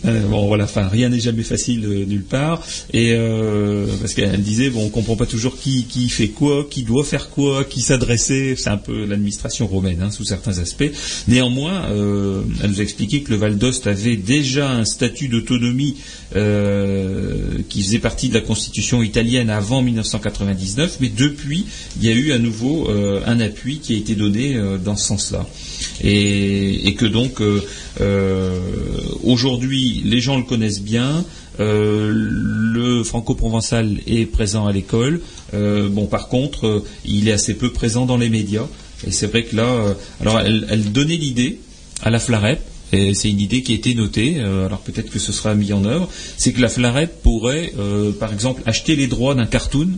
[0.04, 2.66] euh, bon voilà enfin rien n'est jamais facile euh, nulle part.
[2.92, 6.82] Et euh, parce qu'elle disait bon on comprend pas toujours qui qui fait quoi qui
[6.82, 8.54] doit faire quoi qui s'adresser.
[8.56, 10.90] C'est un peu l'administration romaine hein, sous certains aspects.
[11.28, 15.96] Néanmoins elle nous a expliqué que le Val d'Ost avait déjà un statut d'autonomie
[16.32, 21.66] qui faisait partie de la constitution italienne avant 1999 mais depuis
[22.00, 25.46] il y a eu à nouveau un appui qui a été donné dans ce sens-là
[26.02, 27.60] et, que donc euh,
[28.00, 28.58] euh,
[29.24, 31.24] aujourd'hui les gens le connaissent bien.
[31.58, 35.20] euh, le franco-provençal est présent à l'école.
[35.52, 38.66] Bon, par contre, il est assez peu présent dans les médias.
[39.06, 41.58] Et c'est vrai que là, alors elle, elle donnait l'idée
[42.02, 42.60] à la Flarep.
[42.92, 45.84] Et c'est une idée qui a été notée, alors peut-être que ce sera mis en
[45.84, 47.72] œuvre, c'est que la Flarep pourrait,
[48.18, 49.90] par exemple, acheter les droits d'un cartoon,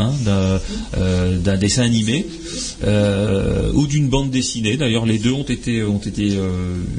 [0.00, 0.60] hein, d'un
[0.96, 2.26] euh, d'un dessin animé
[2.84, 4.76] euh, ou d'une bande dessinée.
[4.76, 6.50] D'ailleurs, les deux ont été ont été euh,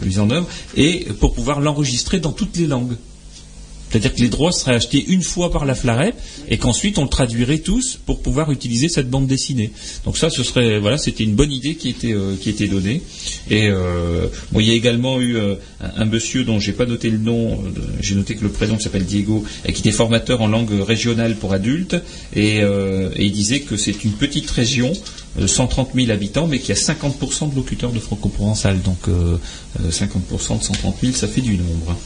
[0.06, 2.96] mis en œuvre et pour pouvoir l'enregistrer dans toutes les langues.
[3.92, 6.16] C'est-à-dire que les droits seraient achetés une fois par la Flarep
[6.50, 9.72] et qu'ensuite on le traduirait tous pour pouvoir utiliser cette bande dessinée.
[10.06, 13.02] Donc ça, ce serait voilà, c'était une bonne idée qui était euh, qui était donnée.
[13.50, 17.10] Et euh, bon, il y a également eu euh, un, monsieur dont j'ai pas noté
[17.10, 17.60] le nom,
[18.00, 21.54] j'ai noté que le prénom s'appelle Diego, et qui était formateur en langue régionale pour
[21.54, 21.96] adultes,
[22.36, 22.62] et,
[23.18, 24.94] il disait que c'est une petite région,
[25.40, 28.82] euh, 130 000 habitants, mais qui a 50% de locuteurs de franco-provençal.
[28.82, 29.38] Donc euh,
[29.80, 31.98] euh, 50% de 130 000, ça fait du nombre.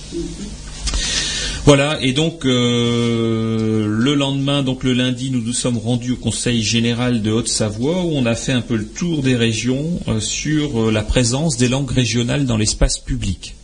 [1.65, 6.61] Voilà, et donc euh, le lendemain, donc le lundi, nous nous sommes rendus au Conseil
[6.61, 10.79] général de Haute-Savoie où on a fait un peu le tour des régions euh, sur
[10.79, 13.55] euh, la présence des langues régionales dans l'espace public.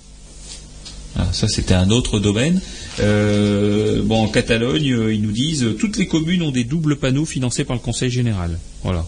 [1.15, 2.59] Ah, ça, c'était un autre domaine.
[3.01, 7.65] Euh, bon, en Catalogne, ils nous disent toutes les communes ont des doubles panneaux financés
[7.65, 8.57] par le Conseil général.
[8.83, 9.05] Voilà.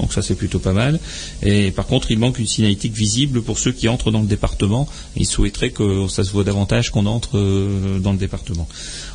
[0.00, 0.98] Donc ça c'est plutôt pas mal.
[1.42, 4.88] Et par contre, il manque une signalétique visible pour ceux qui entrent dans le département.
[5.16, 8.66] Ils souhaiteraient que ça se voit davantage qu'on entre euh, dans le département.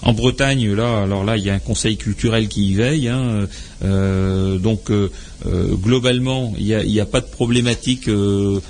[0.03, 3.07] En Bretagne, là, alors là, il y a un conseil culturel qui y veille.
[3.07, 3.48] hein.
[3.84, 5.10] Euh, donc euh,
[5.44, 8.10] globalement, il n'y a, pas de problématique,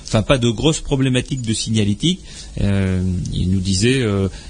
[0.05, 2.21] enfin pas de grosse problématique de signalétique.
[2.59, 4.03] Il nous disait,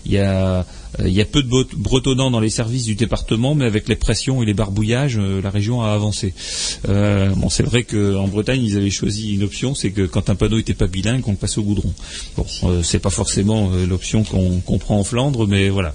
[0.05, 0.65] il y a
[1.03, 4.41] il y a peu de bretonnants dans les services du département, mais avec les pressions
[4.41, 6.33] et les barbouillages, euh, la région a avancé.
[6.87, 10.35] Euh, bon, c'est vrai qu'en Bretagne, ils avaient choisi une option, c'est que quand un
[10.35, 11.93] panneau n'était pas bilingue, on le passe au goudron.
[12.37, 15.93] Bon, euh, c'est pas forcément euh, l'option qu'on qu'on prend en Flandre, mais voilà.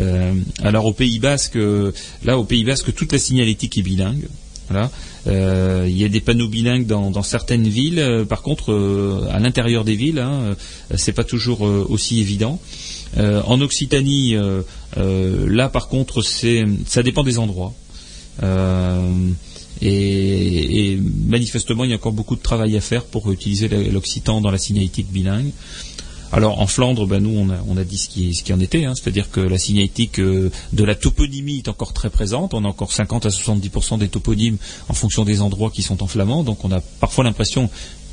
[0.00, 1.92] Euh, alors au Pays Basque, euh,
[2.24, 4.28] là au Pays Basque, toute la signalétique est bilingue.
[4.68, 4.90] Voilà.
[5.26, 7.98] Euh, il y a des panneaux bilingues dans, certaines villes.
[7.98, 10.54] Euh, par contre, euh, à l'intérieur des villes, hein, euh,
[10.96, 12.60] c'est pas toujours euh, aussi évident.
[13.18, 14.62] Euh, en Occitanie, euh,
[14.96, 17.74] euh, là par contre, ça dépend des endroits.
[19.84, 24.50] Et, manifestement, il y a encore beaucoup de travail à faire pour utiliser l'occitan dans
[24.50, 25.50] la signalétique bilingue.
[26.34, 27.36] Alors en Flandre, ben, nous
[27.68, 30.50] on a, dit ce qui, en était, hein, c'est-à-dire que la signalétique de
[30.84, 32.54] la toponymie est encore très présente.
[32.54, 34.56] On a encore 50 à 70% des toponymes
[34.88, 36.42] en fonction des endroits qui sont en flamand.
[36.42, 37.68] Donc on a parfois l'impression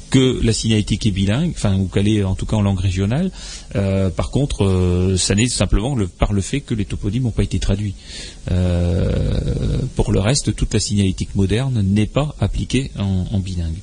[0.10, 3.32] que la signalétique est bilingue, enfin ou qu'elle est en tout cas en langue régionale.
[3.76, 7.32] Euh, par contre, euh, ça n'est simplement le, par le fait que les toponymes n'ont
[7.32, 7.96] pas été traduits.
[8.52, 13.78] Euh, pour le reste, toute la signalétique moderne n'est pas appliquée en, en bilingue.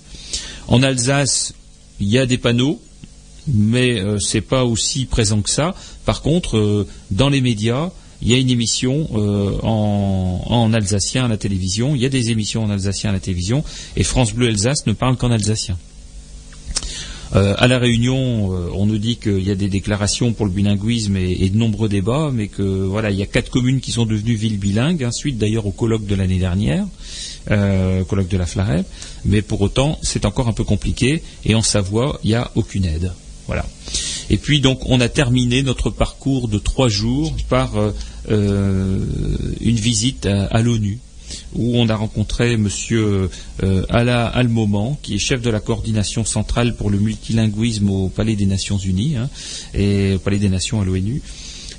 [0.69, 1.55] En Alsace,
[2.01, 2.81] il y a des panneaux,
[3.47, 5.75] mais euh, c'est pas aussi présent que ça.
[6.05, 7.91] Par contre, euh, dans les médias,
[8.23, 11.95] il y a une émission euh, en, en alsacien à la télévision.
[11.95, 13.63] Il y a des émissions en alsacien à la télévision,
[13.97, 15.79] et France Bleu Alsace ne parle qu'en alsacien.
[17.35, 20.53] Euh, à la Réunion, euh, on nous dit qu'il y a des déclarations pour le
[20.53, 24.07] bilinguisme et, de nombreux débats, mais que voilà, il y a quatre communes qui sont
[24.07, 26.87] devenues villes bilingues, hein, suite d'ailleurs au colloque de l'année dernière,
[27.51, 28.87] euh, colloque de la Flarep.
[29.25, 31.23] Mais pour autant, c'est encore un peu compliqué.
[31.45, 33.13] Et en Savoie, il n'y a aucune aide.
[33.47, 33.65] Voilà.
[34.31, 37.73] Et puis donc, on a terminé notre parcours de trois jours par
[38.29, 39.05] euh,
[39.61, 40.99] une visite à l'ONU
[41.55, 43.31] où on a rencontré Monsieur
[43.63, 48.37] euh, Ala Almoman, qui est chef de la coordination centrale pour le multilinguisme au Palais
[48.37, 49.29] des Nations Unies hein,
[49.75, 51.23] et au Palais des Nations à l'ONU.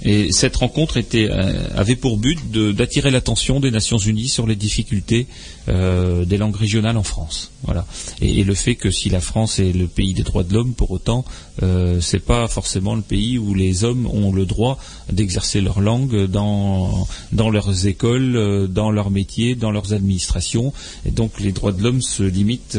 [0.03, 5.27] Et cette rencontre euh, avait pour but d'attirer l'attention des Nations Unies sur les difficultés
[5.69, 7.51] euh, des langues régionales en France.
[7.63, 7.85] Voilà.
[8.21, 10.91] Et, le fait que si la France est le pays des droits de l'homme, pour
[10.91, 11.25] autant,
[11.63, 14.77] euh, c'est pas forcément le pays où les hommes ont le droit
[15.11, 20.71] d'exercer leur langue dans dans leurs écoles, euh, dans leurs métiers, dans leurs administrations.
[21.05, 22.77] Et donc les droits de l'homme se limitent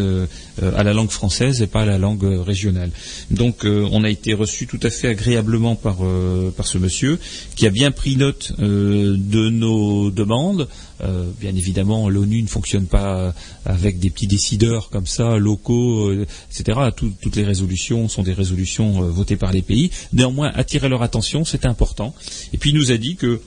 [0.62, 2.90] euh, à la langue française et pas à la langue régionale.
[3.30, 7.18] Donc euh, on a été reçu tout à fait agréablement par euh, par ce monsieur
[7.54, 10.68] qui a bien pris note de nos demandes.
[11.00, 13.32] Euh, bien évidemment, l'ONU ne fonctionne pas
[13.64, 16.78] avec des petits décideurs comme ça, locaux, euh, etc.
[16.96, 19.90] Tout- toutes les résolutions sont des résolutions euh, votées par les pays.
[20.12, 22.14] Néanmoins, attirer leur attention, c'est important.
[22.52, 23.40] Et puis, il nous a dit que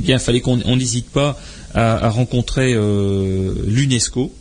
[0.00, 1.38] bien, fallait qu'on on n'hésite pas
[1.74, 4.32] à, rencontrer euh, l'UNESCO,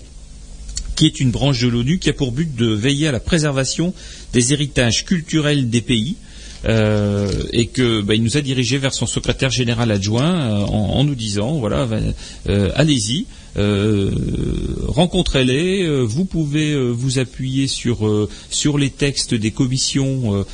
[0.95, 3.93] qui est une branche de l'ONU qui a pour but de veiller à la préservation
[4.34, 6.15] des héritages culturels des pays.
[6.65, 10.97] Euh, et que bah, il nous a dirigé vers son secrétaire général adjoint euh, en,
[10.97, 11.87] en nous disant voilà
[12.49, 13.25] euh, allez-y
[13.57, 14.11] euh,
[14.87, 20.45] rencontrez-les euh, vous pouvez euh, vous appuyer sur euh, sur les textes des commissions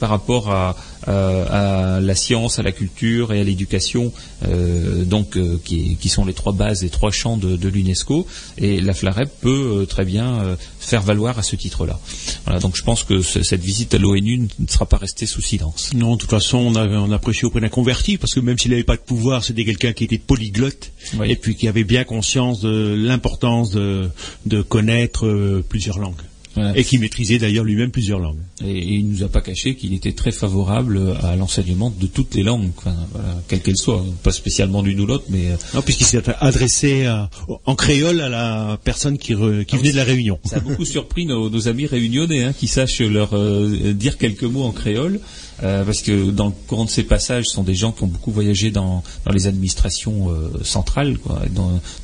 [0.00, 0.76] par rapport à,
[1.06, 4.12] à, à la science à la culture et à l'éducation
[4.46, 8.26] euh, donc euh, qui, qui sont les trois bases les trois champs de, de l'UNESCO
[8.58, 11.98] et la FLAREP peut euh, très bien euh, faire valoir à ce titre-là.
[12.44, 15.42] Voilà, donc je pense que ce- cette visite à l'ONU ne sera pas restée sous
[15.42, 15.90] silence.
[15.94, 18.58] Non, de toute façon, on a, on a prêché auprès d'un converti, parce que même
[18.58, 20.90] s'il n'avait pas de pouvoir, c'était quelqu'un qui était polyglotte,
[21.24, 24.08] et puis qui avait bien conscience de l'importance de,
[24.46, 26.14] de connaître euh, plusieurs langues.
[26.56, 26.76] Voilà.
[26.76, 28.40] Et qui maîtrisait d'ailleurs lui-même plusieurs langues.
[28.64, 32.34] Et, et il nous a pas caché qu'il était très favorable à l'enseignement de toutes
[32.34, 35.82] les langues, enfin, voilà, quelles qu'elles soient, pas spécialement l'une ou l'autre, mais euh, Non,
[35.82, 37.30] puisqu'il s'est adressé à-
[37.66, 40.38] en créole à la personne qui, re- qui venait de la Réunion.
[40.44, 44.42] ça a beaucoup surpris nos, nos amis réunionnais hein, qui sachent leur euh, dire quelques
[44.44, 45.20] mots en créole.
[45.62, 48.06] Euh, parce que dans le courant de ces passages, ce sont des gens qui ont
[48.06, 51.42] beaucoup voyagé dans, dans les administrations euh, centrales, quoi,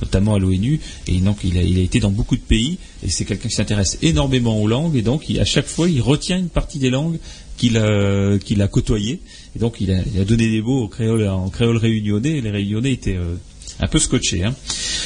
[0.02, 3.08] notamment à l'ONU, et donc il a, il a été dans beaucoup de pays, et
[3.08, 6.38] c'est quelqu'un qui s'intéresse énormément aux langues, et donc il- à chaque fois il retient
[6.38, 7.18] une partie des langues
[7.56, 9.20] qu'il a, qu'il a côtoyées,
[9.54, 12.40] et donc il a, il a donné des mots au créole, en créole réunionnais, et
[12.42, 13.34] les réunionnais étaient euh,
[13.80, 14.44] un peu scotché.
[14.44, 14.54] Hein.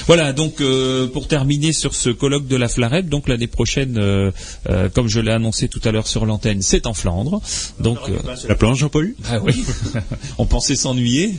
[0.06, 4.30] Voilà, donc euh, pour terminer sur ce colloque de la Flareb, donc l'année prochaine, euh,
[4.68, 7.40] euh, comme je l'ai annoncé tout à l'heure sur l'antenne, c'est en Flandre.
[7.78, 9.14] Donc euh, C'est la planche, Jean-Paul?
[9.28, 9.64] Ah oui,
[10.38, 11.34] on pensait s'ennuyer,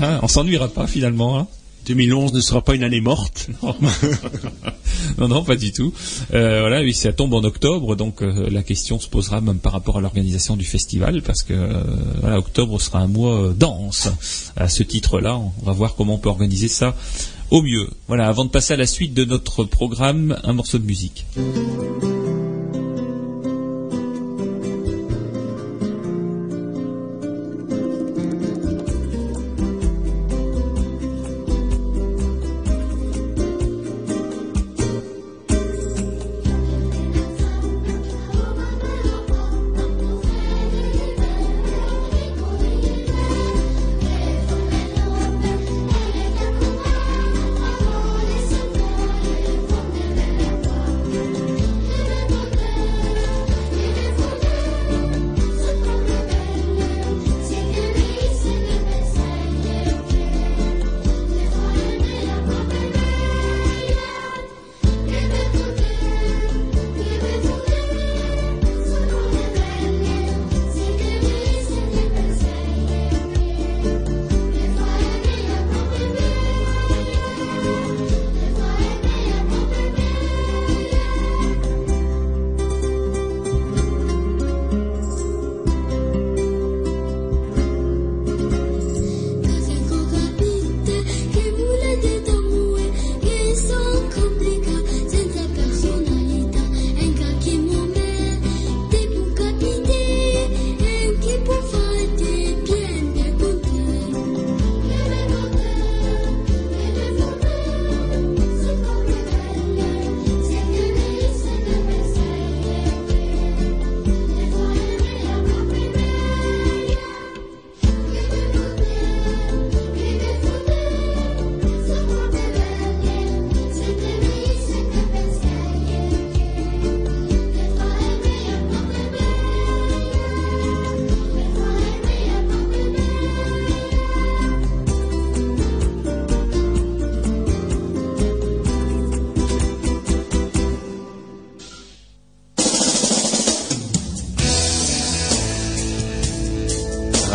[0.00, 1.38] hein, on s'ennuiera pas finalement.
[1.38, 1.46] Hein.
[1.86, 3.48] 2011 ne sera pas une année morte.
[5.18, 5.92] non, non, pas du tout.
[6.34, 9.72] Euh, voilà, oui, ça tombe en octobre, donc euh, la question se posera même par
[9.72, 11.82] rapport à l'organisation du festival, parce que euh,
[12.20, 14.08] voilà, octobre sera un mois dense.
[14.56, 16.96] À ce titre-là, on va voir comment on peut organiser ça
[17.50, 17.88] au mieux.
[18.08, 21.24] Voilà, avant de passer à la suite de notre programme, un morceau de musique.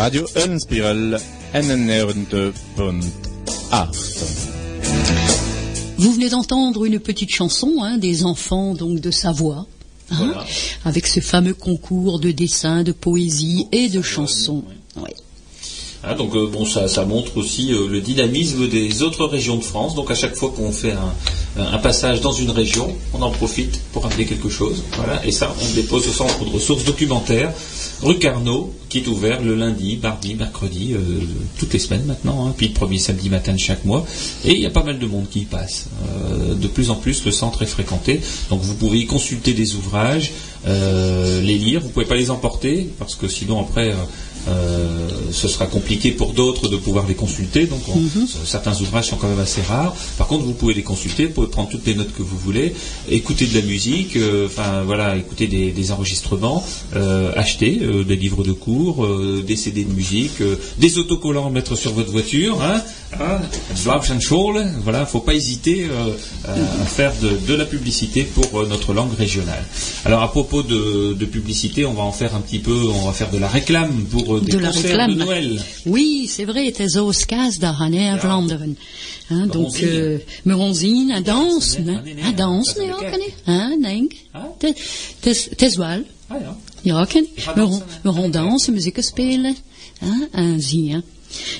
[0.02, 1.20] Radio Unspiral
[1.54, 2.52] NN92.8.
[5.96, 9.64] Vous venez d'entendre une petite chanson hein, des enfants donc de Savoie.
[10.10, 10.44] hein, Voilà.
[10.84, 14.64] avec ce fameux concours de dessin, de poésie et de chansons.
[14.96, 15.14] Ouais.
[16.02, 19.62] Hein, donc euh, bon, ça, ça montre aussi euh, le dynamisme des autres régions de
[19.62, 19.94] France.
[19.94, 21.14] Donc à chaque fois qu'on fait un,
[21.56, 24.82] un passage dans une région, on en profite pour rappeler quelque chose.
[24.96, 25.24] Voilà.
[25.26, 27.52] Et ça, on le dépose au centre de ressources documentaires,
[28.02, 30.98] rue Carnot, qui est ouvert le lundi, mardi, mercredi, euh,
[31.58, 34.04] toutes les semaines maintenant, hein, puis le premier samedi matin de chaque mois.
[34.44, 35.86] Et il y a pas mal de monde qui y passe.
[36.08, 38.20] Euh, de plus en plus, le centre est fréquenté.
[38.48, 40.32] Donc vous pouvez y consulter des ouvrages,
[40.66, 41.80] euh, les lire.
[41.80, 43.94] Vous pouvez pas les emporter parce que sinon après.
[44.48, 47.66] Euh, euh, ce sera compliqué pour d'autres de pouvoir les consulter.
[47.66, 48.26] Donc, on- Mhm.
[48.44, 49.94] certains ouvrages sont quand même assez rares.
[50.18, 52.74] Par contre, vous pouvez les consulter, vous pouvez prendre toutes les notes que vous voulez,
[53.08, 56.64] écouter de la musique, euh, enfin voilà, écouter des, des enregistrements,
[56.96, 61.46] euh, acheter euh, des livres de cours, euh, des CD de musique, euh, des autocollants
[61.46, 62.60] à mettre sur votre voiture.
[62.62, 62.82] Hein,
[63.20, 63.40] hein,
[64.84, 66.14] voilà, faut pas hésiter euh,
[66.48, 69.64] à, faire de, de la publicité pour euh, notre langue régionale.
[70.04, 73.12] Alors, à propos de, de publicité, on va en faire un petit peu, on va
[73.12, 75.12] faire de la réclame pour des de la concerts réclame.
[75.18, 75.60] de Noël.
[75.84, 77.74] Oui, c'est vrai, het is Ooskaas daar
[78.18, 78.78] Vlaanderen.
[79.28, 82.74] Hein, donc, euh, we gaan zien, een dans, een dans,
[83.82, 84.12] denk.
[84.58, 86.02] Het- is- wel.
[86.82, 87.04] Ja.
[87.04, 87.26] Ken.
[88.72, 89.56] muziek spelen,
[90.00, 91.02] hein, en zien.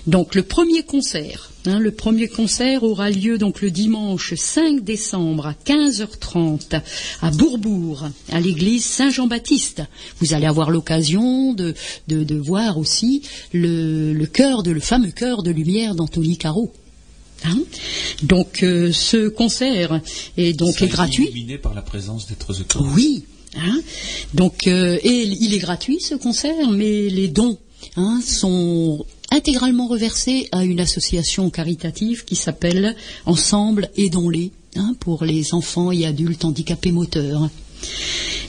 [0.07, 5.47] Donc le premier concert, hein, le premier concert aura lieu donc le dimanche 5 décembre
[5.47, 6.81] à 15h30
[7.21, 9.83] à Bourbourg, à l'église Saint-Jean-Baptiste.
[10.21, 11.75] Vous allez avoir l'occasion de,
[12.09, 13.23] de, de voir aussi
[13.53, 14.27] le, le
[14.63, 16.73] de le fameux chœur de lumière d'Anthony Caro.
[17.45, 17.59] Hein
[18.23, 20.01] donc euh, ce concert
[20.37, 21.29] est donc est gratuit.
[21.29, 22.53] illuminé par la présence d'êtres.
[22.95, 23.25] Oui.
[23.57, 23.81] Hein
[24.35, 27.59] Donc, euh, et il est gratuit ce concert, mais les dons
[27.97, 32.95] hein, sont intégralement reversés à une association caritative qui s'appelle
[33.27, 37.49] Ensemble aidons-les hein, pour les enfants et adultes handicapés moteurs.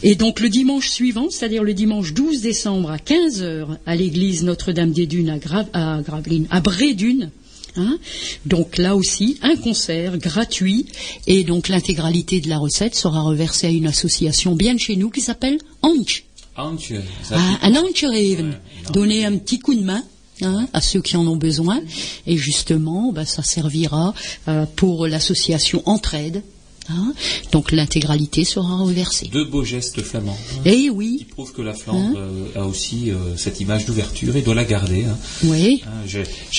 [0.03, 5.29] Et donc le dimanche suivant, c'est-à-dire le dimanche 12 décembre à 15h à l'église Notre-Dame-des-Dunes
[5.29, 7.31] à, Gra- à Gravelines, à Brédunes,
[7.75, 7.97] Hein
[8.45, 10.85] donc là aussi, un concert gratuit
[11.25, 15.09] et donc l'intégralité de la recette sera reversée à une association bien de chez nous
[15.09, 16.23] qui s'appelle Anch.
[16.55, 16.93] Antje,
[17.23, 18.59] ça Ah, un Ancheraven.
[18.93, 20.03] Donner un petit coup de main.
[20.43, 21.81] Hein, à ceux qui en ont besoin
[22.27, 24.13] et justement bah, ça servira
[24.47, 26.41] euh, pour l'association Entraide
[26.89, 27.13] hein.
[27.51, 30.37] donc l'intégralité sera reversée Deux beaux gestes flamands.
[30.57, 34.35] hein, Eh oui Qui prouvent que la Flandre euh, a aussi euh, cette image d'ouverture
[34.35, 35.05] et doit la garder.
[35.05, 35.17] hein.
[35.45, 36.05] oui Hein,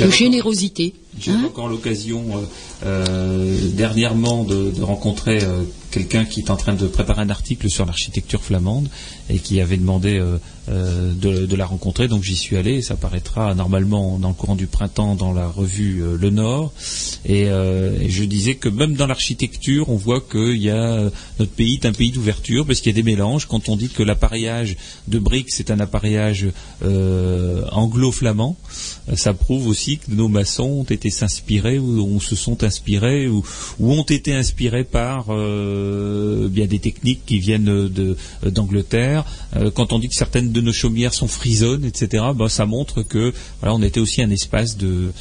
[0.07, 1.45] de générosité J'ai hein.
[1.47, 2.41] encore l'occasion euh,
[2.85, 7.71] euh, dernièrement de, de rencontrer euh, quelqu'un qui est en train de préparer un article
[7.71, 8.89] sur l'architecture flamande
[9.31, 10.21] et qui avait demandé
[10.69, 12.09] de, de la rencontrer.
[12.09, 12.73] Donc j'y suis allé.
[12.73, 16.73] Et ça paraîtra normalement dans le courant du printemps dans la revue Le Nord.
[17.25, 21.75] Et, et je disais que même dans l'architecture, on voit qu'il y a notre pays
[21.75, 23.47] est un pays d'ouverture parce qu'il y a des mélanges.
[23.47, 24.77] Quand on dit que l'appareillage
[25.07, 26.49] de briques c'est un appareillage
[26.83, 28.57] anglo-flamand,
[29.15, 33.43] ça prouve aussi que nos maçons ont été s'inspirer ou, se sont inspirés ou,
[33.81, 37.91] ont été inspirés par euh, bien des techniques qui viennent
[38.43, 39.25] d'Angleterre.
[39.57, 43.03] Euh, quand on dit que certaines de nos chaumières sont frisonnes, etc., ben, ça montre
[43.03, 45.13] que voilà, on était aussi un espace de,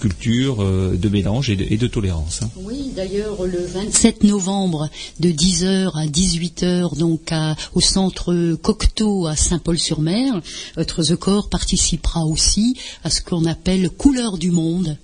[0.00, 2.40] culture, euh, de mélange et de, tolérance.
[2.42, 2.50] hein.
[2.56, 4.88] Oui, d'ailleurs, le 27 novembre,
[5.20, 7.32] de 10h à 18h, donc
[7.74, 10.40] au centre Cocteau à Saint-Paul-sur-Mer,
[10.76, 14.96] votre The Corps participera aussi à ce qu'on appelle Couleur du Monde.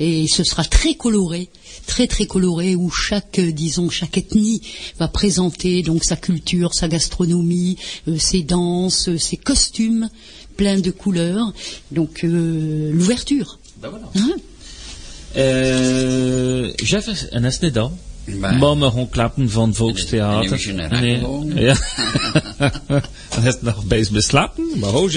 [0.00, 1.48] Et ce sera très coloré,
[1.86, 4.62] très très coloré, où chaque, euh, disons, chaque ethnie
[4.98, 7.76] va présenter donc sa culture, sa gastronomie,
[8.08, 10.08] euh, ses danses, euh, ses costumes,
[10.56, 11.52] pleins de couleurs.
[11.92, 13.58] Donc, euh, l'ouverture.
[13.80, 14.10] Ben voilà.
[14.16, 14.36] Hein?
[15.36, 16.72] Eh,
[18.36, 20.74] Mama gewoon klappen van Volkstheater.
[21.00, 21.20] Nee.
[21.54, 21.76] Ja.
[23.28, 23.84] Dan is het nog.
[24.76, 25.08] Maar ho,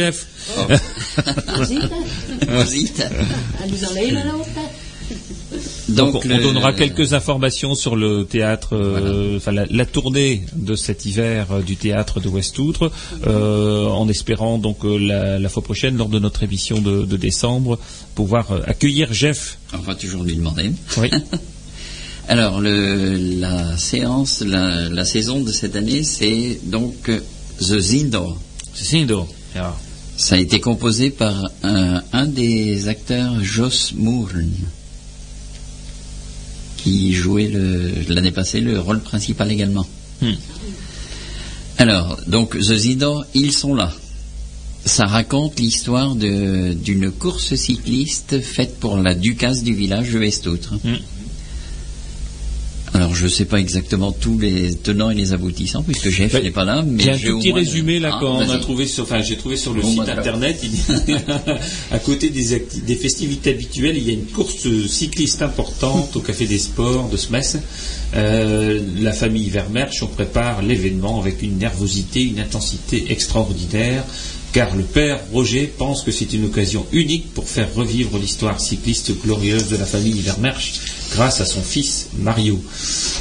[5.88, 10.44] Donc, Donc, on, le- donnera quelques informations sur le théâtre, euh, enfin la, la tournée
[10.54, 12.92] de cet hiver euh, du théâtre de Westoutre,
[13.28, 17.18] euh, en espérant donc euh, la, la fois prochaine, lors de notre émission de, de
[17.18, 17.78] décembre,
[18.16, 19.58] pouvoir euh, accueillir Jeff.
[19.74, 20.72] On va toujours lui demander.
[20.98, 21.10] Oui.
[22.32, 27.12] Alors, le, la séance, la, la saison de cette année, c'est donc
[27.60, 28.38] The Zindo.
[28.74, 29.76] Zindo, ja.
[30.16, 34.50] Ça a été composé par un, un des acteurs, Jos Moorn,
[36.78, 37.52] qui jouait
[38.08, 39.86] l'année passée le rôle principal également.
[40.22, 40.32] Hmm.
[41.80, 43.92] Alors, donc, The Zindo, ils sont là.
[44.86, 50.76] Ça raconte l'histoire d'une course cycliste faite pour la ducasse du village de Westoutre.
[50.86, 50.96] Hmm.
[52.94, 56.52] Alors, je ne sais pas exactement tous les tenants et les aboutissants, puisque Jeff n'est
[56.52, 58.86] pas là, mais un j'ai tout au petit résumé là Ah, quand on a trouvé
[58.86, 61.16] sur, enfin j'ai trouvé sur le Bon, site bah, internet, il
[61.92, 66.20] à côté des, acti- des festivités habituelles, il y a une course cycliste importante au
[66.20, 67.58] Café des Sports de Smess.
[68.14, 74.04] Euh, la famille Vermersch, on prépare l'événement avec une nervosité, une intensité extraordinaire.
[74.54, 79.14] Car le père Roger pense que c'est une occasion unique pour faire revivre l'histoire cycliste
[79.22, 80.82] glorieuse de la famille Vermersch
[81.14, 82.60] grâce à son fils Mario.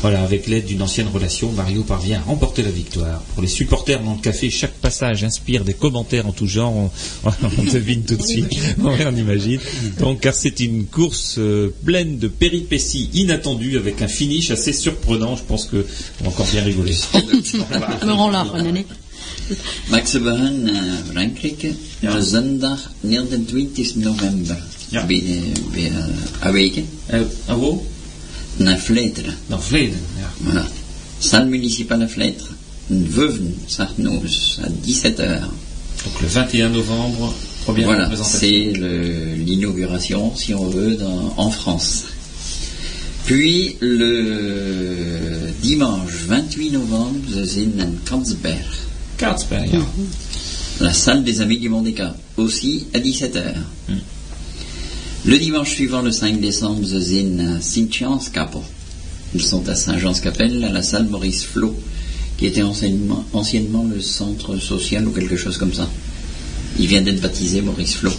[0.01, 3.21] Voilà, avec l'aide d'une ancienne relation, Mario parvient à remporter la victoire.
[3.35, 6.75] Pour les supporters dans le café, chaque passage inspire des commentaires en tout genre.
[6.75, 6.91] On,
[7.59, 8.51] on devine tout de suite,
[8.83, 9.61] on imagine.
[9.99, 15.37] Donc, car c'est une course euh, pleine de péripéties inattendues avec un finish assez surprenant.
[15.37, 15.85] Je pense que
[16.21, 16.95] on va encore bien rigoler.
[18.07, 18.47] Me rends là,
[19.49, 19.59] René.
[19.89, 21.67] Max Beren, uh, Frankrijk,
[22.01, 22.21] ja.
[22.21, 24.63] zondag 29 november.
[24.89, 25.07] Ja.
[25.07, 25.43] Bij,
[25.73, 25.97] bij uh,
[26.39, 27.81] Aweken, Euh, ah bon
[28.57, 29.35] naar Vleteren.
[29.49, 29.57] Ja.
[30.45, 30.65] Voilà.
[31.19, 32.57] Salle municipale Vleteren.
[33.11, 35.45] Veuven, Sarnoz, à 17h.
[36.05, 37.33] Donc le 21 novembre,
[37.65, 38.73] première Voilà, c'est
[39.47, 42.03] l'inauguration, si on veut, dans- en France.
[43.25, 48.89] Puis le dimanche 28 novembre, zijn in Kansberg.
[50.81, 53.55] La salle des Amis du Mondéca, aussi à 17h.
[55.27, 58.63] Le dimanche suivant, le 5 décembre, à Sint-Janskapel.
[59.35, 61.77] Ils sont à Saint-Jean-Scapelle, à la salle Maurice Flo,
[62.39, 65.87] qui était anciennement, anciennement le centre social ou quelque chose comme ça.
[66.79, 68.11] Il vient d'être baptisé Maurice Flo.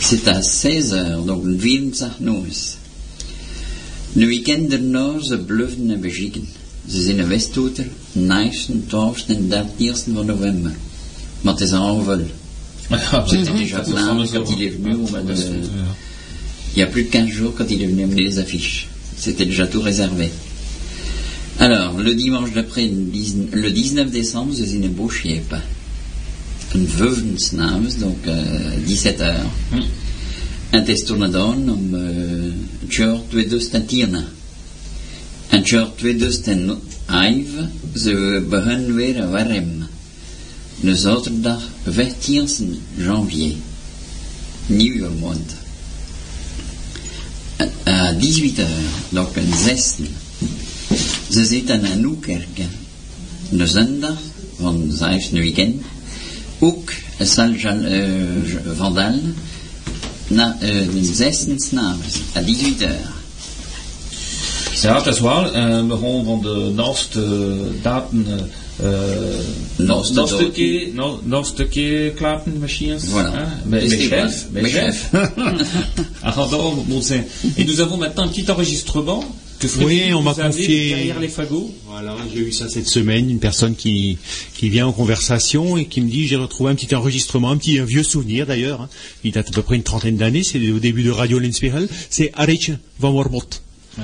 [0.00, 2.78] C'est à 16h, donc le 24 Noos.
[4.16, 6.42] Le week-end daarna, ze bluffen naar België.
[6.88, 10.72] Ze zijn in Westouter, 9, 12 en 13 van november.
[11.40, 12.20] Maar het is een envol.
[13.26, 14.96] J'étais déjà plein quand il est venu
[15.26, 15.68] de...
[16.74, 18.88] Il y a plus de 15 jours quand il est venu amener les affiches.
[19.16, 20.30] C'était déjà tout réservé.
[21.58, 25.60] Alors, le dimanche d'après, le 19 le 19 décembre, ze zijn in Boschiepe.
[26.72, 29.50] Een vijfensnavens, donc euh, 17 heures.
[30.72, 32.52] Un testonadon om uh,
[32.88, 34.24] tjör 2010.
[35.50, 36.78] En tjör 2011,
[37.94, 39.84] ze beginnen weer warm.
[40.80, 43.56] Le zaterdag 14 janvier.
[44.66, 45.54] Nieuwjaarsmond.
[47.84, 48.62] À 18h,
[49.08, 50.06] donc een 16.
[51.30, 52.70] Ze zitten aan Nieuwkerken.
[53.48, 54.18] De zondag
[54.58, 55.82] van 5 weekend.
[56.58, 58.08] Eh,
[58.76, 59.20] Vandal.
[60.28, 63.19] Na, eh, de 16 s'navonds, à 18h.
[64.82, 65.52] Ja, dat is waar.
[65.54, 67.22] Eh, we gaan van de naaste
[67.82, 68.26] datum
[69.76, 70.52] naaste datum.
[70.52, 73.04] keer keer klappen machines.
[73.06, 73.32] Voilà.
[73.34, 73.48] Hein?
[73.66, 74.32] Mais, chef, vrai.
[74.52, 75.10] mais Mais chef.
[76.22, 77.26] Alors, bon, c'est-
[77.56, 79.24] Et nous avons maintenant un petit enregistrement
[79.78, 81.70] Oui, on m'a confié- derrière les fagots.
[81.86, 84.16] Voilà, j'ai eu ça cette semaine, une personne qui,
[84.54, 87.78] qui vient en conversation et qui me dit j'ai retrouvé un petit enregistrement, un petit
[87.78, 88.88] un vieux souvenir d'ailleurs, hein.
[89.22, 92.30] il date à peu près une trentaine d'années, c'est au début de Radio Lensperel, c'est
[92.36, 93.42] Arich van Wormot.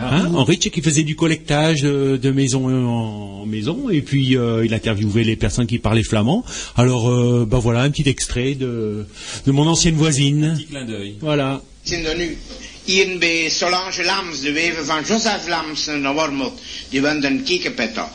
[0.00, 0.16] Ah.
[0.16, 4.74] Hein, Henrich qui faisait du collectage de, de maison en maison et puis euh, il
[4.74, 6.44] interviewait les personnes qui parlaient flamand.
[6.76, 9.06] Alors euh, bah voilà un petit extrait de,
[9.46, 10.54] de mon ancienne voisine.
[10.56, 11.16] Petit clin d'œil.
[11.20, 11.60] Voilà.
[11.82, 12.36] zijn nu
[12.84, 16.60] hier bij Solange Lams, de weven van Joseph Lams naar Wormot.
[16.88, 18.08] Die woont in Kiekenpetter.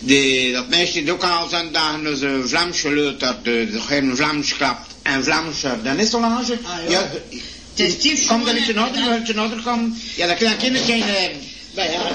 [0.00, 4.56] Die, dat meisje die ook al zondag naar zijn Vlaams geleuterd, de, de, geen Vlaams
[4.56, 6.58] klapt en Vlaams, dan is Solange.
[6.88, 7.10] ja,
[8.26, 10.00] Kom dan niet in orde, wil je in orde komen?
[10.16, 11.42] Ja, dat kan kindertje hebben.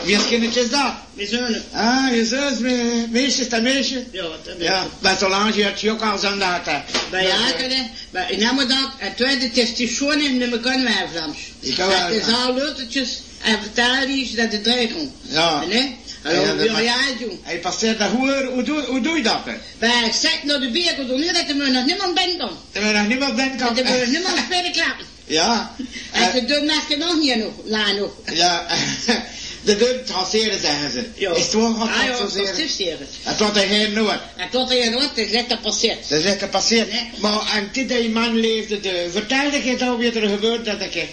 [0.03, 0.93] Wie is kindertjes dat?
[1.13, 1.55] Mijn zoon.
[1.71, 4.03] Ah, je zus, me- meisje is dat meisje?
[4.11, 6.59] Ja, dat Ja, bij Solange had je ook al zondag.
[6.65, 6.79] hè.
[7.09, 11.37] Bij Jakeren, bij in Ammerdag, het tweede testation in de kan wij Vlaams.
[11.59, 12.33] Ik kan wel, Het is ja.
[12.33, 15.11] al leutertjes en vertaal iets dat de drie doen.
[15.21, 15.63] Ja.
[15.65, 15.95] Nee?
[16.23, 17.39] Ja, Hallo, dat wil mag- jij doen?
[17.43, 19.39] Hij passeert daar, hoe, hoe, doe, hoe doe je dat?
[19.45, 19.53] hè?
[19.79, 22.51] Bij ik zeg naar de beer, doen niet dat er nog niemand bent dan.
[22.71, 25.05] Dat we nog niemand denken Dat er nog niemand verder klappen.
[25.25, 25.75] Ja.
[26.11, 28.11] En de deur maakt er nog niet nog, la nog.
[28.33, 28.67] Ja,
[29.63, 31.05] de deur traceren zeggen ze.
[31.35, 32.69] Is het wel wat Ah ja, traceren?
[32.69, 32.97] zeker.
[33.23, 34.19] Het wordt er geen nood.
[34.37, 36.09] En tot er nooit, het is lekker passeert.
[36.09, 36.89] Dat is lekker passeerd.
[37.19, 40.81] Maar aan dit dat je man leefde, de, vertelde je dan weer er gebeurd dat
[40.81, 40.95] ik...
[40.95, 41.05] eh,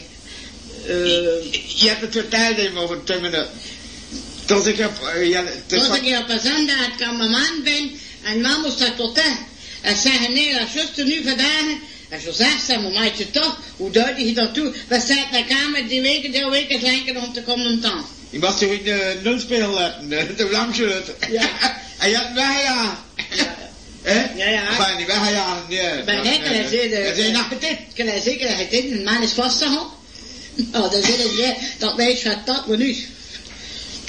[1.76, 3.48] je hebt het verteld even over twee minuten.
[4.44, 4.90] Tot ik heb...
[5.14, 7.90] eh, ja, het Tot ik op een zondag kwam mijn man ben
[8.22, 9.30] en man moest dat tot hè.
[9.80, 11.64] En zeggen nee, dat is juist nu vandaag.
[12.10, 14.72] En zo zegt ze, maar maatje toch, hoe duid je dat toe?
[14.88, 18.04] We zaten de kamer die weken, die weken slenken om te komen om dan.
[18.30, 21.48] Je was toch in de nulspeel laten, de, de Vlaamse Ja.
[21.98, 22.98] En je had weggejaagd.
[24.02, 24.34] Hè?
[24.36, 24.76] Ja, ja.
[24.78, 26.02] Maar niet weggejaagd, nee.
[26.04, 27.76] Bij net, kan hij Dat zeggen, is nog dit.
[27.94, 29.98] kan hij zeker dat hij dit, een man is vastgehouden.
[30.72, 32.96] Nou, dan zit hij, dat meisje gaat dat maar nu.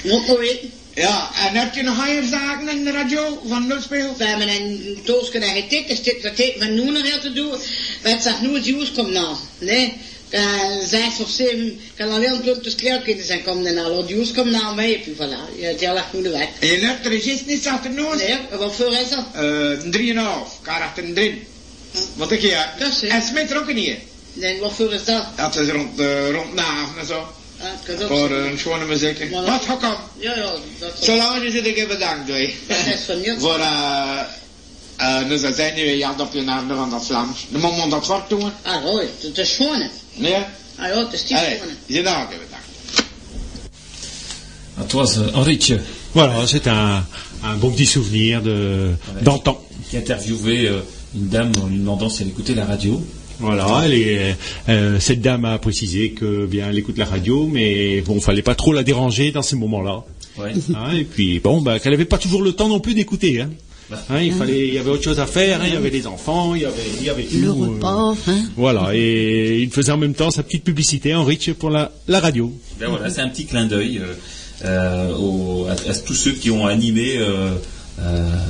[0.02, 0.72] Moet maar weten.
[0.94, 4.16] Ja, en heb je nog andere zaken in de radio van nulspeel?
[4.16, 7.32] We hebben een doosje hij dit is, dit, dat heeft van nu nog heel te
[7.32, 7.50] doen.
[8.02, 9.94] Wat zegt nu het nieuws komt nou, nee.
[10.30, 10.40] Uh,
[10.84, 14.50] zes of zeven, kan alleen een plukjes kleerkinderen zijn komen en al het nieuws komt
[14.50, 16.48] nou mee, en voilà, ja, het heel erg goede weg.
[16.58, 18.16] En je de register niet achter noos?
[18.16, 19.24] Nee, wat voor is dat?
[19.32, 21.46] Eh, een drieënhalf, karakter een drie.
[22.14, 22.74] Wat ik hier.
[23.08, 23.98] En Smit er ook niet in.
[24.32, 25.26] Nee, wat voor is dat?
[25.36, 27.26] Dat is rond, uh, rond Naven en zo.
[27.62, 29.30] Ah, een schone muziek.
[29.30, 29.94] Maar- Wat, ga kom.
[30.18, 31.04] Ja, ja, dat is...
[31.06, 32.52] Zolang je zit, ik je bedankt, doe je.
[32.68, 33.42] Dat is van niets.
[33.42, 33.58] Voor,
[35.28, 37.46] dus dat zijn die Jan op je naam van dat Vlaams.
[37.50, 38.52] De man moet dat zwart doen.
[38.62, 39.90] Ah, hoor, het is schone.
[40.14, 40.34] Nee?
[40.76, 41.72] Ah, ja, het is die Allee, schone.
[41.86, 42.66] je daar ook even bedankt.
[44.74, 45.80] Het was Henrietje
[46.14, 47.06] Voilà, c'est un,
[47.44, 49.56] un bon petit souvenir de d'antan.
[49.88, 50.80] qui interviewait euh,
[51.14, 53.02] une dame en lui demandant si elle écoutait la radio.
[53.40, 54.36] Voilà, elle est-
[54.68, 58.54] euh, cette dame a précisé que bien elle écoute la radio, mais bon, fallait pas
[58.54, 60.04] trop la déranger dans ces moments-là.
[60.38, 60.52] Ouais.
[60.74, 63.40] Hein, et puis bon, bah, qu'elle avait pas toujours le temps non plus d'écouter.
[63.40, 63.50] Hein.
[64.08, 65.60] Hein, il fallait, il y avait autre chose à faire.
[65.60, 67.36] hein, il y avait les enfants, il y avait, il y avait tout.
[67.38, 68.34] Le euh, repas, hein.
[68.56, 72.20] voilà, et il faisait en même temps sa petite publicité en Rich pour la, la
[72.20, 72.50] radio.
[72.80, 74.14] Ben voilà, c'est un petit clin d'œil euh,
[74.64, 77.50] euh, à, à tous ceux qui ont animé euh, Euh,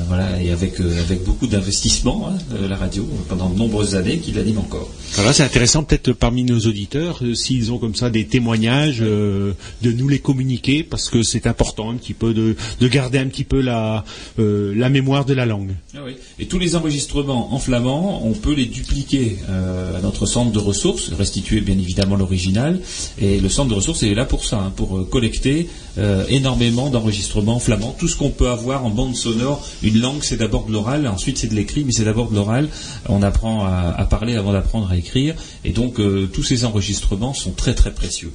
[0.08, 4.18] voilà, et avec, euh, avec beaucoup d'investissement, hein, euh, la radio, pendant de nombreuses années,
[4.18, 4.88] qui l'anime encore.
[5.14, 9.52] Voilà, c'est intéressant peut-être parmi nos auditeurs, euh, s'ils ont comme ça des témoignages, euh,
[9.82, 13.26] de nous les communiquer, parce que c'est important un petit peu de, de garder un
[13.26, 14.04] petit peu la,
[14.38, 15.74] euh, la mémoire de la langue.
[15.94, 16.12] Ah oui.
[16.38, 20.58] Et tous les enregistrements en flamand, on peut les dupliquer euh, à notre centre de
[20.58, 22.80] ressources, restituer bien évidemment l'original.
[23.20, 25.68] Et le centre de ressources est là pour ça, hein, pour euh, collecter
[25.98, 27.94] euh, énormément d'enregistrements flamands.
[27.98, 29.41] Tout ce qu'on peut avoir en bande sonore,
[29.82, 32.68] une langue c'est d'abord de l'oral, ensuite c'est de l'écrit, mais c'est d'abord de l'oral.
[33.08, 35.34] On apprend à, parler avant d'apprendre à écrire.
[35.64, 38.32] Et donc euh, tous ces enregistrements sont très très précieux.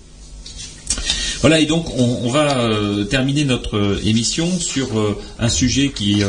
[1.41, 4.87] Voilà, et donc on, va euh, terminer notre euh, émission sur
[5.37, 6.23] un sujet qui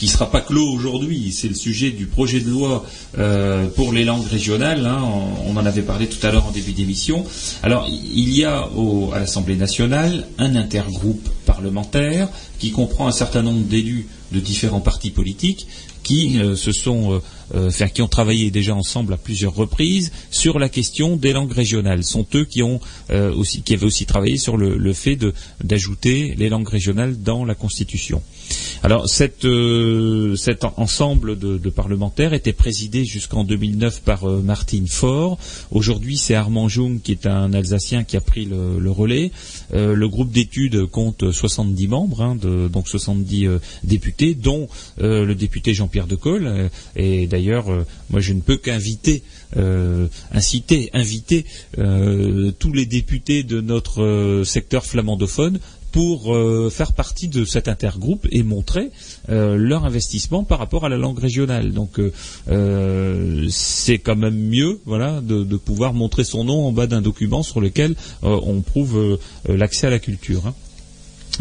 [0.00, 1.30] qui sera pas clos aujourd'hui.
[1.30, 2.86] C'est le sujet du projet de loi
[3.18, 4.86] euh, pour les langues régionales.
[4.86, 5.04] hein.
[5.46, 7.22] On, en avait parlé tout à l'heure en début d'émission.
[7.62, 8.66] Alors, il y a
[9.12, 15.10] à l'Assemblée nationale un intergroupe parlementaire qui comprend un certain nombre d'élus de différents partis
[15.10, 15.66] politiques
[16.02, 17.20] qui euh, se sont,
[17.54, 22.04] euh, qui ont travaillé déjà ensemble à plusieurs reprises sur la question des langues régionales.
[22.04, 25.18] Ce sont eux qui ont aussi, qui avaient aussi travaillé sur le, fait
[25.62, 28.22] d'ajouter les langues régionales dans la Constitution.
[28.82, 29.06] Alors
[29.44, 35.38] euh, cet en- ensemble de, parlementaires était présidé jusqu'en 2009 par euh, Martine Faure.
[35.70, 39.30] Aujourd'hui, c'est Armand Jung qui est un Alsacien qui a pris le, relais.
[39.74, 44.68] Euh, le groupe d'études compte 70 membres, hein, de- donc 70 euh, députés, dont
[44.98, 46.70] le député Jean-Pierre Decolle.
[46.96, 47.66] Et d'ailleurs,
[48.10, 49.22] moi, je ne peux qu'inviter,
[50.32, 51.44] inciter, inviter
[51.76, 55.58] tous les députés de notre secteur flamandophone
[55.92, 58.90] pour euh, faire partie de cet intergroupe et montrer
[59.28, 61.72] euh, leur investissement par rapport à la langue régionale.
[61.72, 67.02] Donc euh, c'est quand même mieux, voilà, de, pouvoir montrer son nom en bas d'un
[67.02, 69.18] document sur lequel on prouve
[69.48, 70.46] l'accès à la culture.
[70.46, 70.54] hein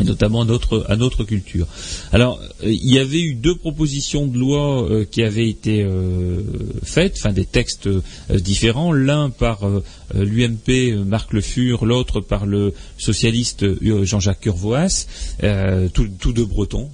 [0.03, 1.67] notamment à notre, à notre culture.
[2.11, 6.41] Alors, euh, il y avait eu deux propositions de loi euh, qui avaient été euh,
[6.84, 7.89] faites, enfin des textes
[8.30, 9.61] différents, l'un par
[10.13, 15.05] l'UMP Marc Le Fur, l'autre par le socialiste Jean-Jacques Curvoas,
[15.93, 16.89] tous deux bretons.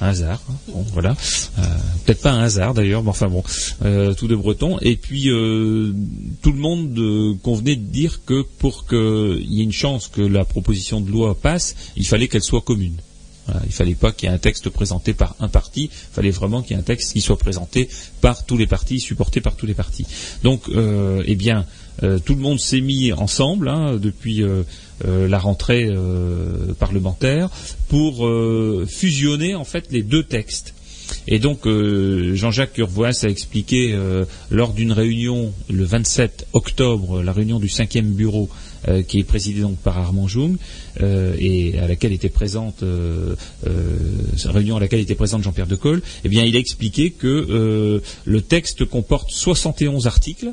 [0.00, 0.74] Un hasard, hein.
[0.92, 1.16] voilà.
[1.58, 1.62] Euh,
[2.04, 3.42] Peut-être pas un hasard d'ailleurs, mais enfin bon,
[3.84, 4.78] euh, tous deux bretons.
[4.80, 5.92] Et puis euh,
[6.42, 10.22] tout le monde euh, convenait de dire que pour qu'il y ait une chance que
[10.22, 12.96] la proposition de loi passe, il fallait qu'elle soit commune.
[13.64, 16.60] Il fallait pas qu'il y ait un texte présenté par un parti, il fallait vraiment
[16.60, 17.88] qu'il y ait un texte qui soit présenté
[18.20, 20.04] par tous les partis, supporté par tous les partis.
[20.42, 21.64] Donc, euh, eh bien,
[22.26, 24.44] tout le monde s'est mis ensemble hein, depuis
[25.04, 27.50] la rentrée euh, parlementaire
[27.88, 30.74] pour euh, fusionner en fait les deux textes.
[31.26, 37.32] Et donc euh, Jean-Jacques Urvoas a expliqué euh, lors d'une réunion le 27 octobre, la
[37.32, 38.48] réunion du cinquième bureau
[38.88, 40.56] euh, qui est présidée donc par Armand Jung
[41.00, 43.34] euh, et à laquelle était présente euh,
[43.66, 43.96] euh,
[44.44, 48.40] réunion à laquelle était présente Jean-Pierre Decolle, eh bien il a expliqué que euh, le
[48.40, 50.52] texte comporte 71 articles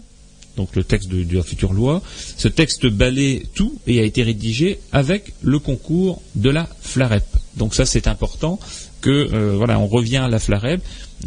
[0.55, 2.01] donc le texte de, la future loi.
[2.37, 7.25] Ce texte balaie tout et a été rédigé avec le concours de la FLAREP.
[7.57, 8.59] Donc ça c'est important
[9.01, 10.81] que euh, voilà on revient à la FLAREP.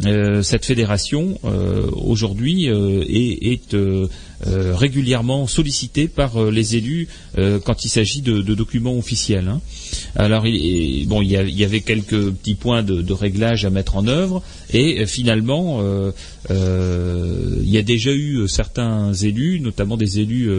[0.05, 3.75] Euh, cette fédération euh, aujourd'hui euh, est,
[4.45, 7.09] régulièrement sollicitée par les élus
[7.65, 9.49] quand il s'agit de, documents officiels.
[9.49, 9.59] hein.
[10.15, 14.07] Alors il, bon, il y, avait quelques petits points de, de réglage à mettre en
[14.07, 14.41] œuvre
[14.71, 15.83] et finalement
[16.49, 20.49] il y a déjà eu certains élus, notamment des élus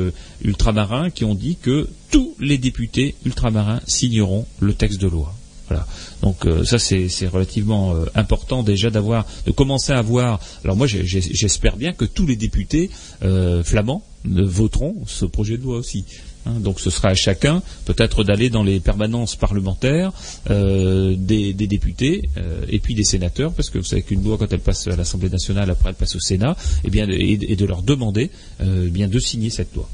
[0.45, 5.35] ultramarins, qui ont dit que tous les députés ultramarins signeront le texte de loi.
[5.69, 5.87] Voilà.
[6.23, 10.41] Donc euh, ça c'est relativement euh, important déjà d'avoir de commencer à voir.
[10.65, 12.91] Alors moi j'espère bien que tous les députés
[13.23, 16.05] euh, flamands voteront ce projet de loi aussi.
[16.47, 20.13] Hein, donc ce sera à chacun peut-être d'aller dans les permanences parlementaires
[20.51, 22.29] euh, des, députés
[22.69, 25.29] et puis des sénateurs, parce que vous savez qu'une loi quand elle passe à l'Assemblée
[25.29, 28.31] nationale, après elle passe au Sénat, et bien et, de leur demander
[28.61, 29.89] eh bien de signer cette loi.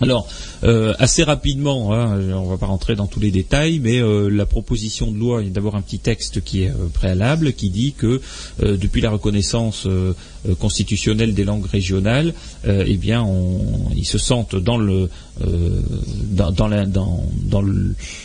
[0.00, 0.26] Alors,
[0.64, 4.28] euh, assez rapidement, hein, on ne va pas rentrer dans tous les détails, mais euh,
[4.28, 7.52] la proposition de loi, il y a d'abord un petit texte qui est euh, préalable,
[7.52, 8.20] qui dit que
[8.62, 10.14] euh, depuis la reconnaissance euh, euh,
[10.58, 12.34] constitutionnelle des langues régionales,
[12.66, 13.60] euh, eh bien, on,
[13.96, 15.12] ils se sentent dans euh,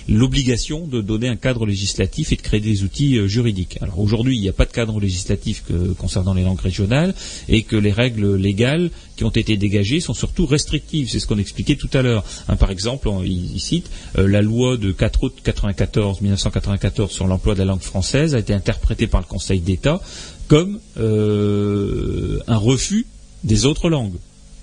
[0.08, 3.78] l'obligation de donner un cadre législatif et de créer des outils euh, juridiques.
[3.82, 5.64] Alors aujourd'hui, il n'y a pas de cadre législatif
[5.98, 7.14] concernant les langues régionales
[7.48, 11.10] et que les règles légales qui ont été dégagées sont surtout restrictives.
[11.10, 12.24] C'est ce qu'on expliquait tout à l'heure.
[12.48, 17.54] Hein, par exemple, il, cite euh, la loi de 4 août 94, 1994 sur l'emploi
[17.54, 20.02] de la langue française a été interprétée par le Conseil d'État
[20.50, 23.06] comme euh, un refus
[23.46, 24.18] des autres langues.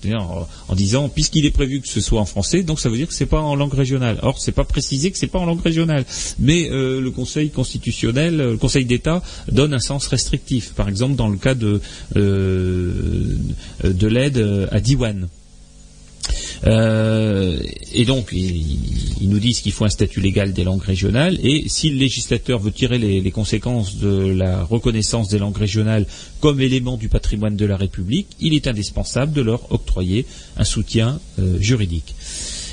[0.04, 3.08] En, en disant, puisqu'il est prévu que ce soit en français, donc ça veut dire
[3.08, 4.20] que c'est pas en langue régionale.
[4.22, 6.04] Or, c'est pas précisé que c'est pas en langue régionale.
[6.38, 10.74] Mais euh, le Conseil constitutionnel, le Conseil d'État donne un sens restrictif.
[10.74, 11.80] Par exemple, dans le cas de,
[12.14, 13.36] euh,
[13.82, 15.26] de l'aide à Diwan.
[16.66, 17.58] Euh,
[17.92, 21.90] et donc, ils, nous disent qu'il faut un statut légal des langues régionales, et si
[21.90, 26.06] le législateur veut tirer les, conséquences de la reconnaissance des langues régionales
[26.40, 30.26] comme élément du patrimoine de la République, il est indispensable de leur octroyer
[30.56, 32.14] un soutien euh, juridique.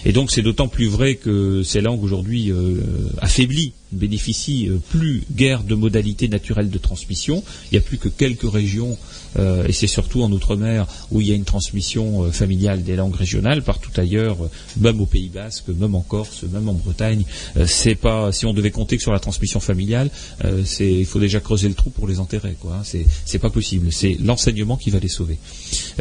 [0.06, 2.82] Et donc c'est d'autant plus vrai que ces langues aujourd'hui euh,
[3.22, 7.44] affaiblies bénéficient plus guère de modalités naturelles de transmission.
[7.72, 8.98] Il n'y a plus que quelques régions,
[9.38, 13.16] et c'est surtout en Outre-mer, où il y a une transmission euh, familiale des langues
[13.16, 13.62] régionales.
[13.62, 17.24] Partout ailleurs, euh, même au Pays Basque, même en Corse, même en Bretagne,
[17.58, 18.32] euh, c'est pas.
[18.32, 20.10] Si on devait compter que sur la transmission familiale,
[20.46, 22.56] euh, il faut déjà creuser le trou pour les enterrer.
[22.60, 22.76] Quoi.
[22.76, 22.82] hein.
[22.84, 23.92] C'est c'est pas possible.
[23.92, 25.38] C'est l'enseignement qui va les sauver.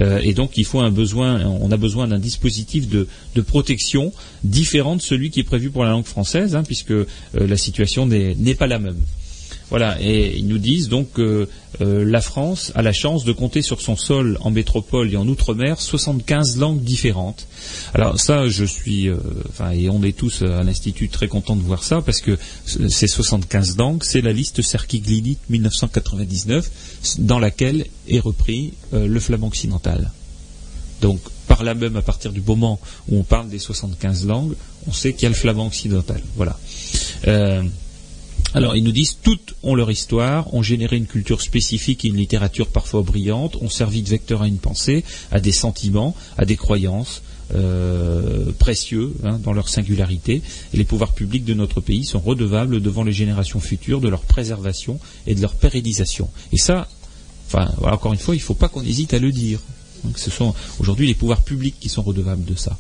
[0.00, 1.44] Euh, et donc il faut un besoin.
[1.44, 3.06] On a besoin d'un dispositif de,
[3.42, 4.12] protection
[4.44, 8.06] différent de celui qui est prévu pour la langue française, hein, puisque euh, la situation
[8.06, 8.96] n'est pas la même.
[9.72, 11.48] Voilà, et ils nous disent donc que
[11.80, 15.26] euh, la France a la chance de compter sur son sol en métropole et en
[15.26, 17.46] outre-mer 75 langues différentes.
[17.94, 19.16] Alors ça, je suis, euh,
[19.48, 22.36] enfin, et on est tous à l'institut très contents de voir ça parce que
[22.66, 26.70] ces 75 langues, c'est la liste Serki-Glidit 1999
[27.20, 30.10] dans laquelle est repris euh, le flamand occidental.
[31.00, 31.18] Donc,
[31.48, 32.78] par là même, à partir du moment
[33.08, 34.52] où on parle des 75 langues,
[34.86, 36.20] on sait qu'il y a le flamand occidental.
[36.36, 36.58] Voilà.
[38.54, 42.16] Alors, ils nous disent toutes ont leur histoire, ont généré une culture spécifique et une
[42.16, 46.56] littérature parfois brillante, ont servi de vecteur à une pensée, à des sentiments, à des
[46.56, 47.22] croyances
[47.54, 50.42] euh, précieux hein, dans leur singularité.
[50.74, 54.22] Et les pouvoirs publics de notre pays sont redevables devant les générations futures de leur
[54.22, 56.28] préservation et de leur pérennisation.
[56.52, 56.88] Et ça,
[57.54, 59.60] encore une fois, il ne faut pas qu'on hésite à le dire.
[60.16, 62.76] Ce sont aujourd'hui les pouvoirs publics qui sont redevables de ça.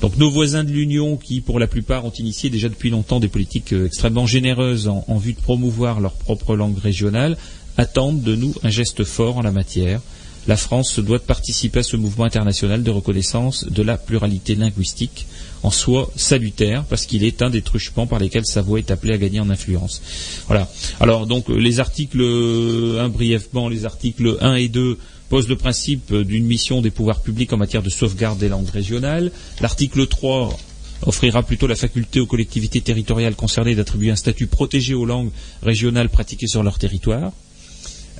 [0.00, 3.28] Donc nos voisins de l'Union, qui pour la plupart ont initié déjà depuis longtemps des
[3.28, 7.36] politiques euh, extrêmement généreuses en, vue de promouvoir leur propre langue régionale,
[7.76, 10.00] attendent de nous un geste fort en la matière.
[10.46, 15.26] La France doit participer à ce mouvement international de reconnaissance de la pluralité linguistique,
[15.64, 19.14] en soi salutaire, parce qu'il est un des truchements par lesquels sa voix est appelée
[19.14, 20.02] à gagner en influence.
[20.46, 20.70] Voilà.
[21.00, 24.98] Alors donc les articles, euh, un brièvement, les articles 1 et 2
[25.28, 29.32] pose le principe d'une mission des pouvoirs publics en matière de sauvegarde des langues régionales.
[29.60, 30.56] L'article 3
[31.02, 35.30] offrira plutôt la faculté aux collectivités territoriales concernées d'attribuer un statut protégé aux langues
[35.62, 37.32] régionales pratiquées sur leur territoire.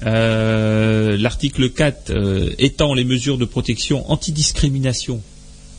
[0.04, 5.22] Euh, L'article 4 euh, étend les mesures de protection antidiscrimination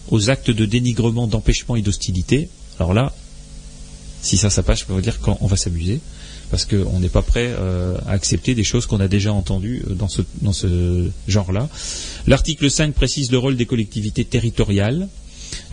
[0.09, 2.49] aux actes de dénigrement, d'empêchement et d'hostilité.
[2.79, 3.13] Alors là,
[4.21, 5.99] si ça, ça passe, je peux vous dire qu'on va s'amuser
[6.49, 9.93] parce qu'on n'est pas prêt euh, à accepter des choses qu'on a déjà entendues euh,
[9.93, 11.69] dans ce, genre-là.
[12.25, 15.07] L'article 5 précise le rôle des collectivités territoriales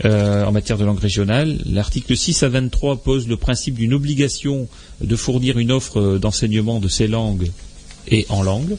[0.03, 1.59] euh, en matière de langue régionale.
[1.65, 4.67] L'article 6 à 23 pose le principe d'une obligation
[5.01, 7.51] de fournir une offre d'enseignement de ces langues
[8.09, 8.75] et en langue.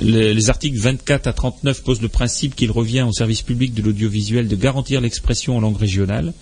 [0.00, 3.82] Les, les articles 24 à 39 posent le principe qu'il revient au service public de
[3.82, 6.32] l'audiovisuel de garantir l'expression en langue régionale.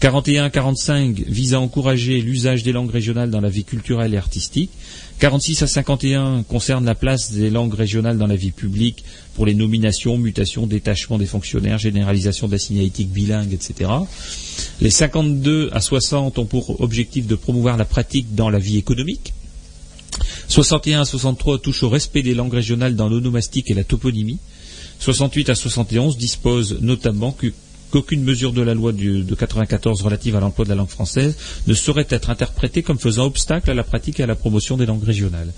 [0.00, 4.16] 41 à 45 visent à encourager l'usage des langues régionales dans la vie culturelle et
[4.16, 4.70] artistique.
[5.18, 9.04] 46 à 51 concernent la place des langues régionales dans la vie publique
[9.34, 13.90] pour les nominations, mutations, détachement des fonctionnaires, généralisation de la signalétique bilingue, etc.
[14.80, 19.34] Les 52 à 60 ont pour objectif de promouvoir la pratique dans la vie économique.
[20.48, 24.38] 61 à 63 touchent au respect des langues régionales dans l'onomastique et la toponymie.
[25.00, 27.52] 68 à 71 disposent notamment que
[27.90, 31.36] qu'aucune mesure de la loi du- de 94 relative à l'emploi de la langue française
[31.66, 34.86] ne saurait être interprétée comme faisant obstacle à la pratique et à la promotion des
[34.86, 35.52] langues régionales.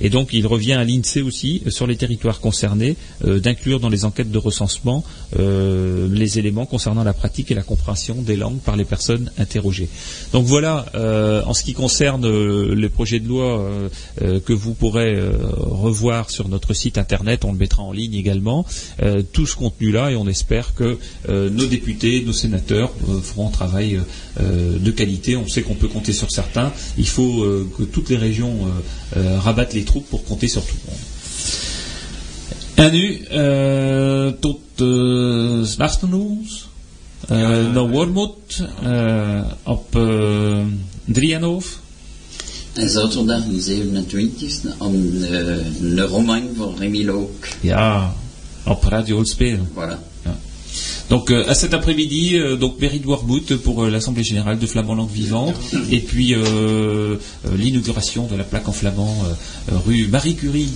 [0.00, 3.88] Et donc, il revient à l'INSEE aussi, euh, sur les territoires concernés, euh, d'inclure dans
[3.88, 5.04] les enquêtes de recensement
[5.38, 9.88] euh, les éléments concernant la pratique et la compréhension des langues par les personnes interrogées.
[10.32, 10.86] Donc voilà,
[11.46, 12.26] en ce qui concerne
[12.72, 13.64] les projets de loi
[14.20, 15.18] que vous pourrez
[15.56, 18.66] revoir sur notre site internet, on le mettra en ligne également,
[19.32, 20.98] tout ce contenu-là, et on espère que
[21.28, 24.00] nos députés, nos sénateurs feront un travail
[24.38, 25.36] de qualité.
[25.36, 26.72] On sait qu'on peut compter sur certains.
[26.98, 27.44] Il faut
[27.76, 28.56] que toutes les régions
[29.14, 31.04] rabattent les troupes pour compter sur tout le monde.
[32.80, 36.68] En nu, eh, tot uh, nieuws.
[37.30, 40.64] Uh, Wormoed uh, op uh,
[41.04, 41.80] 3,5.
[42.72, 45.30] En zaterdag de 27e om uh,
[45.80, 47.48] een roman voor Remy Look.
[47.60, 48.14] Ja,
[48.64, 49.24] op Radio.
[49.24, 50.09] Voilà.
[51.10, 54.66] Donc euh, à cet après-midi, euh, donc mairie de Warmouth pour euh, l'assemblée générale de
[54.66, 55.56] Flamand Langue Vivante,
[55.90, 56.34] et puis
[57.56, 59.16] l'inauguration de la plaque en flamand
[59.86, 60.70] rue Marie Curie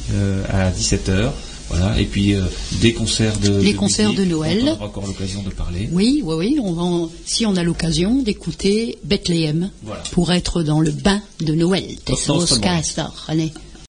[0.48, 1.30] à 17h
[1.68, 1.98] Voilà.
[2.00, 2.42] Et puis euh,
[2.82, 4.62] des concerts de Les de concerts musique, de Noël.
[4.64, 5.88] On aura encore l'occasion de parler.
[5.92, 6.58] Oui, oui, oui.
[6.62, 10.02] On va, si on a l'occasion d'écouter Bethléem Voilà.
[10.12, 11.84] pour être dans le bain de Noël.